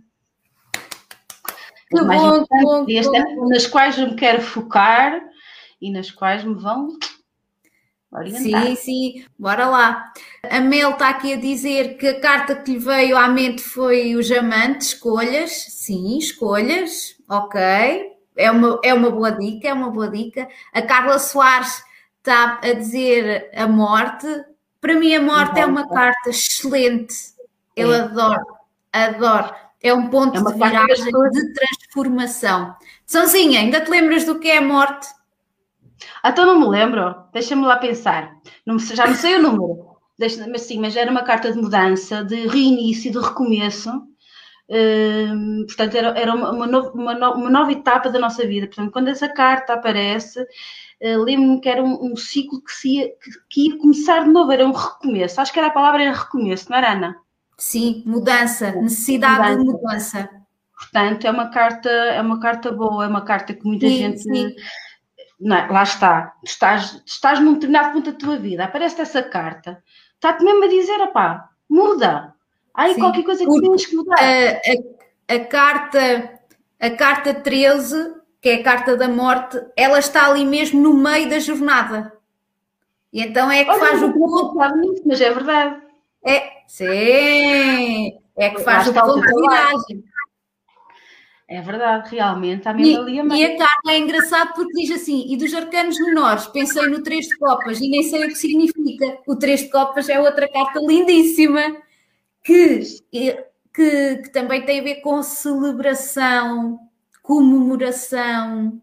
Que 1.90 2.02
bom, 2.02 2.46
bom, 2.50 2.86
bom. 2.86 3.50
nas 3.50 3.66
quais 3.66 3.98
eu 3.98 4.10
me 4.10 4.16
quero 4.16 4.42
focar 4.42 5.22
e 5.82 5.92
nas 5.92 6.12
quais 6.12 6.44
me 6.44 6.56
vão 6.56 6.90
orientar. 8.12 8.66
Sim, 8.66 8.76
sim, 8.76 9.26
bora 9.38 9.68
lá. 9.68 10.12
A 10.50 10.60
Mel 10.60 10.92
está 10.92 11.10
aqui 11.10 11.34
a 11.34 11.38
dizer 11.38 11.98
que 11.98 12.08
a 12.08 12.20
carta 12.20 12.56
que 12.56 12.72
lhe 12.72 12.80
veio 12.80 13.16
à 13.16 13.28
mente 13.28 13.62
foi 13.62 14.16
o 14.16 14.24
Jamante, 14.24 14.86
escolhas. 14.86 15.52
Sim, 15.52 16.18
escolhas, 16.18 17.16
ok 17.30 18.17
é 18.38 18.52
uma, 18.52 18.80
é 18.84 18.94
uma 18.94 19.10
boa 19.10 19.32
dica, 19.32 19.68
é 19.68 19.74
uma 19.74 19.90
boa 19.90 20.10
dica. 20.10 20.48
A 20.74 20.82
Carla 20.82 21.18
Soares 21.20 21.84
está 22.20 22.60
a 22.64 22.74
dizer 22.74 23.50
a 23.56 23.68
morte. 23.68 24.28
Para 24.80 24.96
mim, 24.96 25.14
a 25.16 25.22
morte 25.22 25.60
é 25.60 25.66
uma 25.66 25.90
carta 25.90 26.30
excelente. 26.30 27.14
Eu 27.76 27.92
é. 27.92 28.02
adoro, 28.02 28.46
adoro. 28.94 29.56
É 29.82 29.94
um 29.94 30.10
ponto 30.10 30.38
é 30.38 30.44
de 30.44 30.54
viragem, 30.54 31.12
de 31.32 31.54
transformação. 31.54 32.76
Sãozinha, 33.06 33.60
ainda 33.60 33.82
te 33.82 33.90
lembras 33.90 34.26
do 34.26 34.40
que 34.40 34.50
é 34.50 34.58
a 34.58 34.62
morte? 34.62 35.08
Então 36.26 36.46
não 36.46 36.60
me 36.60 36.68
lembro. 36.68 37.16
Deixa-me 37.32 37.64
lá 37.64 37.78
pensar. 37.78 38.36
Não, 38.66 38.78
já 38.80 39.08
não 39.08 39.16
sei 39.16 39.36
o 39.36 39.42
número. 39.42 39.88
Deixa, 40.18 40.48
mas 40.48 40.62
sim, 40.64 40.80
mas 40.80 40.96
era 40.96 41.12
uma 41.12 41.24
carta 41.24 41.52
de 41.52 41.60
mudança, 41.60 42.24
de 42.24 42.48
reinício, 42.48 43.12
de 43.12 43.20
recomeço 43.20 43.92
portanto, 45.66 45.96
era, 45.96 46.20
era 46.20 46.34
uma, 46.34 46.52
uma, 46.52 46.68
no, 46.68 46.90
uma, 46.92 47.14
no, 47.14 47.34
uma, 47.34 47.50
nova 47.50 47.72
etapa 47.72 48.10
da 48.10 48.20
nossa 48.20 48.46
vida. 48.46 48.68
Portanto, 48.68 48.92
quando 48.92 49.08
essa 49.08 49.30
carta 49.30 49.74
aparece, 49.74 50.42
uh, 50.42 51.24
lembro-me 51.24 51.62
que 51.62 51.70
era 51.70 51.82
um, 51.82 52.12
um 52.12 52.16
ciclo 52.16 52.62
que, 52.62 52.72
se 52.72 52.98
ia, 52.98 53.08
que, 53.10 53.32
que, 53.50 53.70
ia 53.70 53.78
começar 53.78 54.24
de 54.24 54.30
novo, 54.30 54.52
era 54.52 54.66
um 54.66 54.74
recomeço. 54.74 55.40
Acho 55.40 55.54
que 55.54 55.60
era 55.60 55.70
a 55.70 55.72
palavra 55.72 56.04
era 56.04 56.14
recomeço, 56.14 56.70
não 56.70 56.78
era, 56.78 56.92
Ana? 56.92 57.16
Sim, 57.58 58.04
mudança, 58.06 58.72
necessidade 58.74 59.58
mudança. 59.58 59.58
de 59.58 59.66
mudança. 59.66 60.30
Portanto, 60.78 61.26
é 61.26 61.32
uma 61.32 61.50
carta, 61.50 61.90
é 61.90 62.22
uma 62.22 62.40
carta 62.40 62.72
boa, 62.72 63.06
é 63.06 63.08
uma 63.08 63.22
carta 63.22 63.54
que 63.54 63.66
muita 63.66 63.88
sim, 63.88 63.98
gente. 63.98 64.22
Sim. 64.22 64.56
não, 65.40 65.72
lá 65.72 65.82
está, 65.82 66.34
estás, 66.44 67.02
estás 67.04 67.40
num 67.40 67.54
determinado 67.54 67.94
ponto 67.94 68.12
da 68.12 68.18
tua 68.18 68.38
vida, 68.38 68.64
aparece 68.64 69.02
essa 69.02 69.24
carta, 69.24 69.84
está-te 70.14 70.44
mesmo 70.44 70.64
a 70.64 70.68
dizer, 70.68 71.02
opá, 71.02 71.50
muda. 71.68 72.37
Aí 72.78 72.94
Sim, 72.94 73.00
qualquer 73.00 73.24
coisa 73.24 73.44
que 73.44 73.60
tens 73.60 73.86
que 73.88 73.96
mudar. 73.96 74.16
A, 74.20 75.34
a, 75.34 75.36
a, 75.36 75.40
carta, 75.46 76.40
a 76.80 76.90
carta 76.92 77.34
13, 77.34 78.14
que 78.40 78.50
é 78.50 78.56
a 78.58 78.64
carta 78.64 78.96
da 78.96 79.08
morte, 79.08 79.60
ela 79.76 79.98
está 79.98 80.28
ali 80.28 80.46
mesmo 80.46 80.80
no 80.80 80.94
meio 80.94 81.28
da 81.28 81.40
jornada. 81.40 82.14
E 83.12 83.20
então 83.20 83.50
é 83.50 83.64
que 83.64 83.72
Olha, 83.72 83.80
faz 83.80 84.04
o 84.04 84.14
ponto. 84.14 84.78
Nisso, 84.78 85.02
mas 85.08 85.20
é 85.20 85.34
verdade. 85.34 85.82
É, 86.24 86.52
sim, 86.68 88.20
é 88.38 88.50
que 88.52 88.62
faz 88.62 88.88
o 88.88 88.94
ponto 88.94 89.22
de 89.22 89.42
viragem. 89.42 90.04
É 91.50 91.62
verdade, 91.62 92.14
realmente, 92.14 92.68
há 92.68 92.74
mesmo 92.74 93.02
ali 93.02 93.20
a 93.22 93.24
E 93.24 93.46
a 93.46 93.58
carta 93.58 93.92
é 93.92 93.98
engraçado 93.98 94.54
porque 94.54 94.74
diz 94.74 94.92
assim: 94.92 95.26
e 95.34 95.36
dos 95.36 95.52
arcanos 95.54 95.98
menores, 96.00 96.46
pensei 96.48 96.86
no 96.88 97.02
três 97.02 97.26
de 97.26 97.38
copas 97.38 97.80
e 97.80 97.90
nem 97.90 98.04
sei 98.04 98.26
o 98.26 98.28
que 98.28 98.36
significa. 98.36 99.18
O 99.26 99.36
três 99.36 99.62
de 99.62 99.70
copas 99.70 100.10
é 100.10 100.20
outra 100.20 100.48
carta 100.48 100.80
lindíssima 100.80 101.87
que, 102.48 103.44
que, 103.74 104.18
que 104.18 104.30
também 104.32 104.64
tem 104.64 104.80
a 104.80 104.84
ver 104.84 105.02
com 105.02 105.22
celebração, 105.22 106.80
comemoração, 107.22 108.82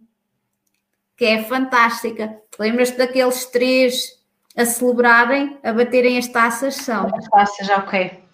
que 1.16 1.24
é 1.24 1.42
fantástica. 1.44 2.36
Lembras-te 2.58 2.98
daqueles 2.98 3.46
três 3.46 4.22
a 4.54 4.66
celebrarem, 4.66 5.58
a 5.62 5.72
baterem 5.72 6.18
as 6.18 6.28
taças? 6.28 6.74
São. 6.74 7.06
As 7.06 7.28
taças, 7.28 7.68
ok 7.70 8.24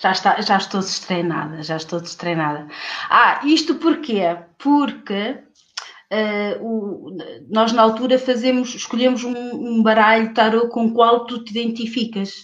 já, 0.00 0.12
está, 0.12 0.40
já 0.40 0.56
estou 0.56 0.80
destreinada, 0.80 1.62
já 1.62 1.76
estou 1.76 2.00
destreinada. 2.00 2.66
Ah, 3.08 3.40
isto 3.44 3.74
porquê? 3.74 4.36
Porque 4.58 5.38
uh, 6.12 6.64
o, 6.64 7.16
nós 7.48 7.72
na 7.72 7.82
altura 7.82 8.18
fazemos, 8.18 8.74
escolhemos 8.74 9.24
um, 9.24 9.34
um 9.34 9.82
baralho 9.82 10.34
tarot 10.34 10.68
com 10.68 10.86
o 10.86 10.92
qual 10.92 11.26
tu 11.26 11.42
te 11.44 11.50
identificas. 11.50 12.34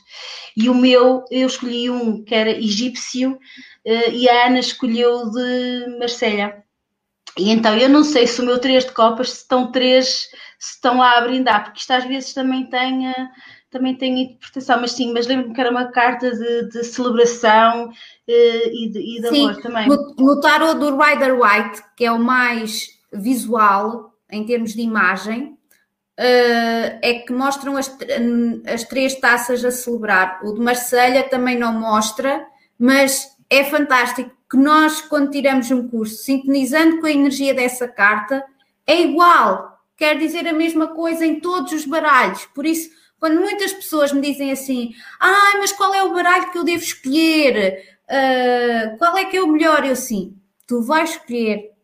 E 0.56 0.68
o 0.68 0.74
meu, 0.74 1.24
eu 1.30 1.46
escolhi 1.46 1.90
um 1.90 2.24
que 2.24 2.34
era 2.34 2.50
egípcio 2.50 3.32
uh, 3.32 4.10
e 4.12 4.28
a 4.28 4.46
Ana 4.46 4.60
escolheu 4.60 5.30
de 5.30 5.98
Marselha. 5.98 6.64
E 7.38 7.50
então 7.50 7.76
eu 7.76 7.88
não 7.88 8.02
sei 8.02 8.26
se 8.26 8.40
o 8.40 8.44
meu 8.44 8.58
três 8.58 8.84
de 8.84 8.92
copas 8.92 9.30
se 9.30 9.42
estão 9.42 9.70
três, 9.70 10.28
se 10.58 10.74
estão 10.74 10.98
lá 10.98 11.18
a 11.18 11.20
brindar, 11.20 11.64
porque 11.64 11.80
isto 11.80 11.90
às 11.92 12.04
vezes 12.04 12.32
também 12.32 12.66
tem. 12.66 13.08
Uh, 13.10 13.28
também 13.68 13.94
tem 13.94 14.22
interpretação, 14.22 14.80
mas 14.80 14.92
sim, 14.92 15.12
mas 15.12 15.26
lembro-me 15.26 15.52
que 15.52 15.60
era 15.60 15.70
uma 15.70 15.86
carta 15.86 16.30
de, 16.30 16.68
de 16.70 16.84
celebração 16.84 17.90
e 18.26 18.88
de, 18.88 18.98
e 19.00 19.20
de 19.20 19.28
sim, 19.28 19.50
amor 19.50 19.60
também. 19.60 19.86
No, 19.86 20.14
no 20.16 20.40
tarot 20.40 20.78
do 20.78 20.96
Rider 20.96 21.38
White, 21.38 21.82
que 21.94 22.06
é 22.06 22.12
o 22.12 22.18
mais 22.18 22.95
visual 23.16 24.14
em 24.30 24.44
termos 24.44 24.74
de 24.74 24.82
imagem, 24.82 25.56
uh, 26.18 26.98
é 27.02 27.22
que 27.26 27.32
mostram 27.32 27.76
as, 27.76 27.94
as 28.72 28.84
três 28.84 29.14
taças 29.14 29.64
a 29.64 29.70
celebrar. 29.70 30.40
O 30.44 30.52
de 30.54 30.60
Marselha 30.60 31.28
também 31.28 31.58
não 31.58 31.72
mostra, 31.72 32.44
mas 32.78 33.28
é 33.48 33.64
fantástico 33.64 34.30
que 34.50 34.56
nós, 34.56 35.00
quando 35.00 35.30
tiramos 35.30 35.70
um 35.70 35.88
curso, 35.88 36.16
sintonizando 36.16 37.00
com 37.00 37.06
a 37.06 37.12
energia 37.12 37.54
dessa 37.54 37.88
carta, 37.88 38.44
é 38.86 39.00
igual, 39.00 39.80
quer 39.96 40.18
dizer 40.18 40.46
a 40.46 40.52
mesma 40.52 40.88
coisa 40.88 41.26
em 41.26 41.40
todos 41.40 41.72
os 41.72 41.84
baralhos. 41.84 42.46
Por 42.46 42.64
isso, 42.64 42.90
quando 43.18 43.40
muitas 43.40 43.72
pessoas 43.72 44.12
me 44.12 44.20
dizem 44.20 44.52
assim, 44.52 44.92
ah, 45.18 45.54
mas 45.58 45.72
qual 45.72 45.92
é 45.94 46.02
o 46.02 46.12
baralho 46.12 46.50
que 46.52 46.58
eu 46.58 46.64
devo 46.64 46.82
escolher? 46.82 47.82
Uh, 48.04 48.96
qual 48.98 49.16
é 49.16 49.24
que 49.24 49.36
é 49.36 49.42
o 49.42 49.48
melhor? 49.48 49.84
Eu 49.84 49.96
sim, 49.96 50.36
tu 50.66 50.82
vais 50.82 51.10
escolher. 51.10 51.75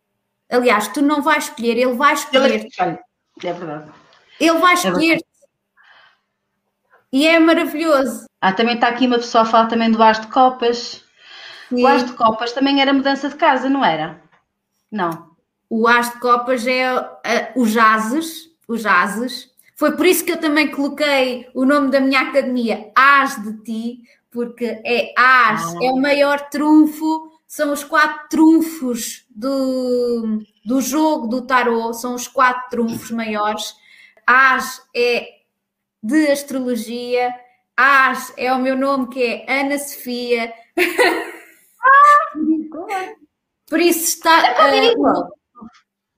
Aliás, 0.52 0.88
tu 0.88 1.02
não 1.02 1.22
vais 1.22 1.44
escolher, 1.44 1.78
ele 1.78 1.94
vai 1.94 2.14
escolher. 2.14 2.68
É 2.78 3.52
verdade. 3.52 3.90
Ele 4.38 4.58
vai 4.58 4.72
é 4.72 4.74
escolher. 4.74 5.16
É 5.16 5.32
e 7.12 7.26
é 7.26 7.38
maravilhoso. 7.38 8.26
Ah, 8.40 8.52
também 8.52 8.74
está 8.74 8.88
aqui 8.88 9.06
uma 9.06 9.18
pessoa 9.18 9.42
a 9.42 9.46
falar 9.46 9.66
também 9.66 9.90
do 9.90 10.02
as 10.02 10.20
de 10.20 10.28
copas. 10.28 11.04
Sim. 11.68 11.82
O 11.82 11.86
as 11.86 12.04
de 12.04 12.12
copas 12.12 12.52
também 12.52 12.80
era 12.80 12.92
mudança 12.92 13.28
de 13.28 13.34
casa, 13.36 13.68
não 13.68 13.84
era? 13.84 14.22
Não. 14.90 15.30
O 15.68 15.86
as 15.86 16.12
de 16.12 16.20
copas 16.20 16.66
é 16.66 16.94
uh, 16.94 17.12
os 17.56 17.72
jazzes, 17.72 18.50
os 18.66 18.82
jazzes, 18.82 19.50
foi 19.82 19.96
por 19.96 20.06
isso 20.06 20.24
que 20.24 20.32
eu 20.32 20.40
também 20.40 20.70
coloquei 20.70 21.48
o 21.54 21.64
nome 21.64 21.90
da 21.90 21.98
minha 21.98 22.20
academia 22.20 22.92
As 22.94 23.42
de 23.42 23.52
Ti, 23.64 24.02
porque 24.30 24.80
é 24.84 25.12
As, 25.16 25.74
ah. 25.74 25.78
é 25.82 25.90
o 25.90 25.96
maior 25.96 26.48
trunfo, 26.50 27.31
são 27.52 27.70
os 27.70 27.84
quatro 27.84 28.30
trunfos 28.30 29.26
do, 29.28 30.42
do 30.64 30.80
jogo 30.80 31.26
do 31.26 31.42
tarot, 31.46 32.00
são 32.00 32.14
os 32.14 32.26
quatro 32.26 32.70
trunfos 32.70 33.10
maiores. 33.10 33.74
As 34.26 34.80
é 34.96 35.28
de 36.02 36.28
astrologia, 36.28 37.30
As 37.76 38.32
é 38.38 38.50
o 38.54 38.58
meu 38.58 38.74
nome 38.74 39.08
que 39.08 39.22
é 39.22 39.60
Ana 39.60 39.78
Sofia. 39.78 40.50
Ah, 41.84 43.14
por 43.68 43.80
isso 43.80 44.04
está. 44.04 44.46
É, 44.46 44.92
uh, 44.92 45.28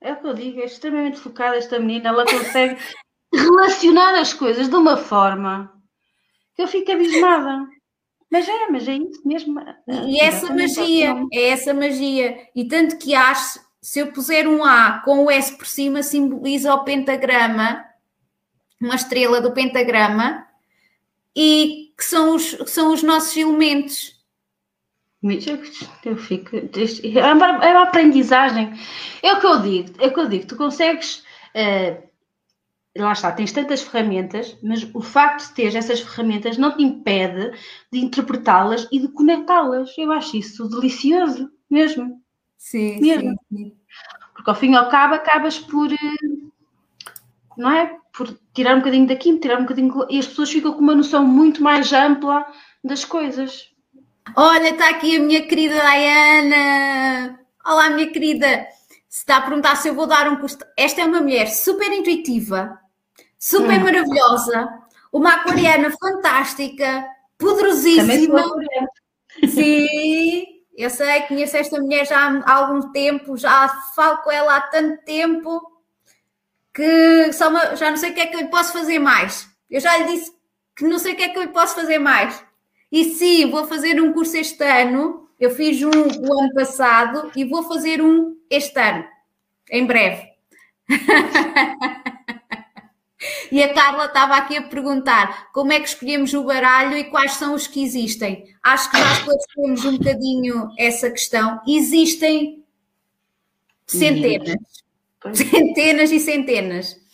é 0.03 0.13
o 0.13 0.21
que 0.21 0.27
eu 0.29 0.35
digo, 0.35 0.61
é 0.61 0.67
extremamente 0.67 1.19
focada 1.19 1.57
esta 1.57 1.81
menina, 1.81 2.11
ela 2.11 2.25
consegue 2.27 2.79
relacionar 3.35 4.21
as 4.21 4.33
coisas 4.33 4.69
de 4.69 4.77
uma 4.77 4.97
forma 4.97 5.73
que 6.55 6.63
eu 6.63 6.69
fico 6.69 6.93
abismada. 6.93 7.67
Mas 8.31 8.49
é, 8.49 8.67
mas 8.69 8.89
é 8.89 8.95
isso 8.97 9.21
mesmo. 9.25 9.61
E 10.07 10.21
essa 10.21 10.53
magia, 10.53 11.15
é 11.33 11.49
essa 11.51 11.73
magia. 11.73 12.49
E 12.55 12.65
tanto 12.65 12.99
que 12.99 13.15
acho, 13.15 13.61
se 13.81 14.01
eu 14.01 14.13
puser 14.13 14.49
um 14.49 14.65
A 14.65 15.03
com 15.05 15.25
o 15.25 15.31
S 15.31 15.57
por 15.57 15.67
cima, 15.67 16.03
simboliza 16.03 16.75
o 16.75 16.85
pentagrama, 16.85 17.85
uma 18.81 18.97
estrela 18.97 19.41
do 19.41 19.53
pentagrama, 19.53 20.47
e 21.37 21.93
que 21.97 22.05
são 22.05 22.35
os, 22.35 22.55
que 22.55 22.71
são 22.71 22.93
os 22.93 23.03
nossos 23.03 23.37
elementos. 23.37 24.15
Eu 26.05 26.17
fico. 26.17 26.57
É 26.57 27.33
uma, 27.33 27.65
é 27.65 27.71
uma 27.73 27.83
aprendizagem. 27.85 28.73
É 29.23 29.33
o 29.33 29.41
que 29.41 29.47
eu 29.47 29.63
digo, 29.63 30.03
é 30.03 30.07
o 30.07 30.13
que 30.13 30.21
eu 30.21 30.29
digo. 30.29 30.47
Tu 30.47 30.57
consegues. 30.57 31.25
Uh, 31.55 32.14
lá 33.03 33.13
está, 33.13 33.33
tens 33.33 33.53
tantas 33.53 33.83
ferramentas, 33.83 34.57
mas 34.63 34.89
o 34.95 35.01
facto 35.01 35.49
de 35.49 35.55
ter 35.55 35.75
essas 35.75 36.01
ferramentas 36.01 36.57
não 36.57 36.77
te 36.77 36.83
impede 36.83 37.53
de 37.91 37.99
interpretá-las 37.99 38.87
e 38.93 39.01
de 39.01 39.09
conectá-las. 39.09 39.97
Eu 39.99 40.13
acho 40.13 40.37
isso 40.37 40.69
delicioso, 40.69 41.51
mesmo. 41.69 42.23
Sim, 42.57 43.01
mesmo. 43.01 43.37
Sim, 43.53 43.77
Porque 44.33 44.51
ao 44.51 44.57
fim 44.57 44.73
e 44.73 44.77
ao 44.77 44.89
cabo 44.89 45.15
acabas 45.15 45.59
por, 45.59 45.93
eh, 45.93 47.17
não 47.57 47.71
é? 47.71 47.99
Por 48.13 48.39
tirar 48.55 48.75
um 48.75 48.79
bocadinho 48.79 49.09
daqui, 49.09 49.39
tirar 49.39 49.59
um 49.59 49.63
bocadinho. 49.63 50.07
E 50.09 50.19
as 50.19 50.27
pessoas 50.27 50.51
ficam 50.51 50.73
com 50.73 50.81
uma 50.81 50.95
noção 50.95 51.27
muito 51.27 51.63
mais 51.63 51.93
ampla 51.93 52.47
das 52.83 53.05
coisas. 53.05 53.75
Olha, 54.37 54.71
está 54.71 54.89
aqui 54.91 55.17
a 55.17 55.21
minha 55.21 55.47
querida 55.47 55.75
Diana. 55.75 57.41
Olá, 57.67 57.91
minha 57.91 58.11
querida. 58.11 58.67
Se 59.09 59.21
está 59.21 59.37
a 59.37 59.43
perguntar 59.43 59.77
se 59.77 59.89
eu 59.89 59.95
vou 59.95 60.07
dar 60.07 60.29
um 60.29 60.37
curso. 60.37 60.59
Esta 60.77 61.03
é 61.03 61.05
uma 61.05 61.21
mulher 61.21 61.47
super 61.47 61.93
intuitiva, 61.93 62.81
super 63.45 63.79
hum. 63.79 63.85
maravilhosa, 63.85 64.73
uma 65.13 65.35
aquariana 65.35 65.91
fantástica, 66.01 67.07
poderosíssima. 67.37 68.43
Sim, 69.47 70.47
eu 70.75 70.89
sei, 70.89 71.21
conheço 71.23 71.59
esta 71.59 71.79
mulher 71.79 72.07
já 72.07 72.41
há 72.47 72.53
algum 72.55 72.91
tempo, 72.91 73.37
já 73.37 73.69
falo 73.95 74.19
com 74.23 74.33
ela 74.33 74.57
há 74.57 74.61
tanto 74.63 75.05
tempo 75.05 75.61
que 76.73 77.33
só 77.35 77.51
uma, 77.51 77.77
já 77.77 77.91
não 77.91 77.99
sei 77.99 78.13
o 78.13 78.15
que 78.15 78.21
é 78.23 78.27
que 78.27 78.37
eu 78.37 78.41
lhe 78.41 78.49
posso 78.49 78.73
fazer 78.73 78.99
mais. 78.99 79.47
Eu 79.71 79.79
já 79.79 79.95
lhe 79.99 80.07
disse 80.07 80.33
que 80.75 80.85
não 80.85 80.99
sei 80.99 81.13
o 81.13 81.17
que 81.17 81.25
é 81.25 81.29
que 81.29 81.39
eu 81.39 81.43
lhe 81.43 81.49
posso 81.49 81.75
fazer 81.75 81.99
mais. 81.99 82.43
E 82.91 83.05
sim, 83.05 83.51
vou 83.51 83.67
fazer 83.67 84.01
um 84.01 84.13
curso 84.15 84.39
este 84.39 84.65
ano. 84.65 85.29
Eu 85.39 85.51
fiz 85.51 85.83
um 85.83 85.91
o 85.91 86.41
ano 86.41 86.55
passado 86.55 87.31
e 87.37 87.45
vou 87.45 87.63
fazer 87.65 88.01
um 88.01 88.37
este 88.49 88.81
ano, 88.81 89.05
em 89.71 89.85
breve. 89.85 90.31
E 93.51 93.63
a 93.63 93.73
Carla 93.73 94.07
estava 94.07 94.37
aqui 94.37 94.57
a 94.57 94.63
perguntar 94.63 95.51
como 95.53 95.73
é 95.73 95.81
que 95.81 95.89
escolhemos 95.89 96.33
o 96.35 96.45
baralho 96.45 96.97
e 96.97 97.05
quais 97.05 97.33
são 97.33 97.55
os 97.55 97.67
que 97.67 97.83
existem. 97.83 98.55
Acho 98.63 98.91
que 98.91 98.99
já 98.99 99.13
esclarecemos 99.13 99.85
um 99.85 99.99
bocadinho 99.99 100.71
essa 100.79 101.11
questão. 101.11 101.61
Existem 101.67 102.65
centenas, 103.87 104.57
centenas 105.33 106.11
e 106.11 106.21
centenas. 106.21 107.05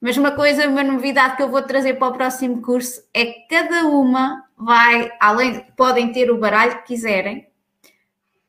Mas 0.00 0.16
uma 0.16 0.32
coisa, 0.32 0.68
uma 0.68 0.84
novidade 0.84 1.36
que 1.36 1.42
eu 1.42 1.48
vou 1.48 1.62
trazer 1.62 1.94
para 1.94 2.08
o 2.08 2.12
próximo 2.12 2.60
curso 2.60 3.02
é 3.14 3.26
que 3.26 3.48
cada 3.48 3.86
uma 3.86 4.44
vai, 4.56 5.10
além, 5.20 5.64
podem 5.76 6.12
ter 6.12 6.30
o 6.30 6.38
baralho 6.38 6.78
que 6.78 6.88
quiserem, 6.88 7.46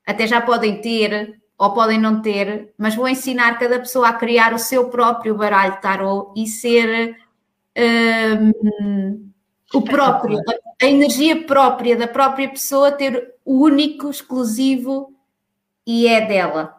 até 0.06 0.28
já 0.28 0.42
podem 0.42 0.82
ter 0.82 1.40
ou 1.58 1.74
podem 1.74 2.00
não 2.00 2.22
ter, 2.22 2.74
mas 2.78 2.96
vou 2.96 3.08
ensinar 3.08 3.58
cada 3.58 3.80
pessoa 3.80 4.10
a 4.10 4.14
criar 4.14 4.54
o 4.54 4.60
seu 4.60 4.90
próprio 4.90 5.36
baralho 5.36 5.82
tarot 5.82 6.32
e 6.40 6.46
ser 6.46 7.18
um, 7.78 9.32
o 9.74 9.82
próprio, 9.82 10.40
a 10.82 10.86
energia 10.86 11.44
própria 11.46 11.96
da 11.96 12.08
própria 12.08 12.48
pessoa 12.48 12.92
ter 12.92 13.34
o 13.44 13.64
único, 13.64 14.10
exclusivo 14.10 15.14
e 15.86 16.08
é 16.08 16.22
dela. 16.22 16.76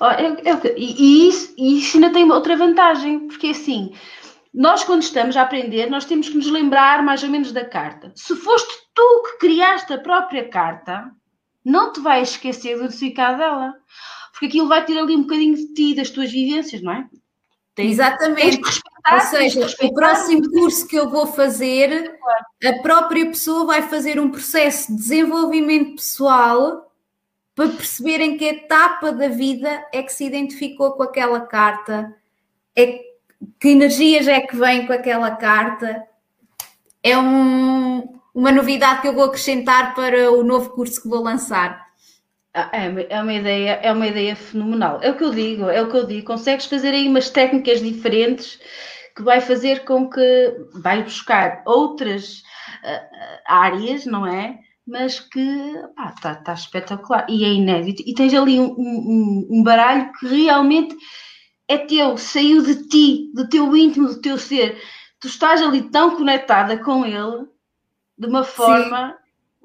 É, 0.00 0.50
é, 0.50 0.74
e, 0.76 1.28
isso, 1.28 1.54
e 1.58 1.80
isso 1.80 1.96
ainda 1.96 2.12
tem 2.12 2.30
outra 2.30 2.56
vantagem, 2.56 3.26
porque 3.26 3.48
assim, 3.48 3.92
nós 4.54 4.84
quando 4.84 5.02
estamos 5.02 5.36
a 5.36 5.42
aprender, 5.42 5.90
nós 5.90 6.04
temos 6.04 6.28
que 6.28 6.36
nos 6.36 6.50
lembrar 6.50 7.02
mais 7.02 7.22
ou 7.22 7.28
menos 7.28 7.52
da 7.52 7.64
carta. 7.64 8.12
Se 8.14 8.34
foste 8.36 8.72
tu 8.94 9.22
que 9.24 9.46
criaste 9.46 9.92
a 9.92 9.98
própria 9.98 10.48
carta, 10.48 11.10
não 11.68 11.92
te 11.92 12.00
vais 12.00 12.30
esquecer 12.30 12.78
do 12.78 12.90
significado 12.90 13.38
dela. 13.38 13.74
Porque 14.32 14.46
aquilo 14.46 14.68
vai 14.68 14.84
ter 14.84 14.96
ali 14.96 15.14
um 15.14 15.22
bocadinho 15.22 15.54
de 15.54 15.74
ti, 15.74 15.94
das 15.94 16.10
tuas 16.10 16.30
vivências, 16.30 16.80
não 16.80 16.92
é? 16.92 17.08
Tens, 17.74 17.92
Exatamente. 17.92 18.60
Tens 18.60 18.80
Ou 19.12 19.20
seja, 19.20 19.66
o 19.82 19.94
próximo 19.94 20.50
curso 20.50 20.86
que 20.86 20.96
eu 20.96 21.08
vou 21.10 21.26
fazer, 21.26 22.18
a 22.64 22.82
própria 22.82 23.26
pessoa 23.26 23.66
vai 23.66 23.82
fazer 23.82 24.18
um 24.18 24.30
processo 24.30 24.90
de 24.90 24.98
desenvolvimento 24.98 25.96
pessoal 25.96 26.92
para 27.54 27.68
perceberem 27.68 28.36
que 28.36 28.44
etapa 28.44 29.12
da 29.12 29.28
vida 29.28 29.84
é 29.92 30.02
que 30.02 30.12
se 30.12 30.24
identificou 30.24 30.92
com 30.92 31.02
aquela 31.02 31.40
carta, 31.40 32.16
é, 32.76 33.00
que 33.60 33.68
energias 33.68 34.28
é 34.28 34.40
que 34.40 34.56
vem 34.56 34.86
com 34.86 34.92
aquela 34.92 35.32
carta. 35.32 36.06
É 37.02 37.18
um, 37.18 38.17
uma 38.34 38.52
novidade 38.52 39.02
que 39.02 39.08
eu 39.08 39.14
vou 39.14 39.24
acrescentar 39.24 39.94
para 39.94 40.30
o 40.30 40.42
novo 40.44 40.70
curso 40.70 41.02
que 41.02 41.08
vou 41.08 41.22
lançar. 41.22 41.88
Ah, 42.54 42.70
é, 42.72 43.06
é 43.10 43.22
uma 43.22 43.34
ideia, 43.34 43.72
é 43.82 43.92
uma 43.92 44.06
ideia 44.06 44.34
fenomenal. 44.34 45.00
É 45.02 45.10
o 45.10 45.16
que 45.16 45.24
eu 45.24 45.30
digo, 45.30 45.68
é 45.68 45.82
o 45.82 45.90
que 45.90 45.96
eu 45.96 46.06
digo. 46.06 46.26
Consegues 46.26 46.66
fazer 46.66 46.88
aí 46.88 47.08
umas 47.08 47.30
técnicas 47.30 47.80
diferentes 47.80 48.58
que 49.16 49.22
vai 49.22 49.40
fazer 49.40 49.84
com 49.84 50.08
que 50.08 50.56
vai 50.74 51.02
buscar 51.02 51.62
outras 51.66 52.38
uh, 52.38 53.42
áreas, 53.46 54.06
não 54.06 54.26
é? 54.26 54.58
Mas 54.86 55.20
que 55.20 55.40
está 56.08 56.34
tá 56.36 56.52
espetacular 56.54 57.26
e 57.28 57.44
é 57.44 57.48
inédito. 57.48 58.02
E 58.06 58.14
tens 58.14 58.32
ali 58.32 58.58
um, 58.58 58.74
um, 58.78 59.48
um, 59.50 59.62
baralho 59.62 60.10
que 60.12 60.26
realmente 60.26 60.96
é 61.68 61.76
teu, 61.78 62.16
saiu 62.16 62.62
de 62.62 62.88
ti, 62.88 63.30
do 63.34 63.48
teu 63.48 63.76
íntimo, 63.76 64.08
do 64.08 64.20
teu 64.20 64.38
ser. 64.38 64.80
Tu 65.20 65.28
estás 65.28 65.60
ali 65.60 65.82
tão 65.90 66.16
conectada 66.16 66.78
com 66.82 67.04
ele 67.04 67.46
de 68.18 68.26
uma 68.26 68.44
forma. 68.44 69.10
Sim. 69.10 69.18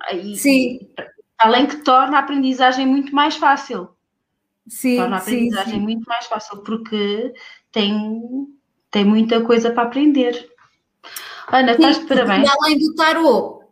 Aí, 0.04 0.36
Sim. 0.36 0.80
Além 1.38 1.66
que 1.66 1.78
torna 1.78 2.18
a 2.18 2.20
aprendizagem 2.20 2.86
muito 2.86 3.14
mais 3.14 3.36
fácil. 3.36 3.90
Sim, 4.68 4.98
torna 4.98 5.18
a 5.18 5.20
aprendizagem 5.20 5.74
sim, 5.74 5.80
sim. 5.80 5.84
muito 5.84 6.06
mais 6.08 6.26
fácil 6.28 6.60
porque 6.60 7.34
tem, 7.72 8.48
tem 8.90 9.04
muita 9.04 9.42
coisa 9.42 9.72
para 9.72 9.84
aprender. 9.84 10.50
Ana, 11.48 11.74
estás 11.74 12.00
de 12.00 12.06
parabéns. 12.06 12.48
E 12.48 12.52
além 12.52 12.78
do 12.80 12.96
tarô, 12.96 13.64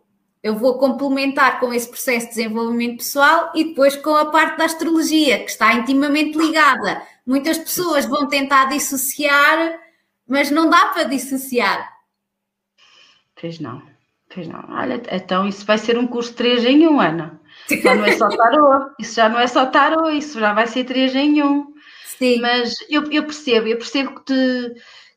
eu 0.44 0.56
vou 0.56 0.78
complementar 0.78 1.60
com 1.60 1.72
esse 1.72 1.88
processo 1.88 2.28
de 2.28 2.36
desenvolvimento 2.36 2.98
pessoal 2.98 3.52
e 3.56 3.66
depois 3.66 3.96
com 3.96 4.16
a 4.16 4.26
parte 4.26 4.58
da 4.58 4.66
astrologia, 4.66 5.40
que 5.44 5.52
está 5.52 5.74
intimamente 5.74 6.38
ligada. 6.38 7.02
Muitas 7.26 7.58
pessoas 7.58 8.06
vão 8.06 8.28
tentar 8.28 8.66
dissociar, 8.66 9.80
mas 10.28 10.52
não 10.52 10.70
dá 10.70 10.88
para 10.88 11.04
dissociar. 11.04 11.90
Pois 13.40 13.60
não, 13.60 13.82
pois 14.34 14.48
não. 14.48 14.64
Olha, 14.70 15.02
então 15.12 15.48
isso 15.48 15.66
vai 15.66 15.78
ser 15.78 15.98
um 15.98 16.08
curso 16.08 16.34
3 16.34 16.66
em 16.66 16.88
1, 16.88 17.00
Ana. 17.00 17.42
Já 17.70 17.96
não 17.96 18.06
é 18.06 18.12
só 18.18 18.30
tarô, 18.30 18.92
isso 19.00 19.16
já 19.16 19.30
não 19.30 19.40
é 19.40 19.48
só 19.48 19.66
tarô, 19.66 20.10
isso 20.10 20.40
já 20.40 20.54
vai 20.54 20.68
ser 20.68 20.84
três 20.84 21.16
em 21.16 21.42
um. 21.44 21.74
Sim. 22.06 22.40
Mas 22.42 22.76
eu, 22.90 23.10
eu 23.12 23.24
percebo, 23.24 23.68
eu 23.68 23.78
percebo 23.78 24.16
que, 24.16 24.26
te, 24.26 24.74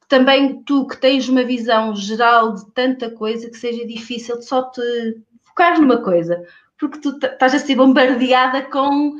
também 0.08 0.62
tu 0.62 0.86
que 0.86 0.96
tens 0.96 1.28
uma 1.28 1.42
visão 1.42 1.94
geral 1.94 2.54
de 2.54 2.70
tanta 2.72 3.10
coisa 3.10 3.50
que 3.50 3.56
seja 3.56 3.86
difícil 3.86 4.38
de 4.38 4.46
só 4.46 4.70
te 4.70 4.80
focar 5.42 5.80
numa 5.80 6.02
coisa, 6.02 6.42
porque 6.78 6.98
tu 7.00 7.16
estás 7.16 7.54
a 7.54 7.58
ser 7.58 7.76
bombardeada 7.76 8.62
com 8.62 9.14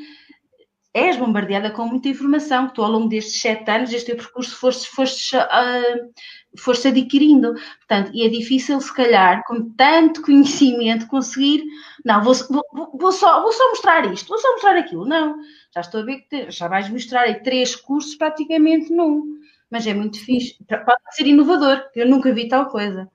és 0.95 1.17
bombardeada 1.17 1.71
com 1.73 1.87
muita 1.87 2.09
informação 2.09 2.69
que 2.69 2.75
tu 2.75 2.83
ao 2.83 2.91
longo 2.91 3.09
destes 3.09 3.41
sete 3.41 3.69
anos, 3.69 3.91
deste 3.91 4.07
teu 4.07 4.17
percurso, 4.17 4.57
foste, 4.57 4.89
foste, 4.89 5.37
uh, 5.37 6.13
foste 6.59 6.89
adquirindo. 6.89 7.55
Portanto, 7.79 8.11
e 8.15 8.25
é 8.25 8.29
difícil, 8.29 8.81
se 8.81 8.95
calhar, 8.95 9.43
com 9.45 9.71
tanto 9.71 10.23
conhecimento, 10.23 11.07
conseguir. 11.07 11.65
Não, 12.05 12.23
vou, 12.23 12.35
vou, 12.51 12.91
vou, 12.95 13.13
só, 13.13 13.43
vou 13.43 13.53
só 13.53 13.69
mostrar 13.71 14.13
isto, 14.13 14.29
vou 14.29 14.39
só 14.39 14.53
mostrar 14.53 14.77
aquilo. 14.77 15.05
Não, 15.07 15.37
já 15.73 15.81
estou 15.81 16.01
a 16.01 16.05
ver 16.05 16.25
que 16.29 16.51
já 16.51 16.69
vais 16.69 16.89
mostrar 16.89 17.23
aí 17.23 17.43
três 17.43 17.75
cursos 17.75 18.15
praticamente 18.15 18.93
num. 18.93 19.41
Mas 19.71 19.87
é 19.87 19.95
muito 19.95 20.25
fixe. 20.25 20.57
Pode 20.69 21.17
ser 21.17 21.27
inovador, 21.27 21.83
eu 21.95 22.09
nunca 22.09 22.33
vi 22.33 22.49
tal 22.49 22.67
coisa. 22.67 23.11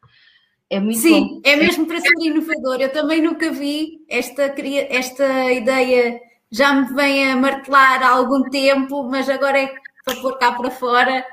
É 0.70 0.80
muito 0.80 1.00
Sim, 1.00 1.22
bom. 1.22 1.42
é 1.44 1.56
mesmo 1.56 1.88
para 1.88 2.00
ser 2.00 2.14
inovador. 2.22 2.80
Eu 2.80 2.92
também 2.92 3.22
nunca 3.22 3.52
vi 3.52 4.04
esta, 4.08 4.54
esta 4.90 5.52
ideia 5.52 6.20
já 6.52 6.74
me 6.74 6.94
vem 6.94 7.32
a 7.32 7.36
martelar 7.36 8.04
há 8.04 8.10
algum 8.10 8.44
tempo, 8.50 9.04
mas 9.04 9.30
agora 9.30 9.60
é 9.60 9.74
para 10.06 10.22
pôr 10.22 10.38
cá 10.38 10.52
para 10.52 10.72
fora. 10.72 11.26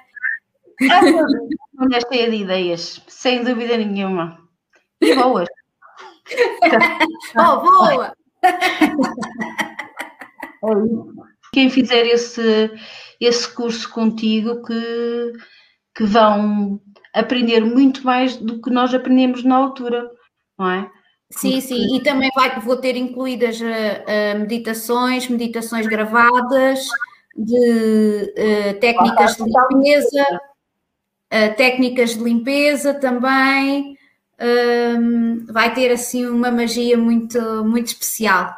Mulher 1.79 2.03
cheia 2.09 2.31
de 2.31 2.37
ideias, 2.37 3.03
sem 3.07 3.45
dúvida 3.45 3.77
nenhuma. 3.77 4.39
E 5.01 5.15
boas. 5.15 5.47
oh, 7.39 7.61
boa! 7.61 8.13
Quem 11.53 11.71
fizer 11.71 12.07
esse, 12.07 12.71
esse 13.21 13.55
curso 13.55 13.89
contigo, 13.91 14.63
que, 14.63 15.33
que 15.95 16.05
vão 16.05 16.81
aprender 17.15 17.61
muito 17.61 18.05
mais 18.05 18.37
do 18.37 18.61
que 18.61 18.71
nós 18.71 18.93
aprendemos 18.93 19.45
na 19.45 19.55
altura, 19.57 20.11
não 20.59 20.69
é? 20.71 20.91
Sim, 21.31 21.61
sim, 21.61 21.97
e 21.97 22.03
também 22.03 22.31
vai, 22.35 22.59
vou 22.61 22.77
ter 22.77 22.97
incluídas 22.97 23.61
uh, 23.61 24.39
meditações, 24.39 25.29
meditações 25.29 25.87
gravadas, 25.87 26.87
de 27.37 28.33
uh, 28.33 28.81
técnicas 28.81 29.37
de 29.37 29.45
limpeza, 29.45 30.41
técnicas 31.57 32.11
de 32.11 32.23
limpeza 32.23 32.95
também. 32.95 33.97
Ehm, 34.39 35.47
vai 35.51 35.73
ter 35.75 35.91
assim 35.91 36.27
uma 36.27 36.51
magia 36.51 36.97
muito, 36.97 37.41
muito 37.65 37.87
especial. 37.87 38.55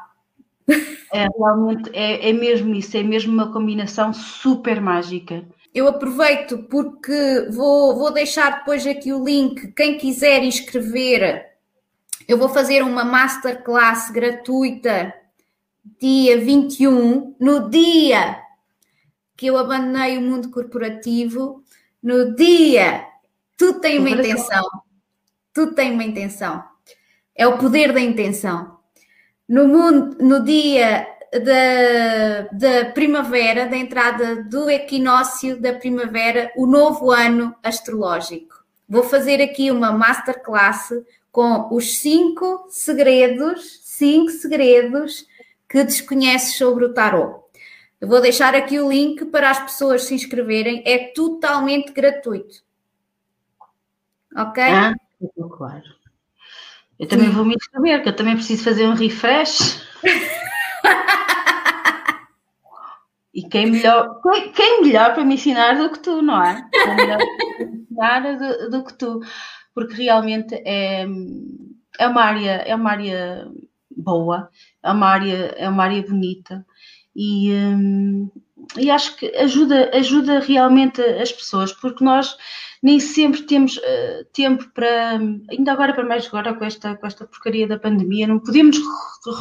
É 1.12 1.27
realmente, 1.39 1.91
é, 1.95 2.29
é 2.29 2.33
mesmo 2.33 2.75
isso, 2.75 2.97
é 2.97 3.03
mesmo 3.03 3.33
uma 3.33 3.51
combinação 3.53 4.12
super 4.12 4.81
mágica. 4.81 5.43
Eu 5.75 5.89
aproveito 5.89 6.59
porque 6.71 7.49
vou, 7.51 7.97
vou 7.97 8.12
deixar 8.12 8.59
depois 8.59 8.87
aqui 8.87 9.12
o 9.12 9.25
link, 9.25 9.69
quem 9.69 9.97
quiser 9.97 10.43
inscrever 10.43 11.49
eu 12.29 12.37
vou 12.37 12.51
fazer 12.51 12.83
uma 12.83 13.07
masterclass 13.07 14.11
gratuita 14.11 15.14
dia 15.99 16.39
21, 16.39 17.35
no 17.41 17.71
dia 17.71 18.39
que 19.35 19.47
eu 19.47 19.57
abandonei 19.57 20.19
o 20.19 20.21
mundo 20.21 20.51
corporativo, 20.51 21.64
no 22.03 22.35
dia. 22.35 23.07
Tudo 23.57 23.81
tem 23.81 23.99
uma 23.99 24.11
intenção. 24.11 24.65
Tudo 25.53 25.75
tem 25.75 25.93
uma 25.93 26.05
intenção. 26.05 26.63
É 27.35 27.47
o 27.47 27.59
poder 27.59 27.93
da 27.93 28.01
intenção. 28.01 28.79
No, 29.49 29.67
mundo, 29.67 30.17
no 30.21 30.45
dia 30.45 31.07
da, 31.33 32.49
da 32.53 32.91
primavera, 32.93 33.67
da 33.67 33.77
entrada 33.77 34.45
do 34.45 34.69
equinócio 34.71 35.61
da 35.61 35.73
primavera, 35.73 36.53
o 36.57 36.67
novo 36.67 37.11
ano 37.11 37.55
astrológico. 37.63 38.65
Vou 38.89 39.03
fazer 39.03 39.43
aqui 39.43 39.71
uma 39.71 39.93
masterclass 39.93 40.91
com 41.31 41.69
os 41.75 41.99
cinco 41.99 42.67
segredos, 42.71 43.81
cinco 43.83 44.31
segredos 44.31 45.27
que 45.69 45.85
desconheces 45.85 46.57
sobre 46.57 46.87
o 46.87 46.95
tarot. 46.95 47.48
Eu 48.01 48.09
vou 48.09 48.21
deixar 48.21 48.55
aqui 48.55 48.79
o 48.79 48.91
link 48.91 49.25
para 49.27 49.51
as 49.51 49.59
pessoas 49.59 50.05
se 50.05 50.15
inscreverem, 50.15 50.83
é 50.87 51.13
totalmente 51.13 51.93
gratuito. 51.93 52.63
Ok? 54.37 54.63
Ah, 54.63 54.95
claro. 55.57 55.83
Eu 56.99 57.09
também 57.09 57.29
Sim. 57.29 57.33
vou 57.33 57.45
me 57.45 57.55
inscrever, 57.55 58.03
que 58.03 58.09
eu 58.09 58.17
também 58.17 58.35
preciso 58.35 58.65
fazer 58.65 58.87
um 58.87 58.95
refresh. 58.95 59.85
e 63.35 63.49
quem 63.49 63.71
melhor, 63.71 64.21
quem 64.55 64.83
melhor 64.83 65.15
para 65.15 65.25
me 65.25 65.35
ensinar 65.35 65.75
do 65.75 65.91
que 65.91 65.99
tu, 66.01 66.23
não 66.23 66.43
é? 66.43 66.69
Quem 66.71 66.97
melhor 66.97 67.19
para 67.19 67.67
me 67.67 67.79
ensinar 67.83 68.37
do, 68.37 68.71
do 68.71 68.85
que 68.85 68.95
tu 68.95 69.21
porque 69.79 69.95
realmente 69.95 70.57
é, 70.67 71.07
é 72.01 72.09
uma 72.09 72.21
área, 72.21 72.51
é 72.67 72.75
uma 72.75 72.91
área 72.91 73.49
boa, 73.97 74.51
é 74.83 74.91
uma 74.91 75.07
área, 75.07 75.55
é 75.57 75.69
uma 75.69 75.85
área 75.85 76.03
bonita 76.03 76.67
e, 77.15 77.53
hum, 77.53 78.31
e 78.77 78.91
acho 78.91 79.17
que 79.17 79.27
ajuda, 79.37 79.91
ajuda 79.95 80.41
realmente 80.41 81.01
as 81.01 81.33
pessoas, 81.33 81.73
porque 81.73 82.05
nós 82.05 82.37
nem 82.83 83.01
sempre 83.01 83.43
temos 83.43 83.77
uh, 83.77 84.25
tempo 84.33 84.69
para, 84.73 85.19
ainda 85.51 85.73
agora 85.73 85.93
para 85.93 86.05
mais 86.05 86.27
agora 86.27 86.55
com 86.55 86.65
esta, 86.65 86.95
com 86.95 87.07
esta 87.07 87.27
porcaria 87.27 87.67
da 87.67 87.79
pandemia, 87.79 88.27
não 88.27 88.39
podemos 88.39 88.79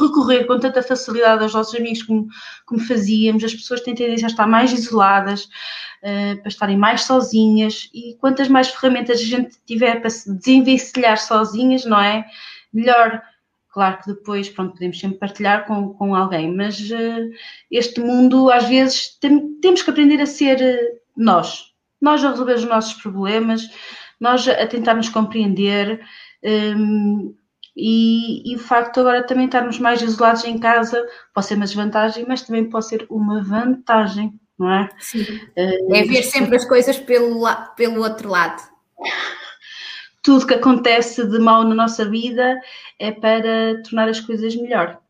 recorrer 0.00 0.44
com 0.44 0.58
tanta 0.58 0.82
facilidade 0.82 1.42
aos 1.42 1.54
nossos 1.54 1.74
amigos 1.74 2.02
como, 2.02 2.26
como 2.66 2.80
fazíamos, 2.80 3.44
as 3.44 3.54
pessoas 3.54 3.80
têm 3.80 3.94
tendência 3.94 4.26
a 4.26 4.30
estar 4.30 4.46
mais 4.46 4.72
isoladas, 4.72 5.44
uh, 5.44 6.40
para 6.40 6.48
estarem 6.48 6.76
mais 6.76 7.02
sozinhas, 7.02 7.88
e 7.94 8.16
quantas 8.20 8.48
mais 8.48 8.68
ferramentas 8.68 9.20
a 9.20 9.24
gente 9.24 9.56
tiver 9.64 10.00
para 10.00 10.10
se 10.10 10.32
desenvencilhar 10.36 11.18
sozinhas, 11.18 11.84
não 11.84 12.00
é? 12.00 12.24
Melhor 12.72 13.22
Claro 13.78 13.98
que 13.98 14.08
depois, 14.08 14.48
pronto, 14.48 14.72
podemos 14.72 14.98
sempre 14.98 15.18
partilhar 15.18 15.64
com, 15.64 15.94
com 15.94 16.12
alguém, 16.12 16.52
mas 16.52 16.80
uh, 16.90 17.30
este 17.70 18.00
mundo, 18.00 18.50
às 18.50 18.64
vezes, 18.64 19.16
tem, 19.20 19.54
temos 19.60 19.82
que 19.82 19.90
aprender 19.90 20.20
a 20.20 20.26
ser 20.26 20.56
uh, 20.56 20.98
nós. 21.16 21.66
Nós 22.00 22.24
a 22.24 22.30
resolver 22.30 22.54
os 22.54 22.64
nossos 22.64 22.94
problemas, 22.94 23.70
nós 24.18 24.48
a 24.48 24.66
tentar 24.66 24.94
nos 24.94 25.08
compreender. 25.08 26.04
Um, 26.42 27.32
e, 27.76 28.50
e, 28.52 28.56
o 28.56 28.58
facto 28.58 28.98
agora 28.98 29.24
também 29.24 29.44
estarmos 29.44 29.78
mais 29.78 30.02
isolados 30.02 30.44
em 30.44 30.58
casa 30.58 31.00
pode 31.32 31.46
ser 31.46 31.54
uma 31.54 31.64
desvantagem, 31.64 32.24
mas 32.26 32.42
também 32.42 32.68
pode 32.68 32.88
ser 32.88 33.06
uma 33.08 33.44
vantagem, 33.44 34.40
não 34.58 34.72
é? 34.72 34.88
Sim. 34.98 35.22
Uh, 35.56 35.94
é 35.94 36.02
ver 36.02 36.24
sempre 36.24 36.56
as 36.56 36.64
coisas 36.64 36.98
pelo, 36.98 37.44
pelo 37.76 38.02
outro 38.02 38.28
lado 38.28 38.60
tudo 40.28 40.46
que 40.46 40.52
acontece 40.52 41.26
de 41.26 41.38
mal 41.38 41.64
na 41.64 41.74
nossa 41.74 42.04
vida 42.04 42.60
é 42.98 43.10
para 43.10 43.82
tornar 43.82 44.10
as 44.10 44.20
coisas 44.20 44.54
melhor. 44.54 45.00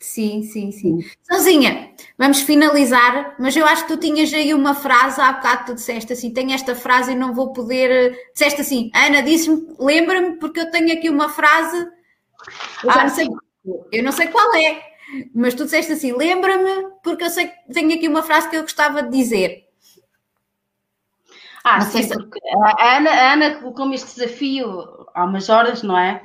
Sim, 0.00 0.42
sim, 0.44 0.72
sim. 0.72 0.98
Sozinha, 1.30 1.90
vamos 2.16 2.40
finalizar, 2.40 3.34
mas 3.38 3.54
eu 3.54 3.66
acho 3.66 3.82
que 3.82 3.92
tu 3.92 4.00
tinhas 4.00 4.32
aí 4.32 4.54
uma 4.54 4.74
frase, 4.74 5.20
há 5.20 5.30
bocado 5.34 5.66
tu 5.66 5.74
disseste 5.74 6.10
assim, 6.14 6.32
tenho 6.32 6.52
esta 6.52 6.74
frase 6.74 7.12
e 7.12 7.14
não 7.14 7.34
vou 7.34 7.52
poder. 7.52 8.16
Disseste 8.32 8.62
assim, 8.62 8.90
Ana, 8.94 9.22
disse-me, 9.22 9.76
lembra-me, 9.78 10.38
porque 10.38 10.60
eu 10.60 10.70
tenho 10.70 10.90
aqui 10.90 11.10
uma 11.10 11.28
frase. 11.28 11.76
Eu, 12.82 12.90
ah, 12.90 13.02
não 13.02 13.10
sei, 13.10 13.28
eu 13.92 14.02
não 14.02 14.12
sei 14.12 14.28
qual 14.28 14.54
é, 14.54 14.82
mas 15.34 15.52
tu 15.52 15.64
disseste 15.64 15.92
assim, 15.92 16.16
lembra-me, 16.16 16.92
porque 17.04 17.24
eu 17.24 17.30
sei 17.30 17.48
que 17.48 17.74
tenho 17.74 17.94
aqui 17.94 18.08
uma 18.08 18.22
frase 18.22 18.48
que 18.48 18.56
eu 18.56 18.62
gostava 18.62 19.02
de 19.02 19.10
dizer. 19.10 19.65
Ah, 21.68 21.80
não 21.80 21.86
sim, 21.86 22.08
porque 22.08 22.38
a 22.78 22.96
Ana, 22.96 23.10
a 23.10 23.32
Ana 23.32 23.54
colocou-me 23.56 23.96
este 23.96 24.14
desafio 24.14 25.04
há 25.12 25.24
umas 25.24 25.48
horas, 25.48 25.82
não 25.82 25.98
é? 25.98 26.22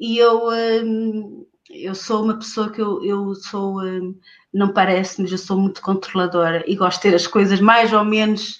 E 0.00 0.18
eu, 0.18 0.48
hum, 0.84 1.46
eu 1.70 1.94
sou 1.94 2.24
uma 2.24 2.36
pessoa 2.36 2.72
que 2.72 2.82
eu, 2.82 3.04
eu 3.04 3.32
sou, 3.36 3.80
hum, 3.80 4.18
não 4.52 4.72
parece, 4.72 5.22
mas 5.22 5.30
eu 5.30 5.38
sou 5.38 5.56
muito 5.56 5.80
controladora 5.80 6.64
e 6.66 6.74
gosto 6.74 6.96
de 6.96 7.02
ter 7.02 7.14
as 7.14 7.28
coisas 7.28 7.60
mais 7.60 7.92
ou 7.92 8.04
menos 8.04 8.58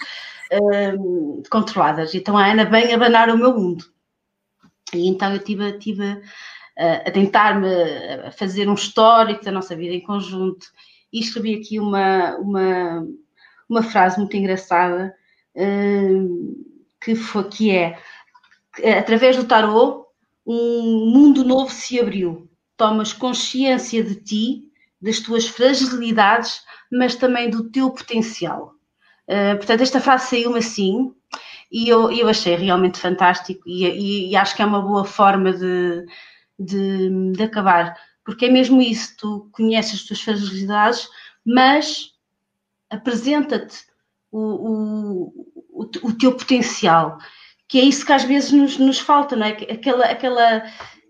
hum, 0.53 1.43
controladas. 1.51 2.15
Então 2.15 2.39
a 2.39 2.47
Ana 2.47 2.65
vem 2.65 2.95
abanar 2.95 3.29
o 3.29 3.37
meu 3.37 3.53
mundo. 3.53 3.85
E 4.95 5.09
então 5.09 5.33
eu 5.33 5.41
tive, 5.43 5.73
tive 5.81 6.23
a, 6.79 7.09
a 7.09 7.11
tentar-me 7.11 7.67
a 8.25 8.31
fazer 8.31 8.69
um 8.69 8.75
histórico 8.75 9.45
da 9.45 9.51
nossa 9.51 9.75
vida 9.75 9.95
em 9.95 10.01
conjunto 10.01 10.69
e 11.13 11.19
escrevi 11.19 11.57
aqui 11.57 11.81
uma, 11.81 12.37
uma, 12.37 13.05
uma 13.69 13.83
frase 13.83 14.17
muito 14.17 14.37
engraçada 14.37 15.13
que, 17.01 17.15
foi, 17.15 17.45
que 17.49 17.71
é 17.71 17.99
através 18.99 19.37
do 19.37 19.45
tarô 19.45 20.07
um 20.47 21.11
mundo 21.13 21.45
novo 21.45 21.71
se 21.71 22.01
abriu. 22.01 22.49
Tomas 22.77 23.13
consciência 23.13 24.03
de 24.03 24.15
ti, 24.17 24.65
das 25.01 25.21
tuas 25.21 25.47
fragilidades, 25.47 26.63
mas 26.91 27.15
também 27.15 27.51
do 27.51 27.71
teu 27.71 27.91
potencial. 27.91 28.75
Uh, 29.29 29.57
portanto, 29.57 29.83
esta 29.83 30.01
frase 30.01 30.29
saiu-me 30.29 30.59
assim 30.59 31.15
e 31.71 31.89
eu, 31.89 32.11
eu 32.11 32.29
achei 32.29 32.57
realmente 32.57 32.99
fantástico 32.99 33.63
e, 33.65 33.85
e, 33.87 34.31
e, 34.31 34.37
acho 34.37 34.57
que 34.57 34.63
é 34.63 34.67
uma 34.67 34.83
boa 34.83 35.05
forma 35.05 35.53
de, 35.53 36.05
de, 36.59 37.33
de 37.33 37.43
acabar, 37.45 37.97
porque 38.25 38.47
é 38.47 38.51
mesmo 38.51 38.83
isso, 38.83 39.17
tu 39.17 39.49
conheces 39.53 40.01
as 40.01 40.03
tuas 40.03 40.21
fragilidades, 40.21 41.09
mas 41.45 42.11
apresenta-te 42.91 43.85
o, 44.31 45.33
o, 45.73 45.91
o, 46.03 46.13
teu 46.13 46.33
potencial, 46.33 47.19
que 47.69 47.79
é 47.79 47.85
isso 47.85 48.05
que 48.05 48.13
às 48.13 48.25
vezes 48.25 48.53
nos, 48.53 48.79
nos 48.79 48.99
falta, 48.99 49.37
não 49.37 49.47
é? 49.47 49.51
Aquela, 49.51 50.05
aquela, 50.07 50.63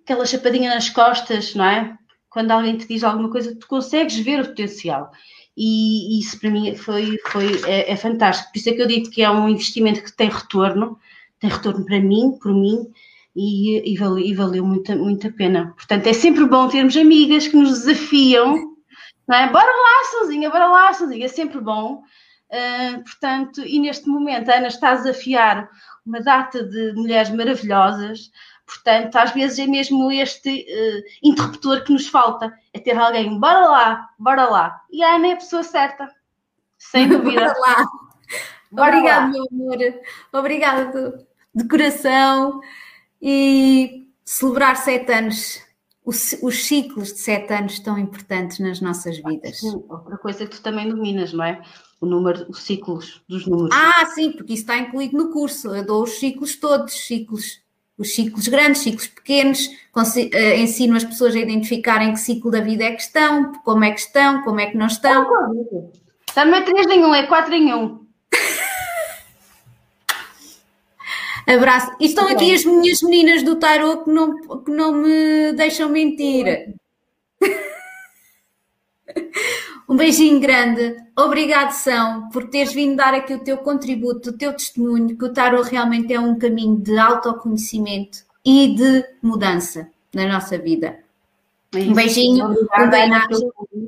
aquela 0.02 0.26
chapadinha 0.26 0.74
nas 0.74 0.88
costas, 0.88 1.54
não 1.54 1.64
é? 1.64 1.96
Quando 2.28 2.50
alguém 2.52 2.76
te 2.76 2.86
diz 2.86 3.02
alguma 3.02 3.30
coisa, 3.30 3.56
tu 3.56 3.66
consegues 3.66 4.16
ver 4.18 4.40
o 4.40 4.48
potencial. 4.48 5.10
E, 5.56 6.16
e 6.16 6.20
isso 6.20 6.38
para 6.38 6.50
mim 6.50 6.74
foi, 6.74 7.18
foi 7.26 7.60
é, 7.66 7.92
é, 7.92 7.96
fantástico. 7.96 8.50
Por 8.52 8.58
isso 8.58 8.70
é 8.70 8.72
que 8.72 8.82
eu 8.82 8.86
digo 8.86 9.10
que 9.10 9.22
é 9.22 9.30
um 9.30 9.48
investimento 9.48 10.02
que 10.02 10.16
tem 10.16 10.28
retorno, 10.28 10.98
tem 11.38 11.50
retorno 11.50 11.84
para 11.84 12.00
mim, 12.00 12.38
por 12.40 12.54
mim, 12.54 12.90
e, 13.34 13.92
e, 13.92 13.96
valeu, 13.96 14.18
e 14.18 14.34
valeu 14.34 14.64
muito, 14.64 14.96
muito 14.96 15.26
a 15.26 15.32
pena. 15.32 15.72
Portanto, 15.76 16.06
é 16.06 16.12
sempre 16.12 16.46
bom 16.46 16.68
termos 16.68 16.96
amigas 16.96 17.48
que 17.48 17.56
nos 17.56 17.80
desafiam, 17.80 18.76
não 19.28 19.36
é? 19.36 19.50
Bora 19.50 19.66
lá 19.66 20.18
sozinha, 20.18 20.50
bora 20.50 20.68
lá 20.68 20.92
sozinha, 20.92 21.26
é 21.26 21.28
sempre 21.28 21.60
bom. 21.60 22.02
Uh, 22.51 23.03
portanto, 23.05 23.61
e 23.61 23.78
neste 23.78 24.09
momento 24.09 24.51
a 24.51 24.57
Ana 24.57 24.66
está 24.66 24.90
a 24.90 24.96
desafiar 24.96 25.70
uma 26.05 26.20
data 26.20 26.64
de 26.64 26.92
mulheres 26.94 27.30
maravilhosas, 27.30 28.30
portanto, 28.66 29.14
às 29.16 29.30
vezes 29.30 29.59
é 29.61 29.66
mesmo 29.68 30.11
este 30.11 30.51
uh, 30.51 31.03
interruptor 31.22 31.84
que 31.84 31.92
nos 31.92 32.09
falta, 32.09 32.53
é 32.72 32.80
ter 32.80 32.98
alguém, 32.98 33.38
bora 33.38 33.68
lá, 33.68 34.09
bora 34.18 34.48
lá. 34.48 34.80
E 34.90 35.03
a 35.03 35.14
Ana 35.14 35.28
é 35.28 35.32
a 35.32 35.36
pessoa 35.36 35.62
certa, 35.62 36.09
sem 36.76 37.07
dúvida. 37.09 37.40
bora 37.40 37.59
lá. 37.59 37.86
Bora 38.72 38.96
Obrigada, 38.96 39.28
meu 39.28 39.46
amor. 39.51 39.78
Obrigada 40.32 41.26
de 41.55 41.68
coração 41.68 42.61
e 43.20 44.09
celebrar 44.24 44.76
sete 44.76 45.12
anos 45.12 45.61
os, 46.05 46.32
os, 46.42 46.64
ciclos 46.64 47.12
de 47.12 47.18
sete 47.18 47.53
anos 47.53 47.78
tão 47.80 47.98
importantes 47.98 48.59
nas 48.59 48.80
nossas 48.80 49.18
vidas. 49.18 49.62
Outra 49.62 50.16
coisa 50.18 50.46
que 50.46 50.57
tu 50.57 50.62
também 50.62 50.88
dominas, 50.88 51.32
não 51.32 51.44
é? 51.44 51.61
O 52.01 52.07
número, 52.07 52.46
os 52.48 52.62
ciclos 52.62 53.22
dos 53.28 53.46
números. 53.46 53.70
Ah, 53.72 54.07
sim, 54.07 54.32
porque 54.32 54.55
isso 54.55 54.62
está 54.62 54.78
incluído 54.78 55.18
no 55.18 55.30
curso. 55.30 55.74
Eu 55.74 55.84
dou 55.84 56.03
os 56.03 56.18
ciclos 56.18 56.57
todos, 56.57 57.07
ciclos, 57.07 57.61
os 57.98 58.14
ciclos 58.14 58.48
grandes, 58.48 58.80
ciclos 58.80 59.07
pequenos, 59.07 59.66
uh, 59.94 60.57
ensino 60.57 60.96
as 60.96 61.05
pessoas 61.05 61.36
a 61.36 61.38
identificarem 61.38 62.14
que 62.14 62.20
ciclo 62.20 62.51
da 62.51 62.61
vida 62.61 62.84
é 62.84 62.92
que 62.92 63.03
estão, 63.03 63.53
como 63.64 63.84
é 63.84 63.90
que 63.90 64.01
estão, 64.01 64.42
como 64.42 64.61
é 64.61 64.70
que 64.70 64.78
não 64.78 64.86
estão. 64.86 65.26
Já 66.34 66.44
não 66.44 66.55
é 66.55 66.62
3 66.62 66.86
em 66.86 67.05
1, 67.05 67.14
é 67.14 67.26
4 67.26 67.55
em 67.55 67.74
1. 67.74 68.01
Abraço. 71.46 71.92
E 72.01 72.07
estão 72.07 72.28
aqui 72.28 72.55
as 72.55 72.64
minhas 72.64 73.03
meninas 73.03 73.42
do 73.42 73.57
tarot 73.57 74.05
que 74.05 74.11
não, 74.11 74.62
que 74.62 74.70
não 74.70 74.92
me 74.92 75.53
deixam 75.53 75.88
mentir. 75.88 76.74
Um 79.91 79.97
beijinho 79.97 80.38
grande. 80.38 80.97
Obrigado, 81.18 81.72
São, 81.72 82.28
por 82.28 82.49
teres 82.49 82.72
vindo 82.72 82.95
dar 82.95 83.12
aqui 83.12 83.34
o 83.34 83.43
teu 83.43 83.59
contributo, 83.59 84.30
o 84.30 84.38
teu 84.38 84.53
testemunho, 84.53 85.18
que 85.18 85.24
o 85.24 85.32
tarot 85.32 85.68
realmente 85.68 86.14
é 86.14 86.20
um 86.20 86.38
caminho 86.38 86.76
de 86.76 86.97
autoconhecimento 86.97 88.18
e 88.47 88.72
de 88.72 89.05
mudança 89.20 89.91
na 90.14 90.28
nossa 90.28 90.57
vida. 90.57 91.01
Um 91.74 91.93
beijinho, 91.93 92.51
um 92.51 92.88
bem 92.88 93.11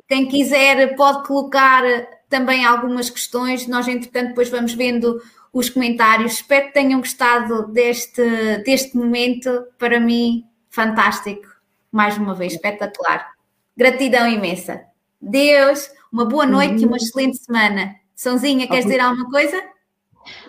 Quem 0.09 0.27
quiser 0.27 0.97
pode 0.97 1.25
colocar 1.25 1.85
também 2.29 2.65
algumas 2.65 3.09
questões. 3.09 3.69
Nós, 3.69 3.87
entretanto, 3.87 4.31
depois 4.31 4.49
vamos 4.51 4.75
vendo 4.75 5.23
os 5.53 5.71
comentários. 5.71 6.33
Espero 6.33 6.67
que 6.67 6.75
tenham 6.75 6.99
gostado 6.99 7.69
deste, 7.69 8.25
deste 8.65 8.97
momento. 8.97 9.67
Para 9.79 10.01
mim, 10.01 10.45
fantástico. 10.69 11.47
Mais 11.93 12.19
uma 12.19 12.35
vez, 12.35 12.55
espetacular. 12.55 13.35
Gratidão 13.77 14.27
imensa. 14.29 14.92
Deus, 15.23 15.89
uma 16.13 16.25
boa 16.25 16.45
noite 16.45 16.75
uhum. 16.75 16.81
e 16.81 16.85
uma 16.85 16.91
uhum. 16.91 16.97
excelente 16.97 17.39
semana. 17.39 17.95
Sãozinha, 18.15 18.67
queres 18.67 18.85
dizer 18.85 19.01
alguma 19.01 19.31
coisa? 19.31 19.63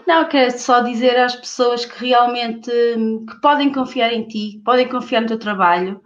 Não, 0.05 0.27
quero 0.27 0.57
só 0.57 0.81
dizer 0.81 1.17
às 1.17 1.35
pessoas 1.35 1.85
que 1.85 2.07
realmente 2.07 2.69
que 2.69 3.41
podem 3.41 3.71
confiar 3.71 4.11
em 4.11 4.27
ti, 4.27 4.61
podem 4.65 4.87
confiar 4.87 5.21
no 5.21 5.27
teu 5.27 5.39
trabalho, 5.39 6.01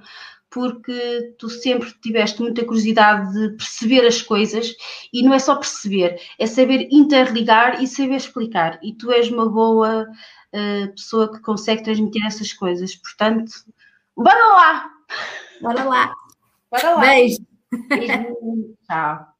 porque 0.49 1.35
tu 1.37 1.49
sempre 1.49 1.91
tiveste 2.01 2.41
muita 2.41 2.63
curiosidade 2.63 3.33
de 3.33 3.57
perceber 3.57 4.05
as 4.05 4.21
coisas 4.21 4.73
e 5.11 5.23
não 5.23 5.33
é 5.33 5.39
só 5.39 5.55
perceber, 5.55 6.19
é 6.39 6.45
saber 6.45 6.87
interligar 6.91 7.81
e 7.81 7.87
saber 7.87 8.15
explicar. 8.15 8.79
E 8.81 8.93
tu 8.93 9.11
és 9.11 9.29
uma 9.29 9.49
boa 9.49 10.03
uh, 10.03 10.91
pessoa 10.93 11.31
que 11.31 11.41
consegue 11.41 11.83
transmitir 11.83 12.25
essas 12.25 12.53
coisas. 12.53 12.95
Portanto, 12.95 13.51
bora 14.15 14.53
lá! 14.53 14.89
Bora 15.61 15.83
lá! 15.83 16.13
Bora 16.71 16.91
lá! 16.91 17.01
Beijo! 17.01 17.46
Beijo. 17.71 18.35
Tchau! 18.87 19.36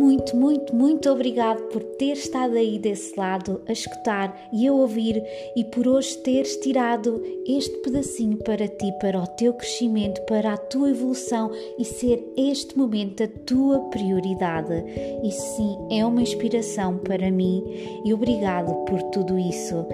Muito, 0.00 0.34
muito, 0.34 0.74
muito 0.74 1.10
obrigado 1.10 1.60
por 1.64 1.84
ter 1.84 2.12
estado 2.12 2.56
aí 2.56 2.78
desse 2.78 3.14
lado 3.20 3.60
a 3.68 3.72
escutar 3.72 4.34
e 4.50 4.66
a 4.66 4.72
ouvir 4.72 5.22
e 5.54 5.62
por 5.62 5.86
hoje 5.86 6.16
teres 6.18 6.56
tirado 6.56 7.22
este 7.46 7.76
pedacinho 7.82 8.38
para 8.38 8.66
ti, 8.66 8.90
para 8.98 9.20
o 9.20 9.26
teu 9.26 9.52
crescimento, 9.52 10.22
para 10.22 10.54
a 10.54 10.56
tua 10.56 10.88
evolução 10.88 11.50
e 11.78 11.84
ser 11.84 12.32
este 12.34 12.78
momento 12.78 13.24
a 13.24 13.28
tua 13.28 13.78
prioridade. 13.90 14.72
E 15.22 15.30
sim, 15.30 15.76
é 15.90 16.02
uma 16.06 16.22
inspiração 16.22 16.96
para 16.96 17.30
mim 17.30 17.62
e 18.02 18.14
obrigado 18.14 18.72
por 18.86 19.02
tudo 19.10 19.38
isso. 19.38 19.86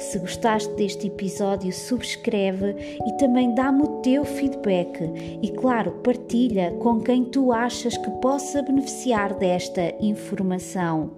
Se 0.00 0.18
gostaste 0.18 0.72
deste 0.76 1.08
episódio, 1.08 1.70
subscreve 1.70 2.74
e 3.06 3.16
também 3.18 3.54
dá-me 3.54 3.82
o 3.82 4.00
teu 4.00 4.24
feedback. 4.24 4.98
E 5.42 5.50
claro, 5.50 5.92
partilha 6.02 6.72
com 6.80 6.98
quem 7.00 7.22
tu 7.22 7.52
achas 7.52 7.96
que 7.98 8.10
possa 8.22 8.62
beneficiar 8.62 9.34
desta 9.34 9.94
informação. 10.00 11.10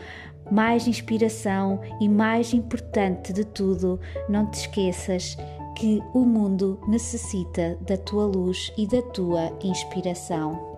mais 0.51 0.87
inspiração 0.87 1.81
e 2.01 2.09
mais 2.09 2.53
importante 2.53 3.33
de 3.33 3.45
tudo, 3.45 3.99
não 4.29 4.51
te 4.51 4.55
esqueças 4.55 5.37
que 5.77 6.03
o 6.12 6.20
mundo 6.20 6.79
necessita 6.89 7.79
da 7.81 7.97
tua 7.97 8.27
luz 8.27 8.73
e 8.77 8.87
da 8.87 9.01
tua 9.01 9.51
inspiração. 9.62 10.73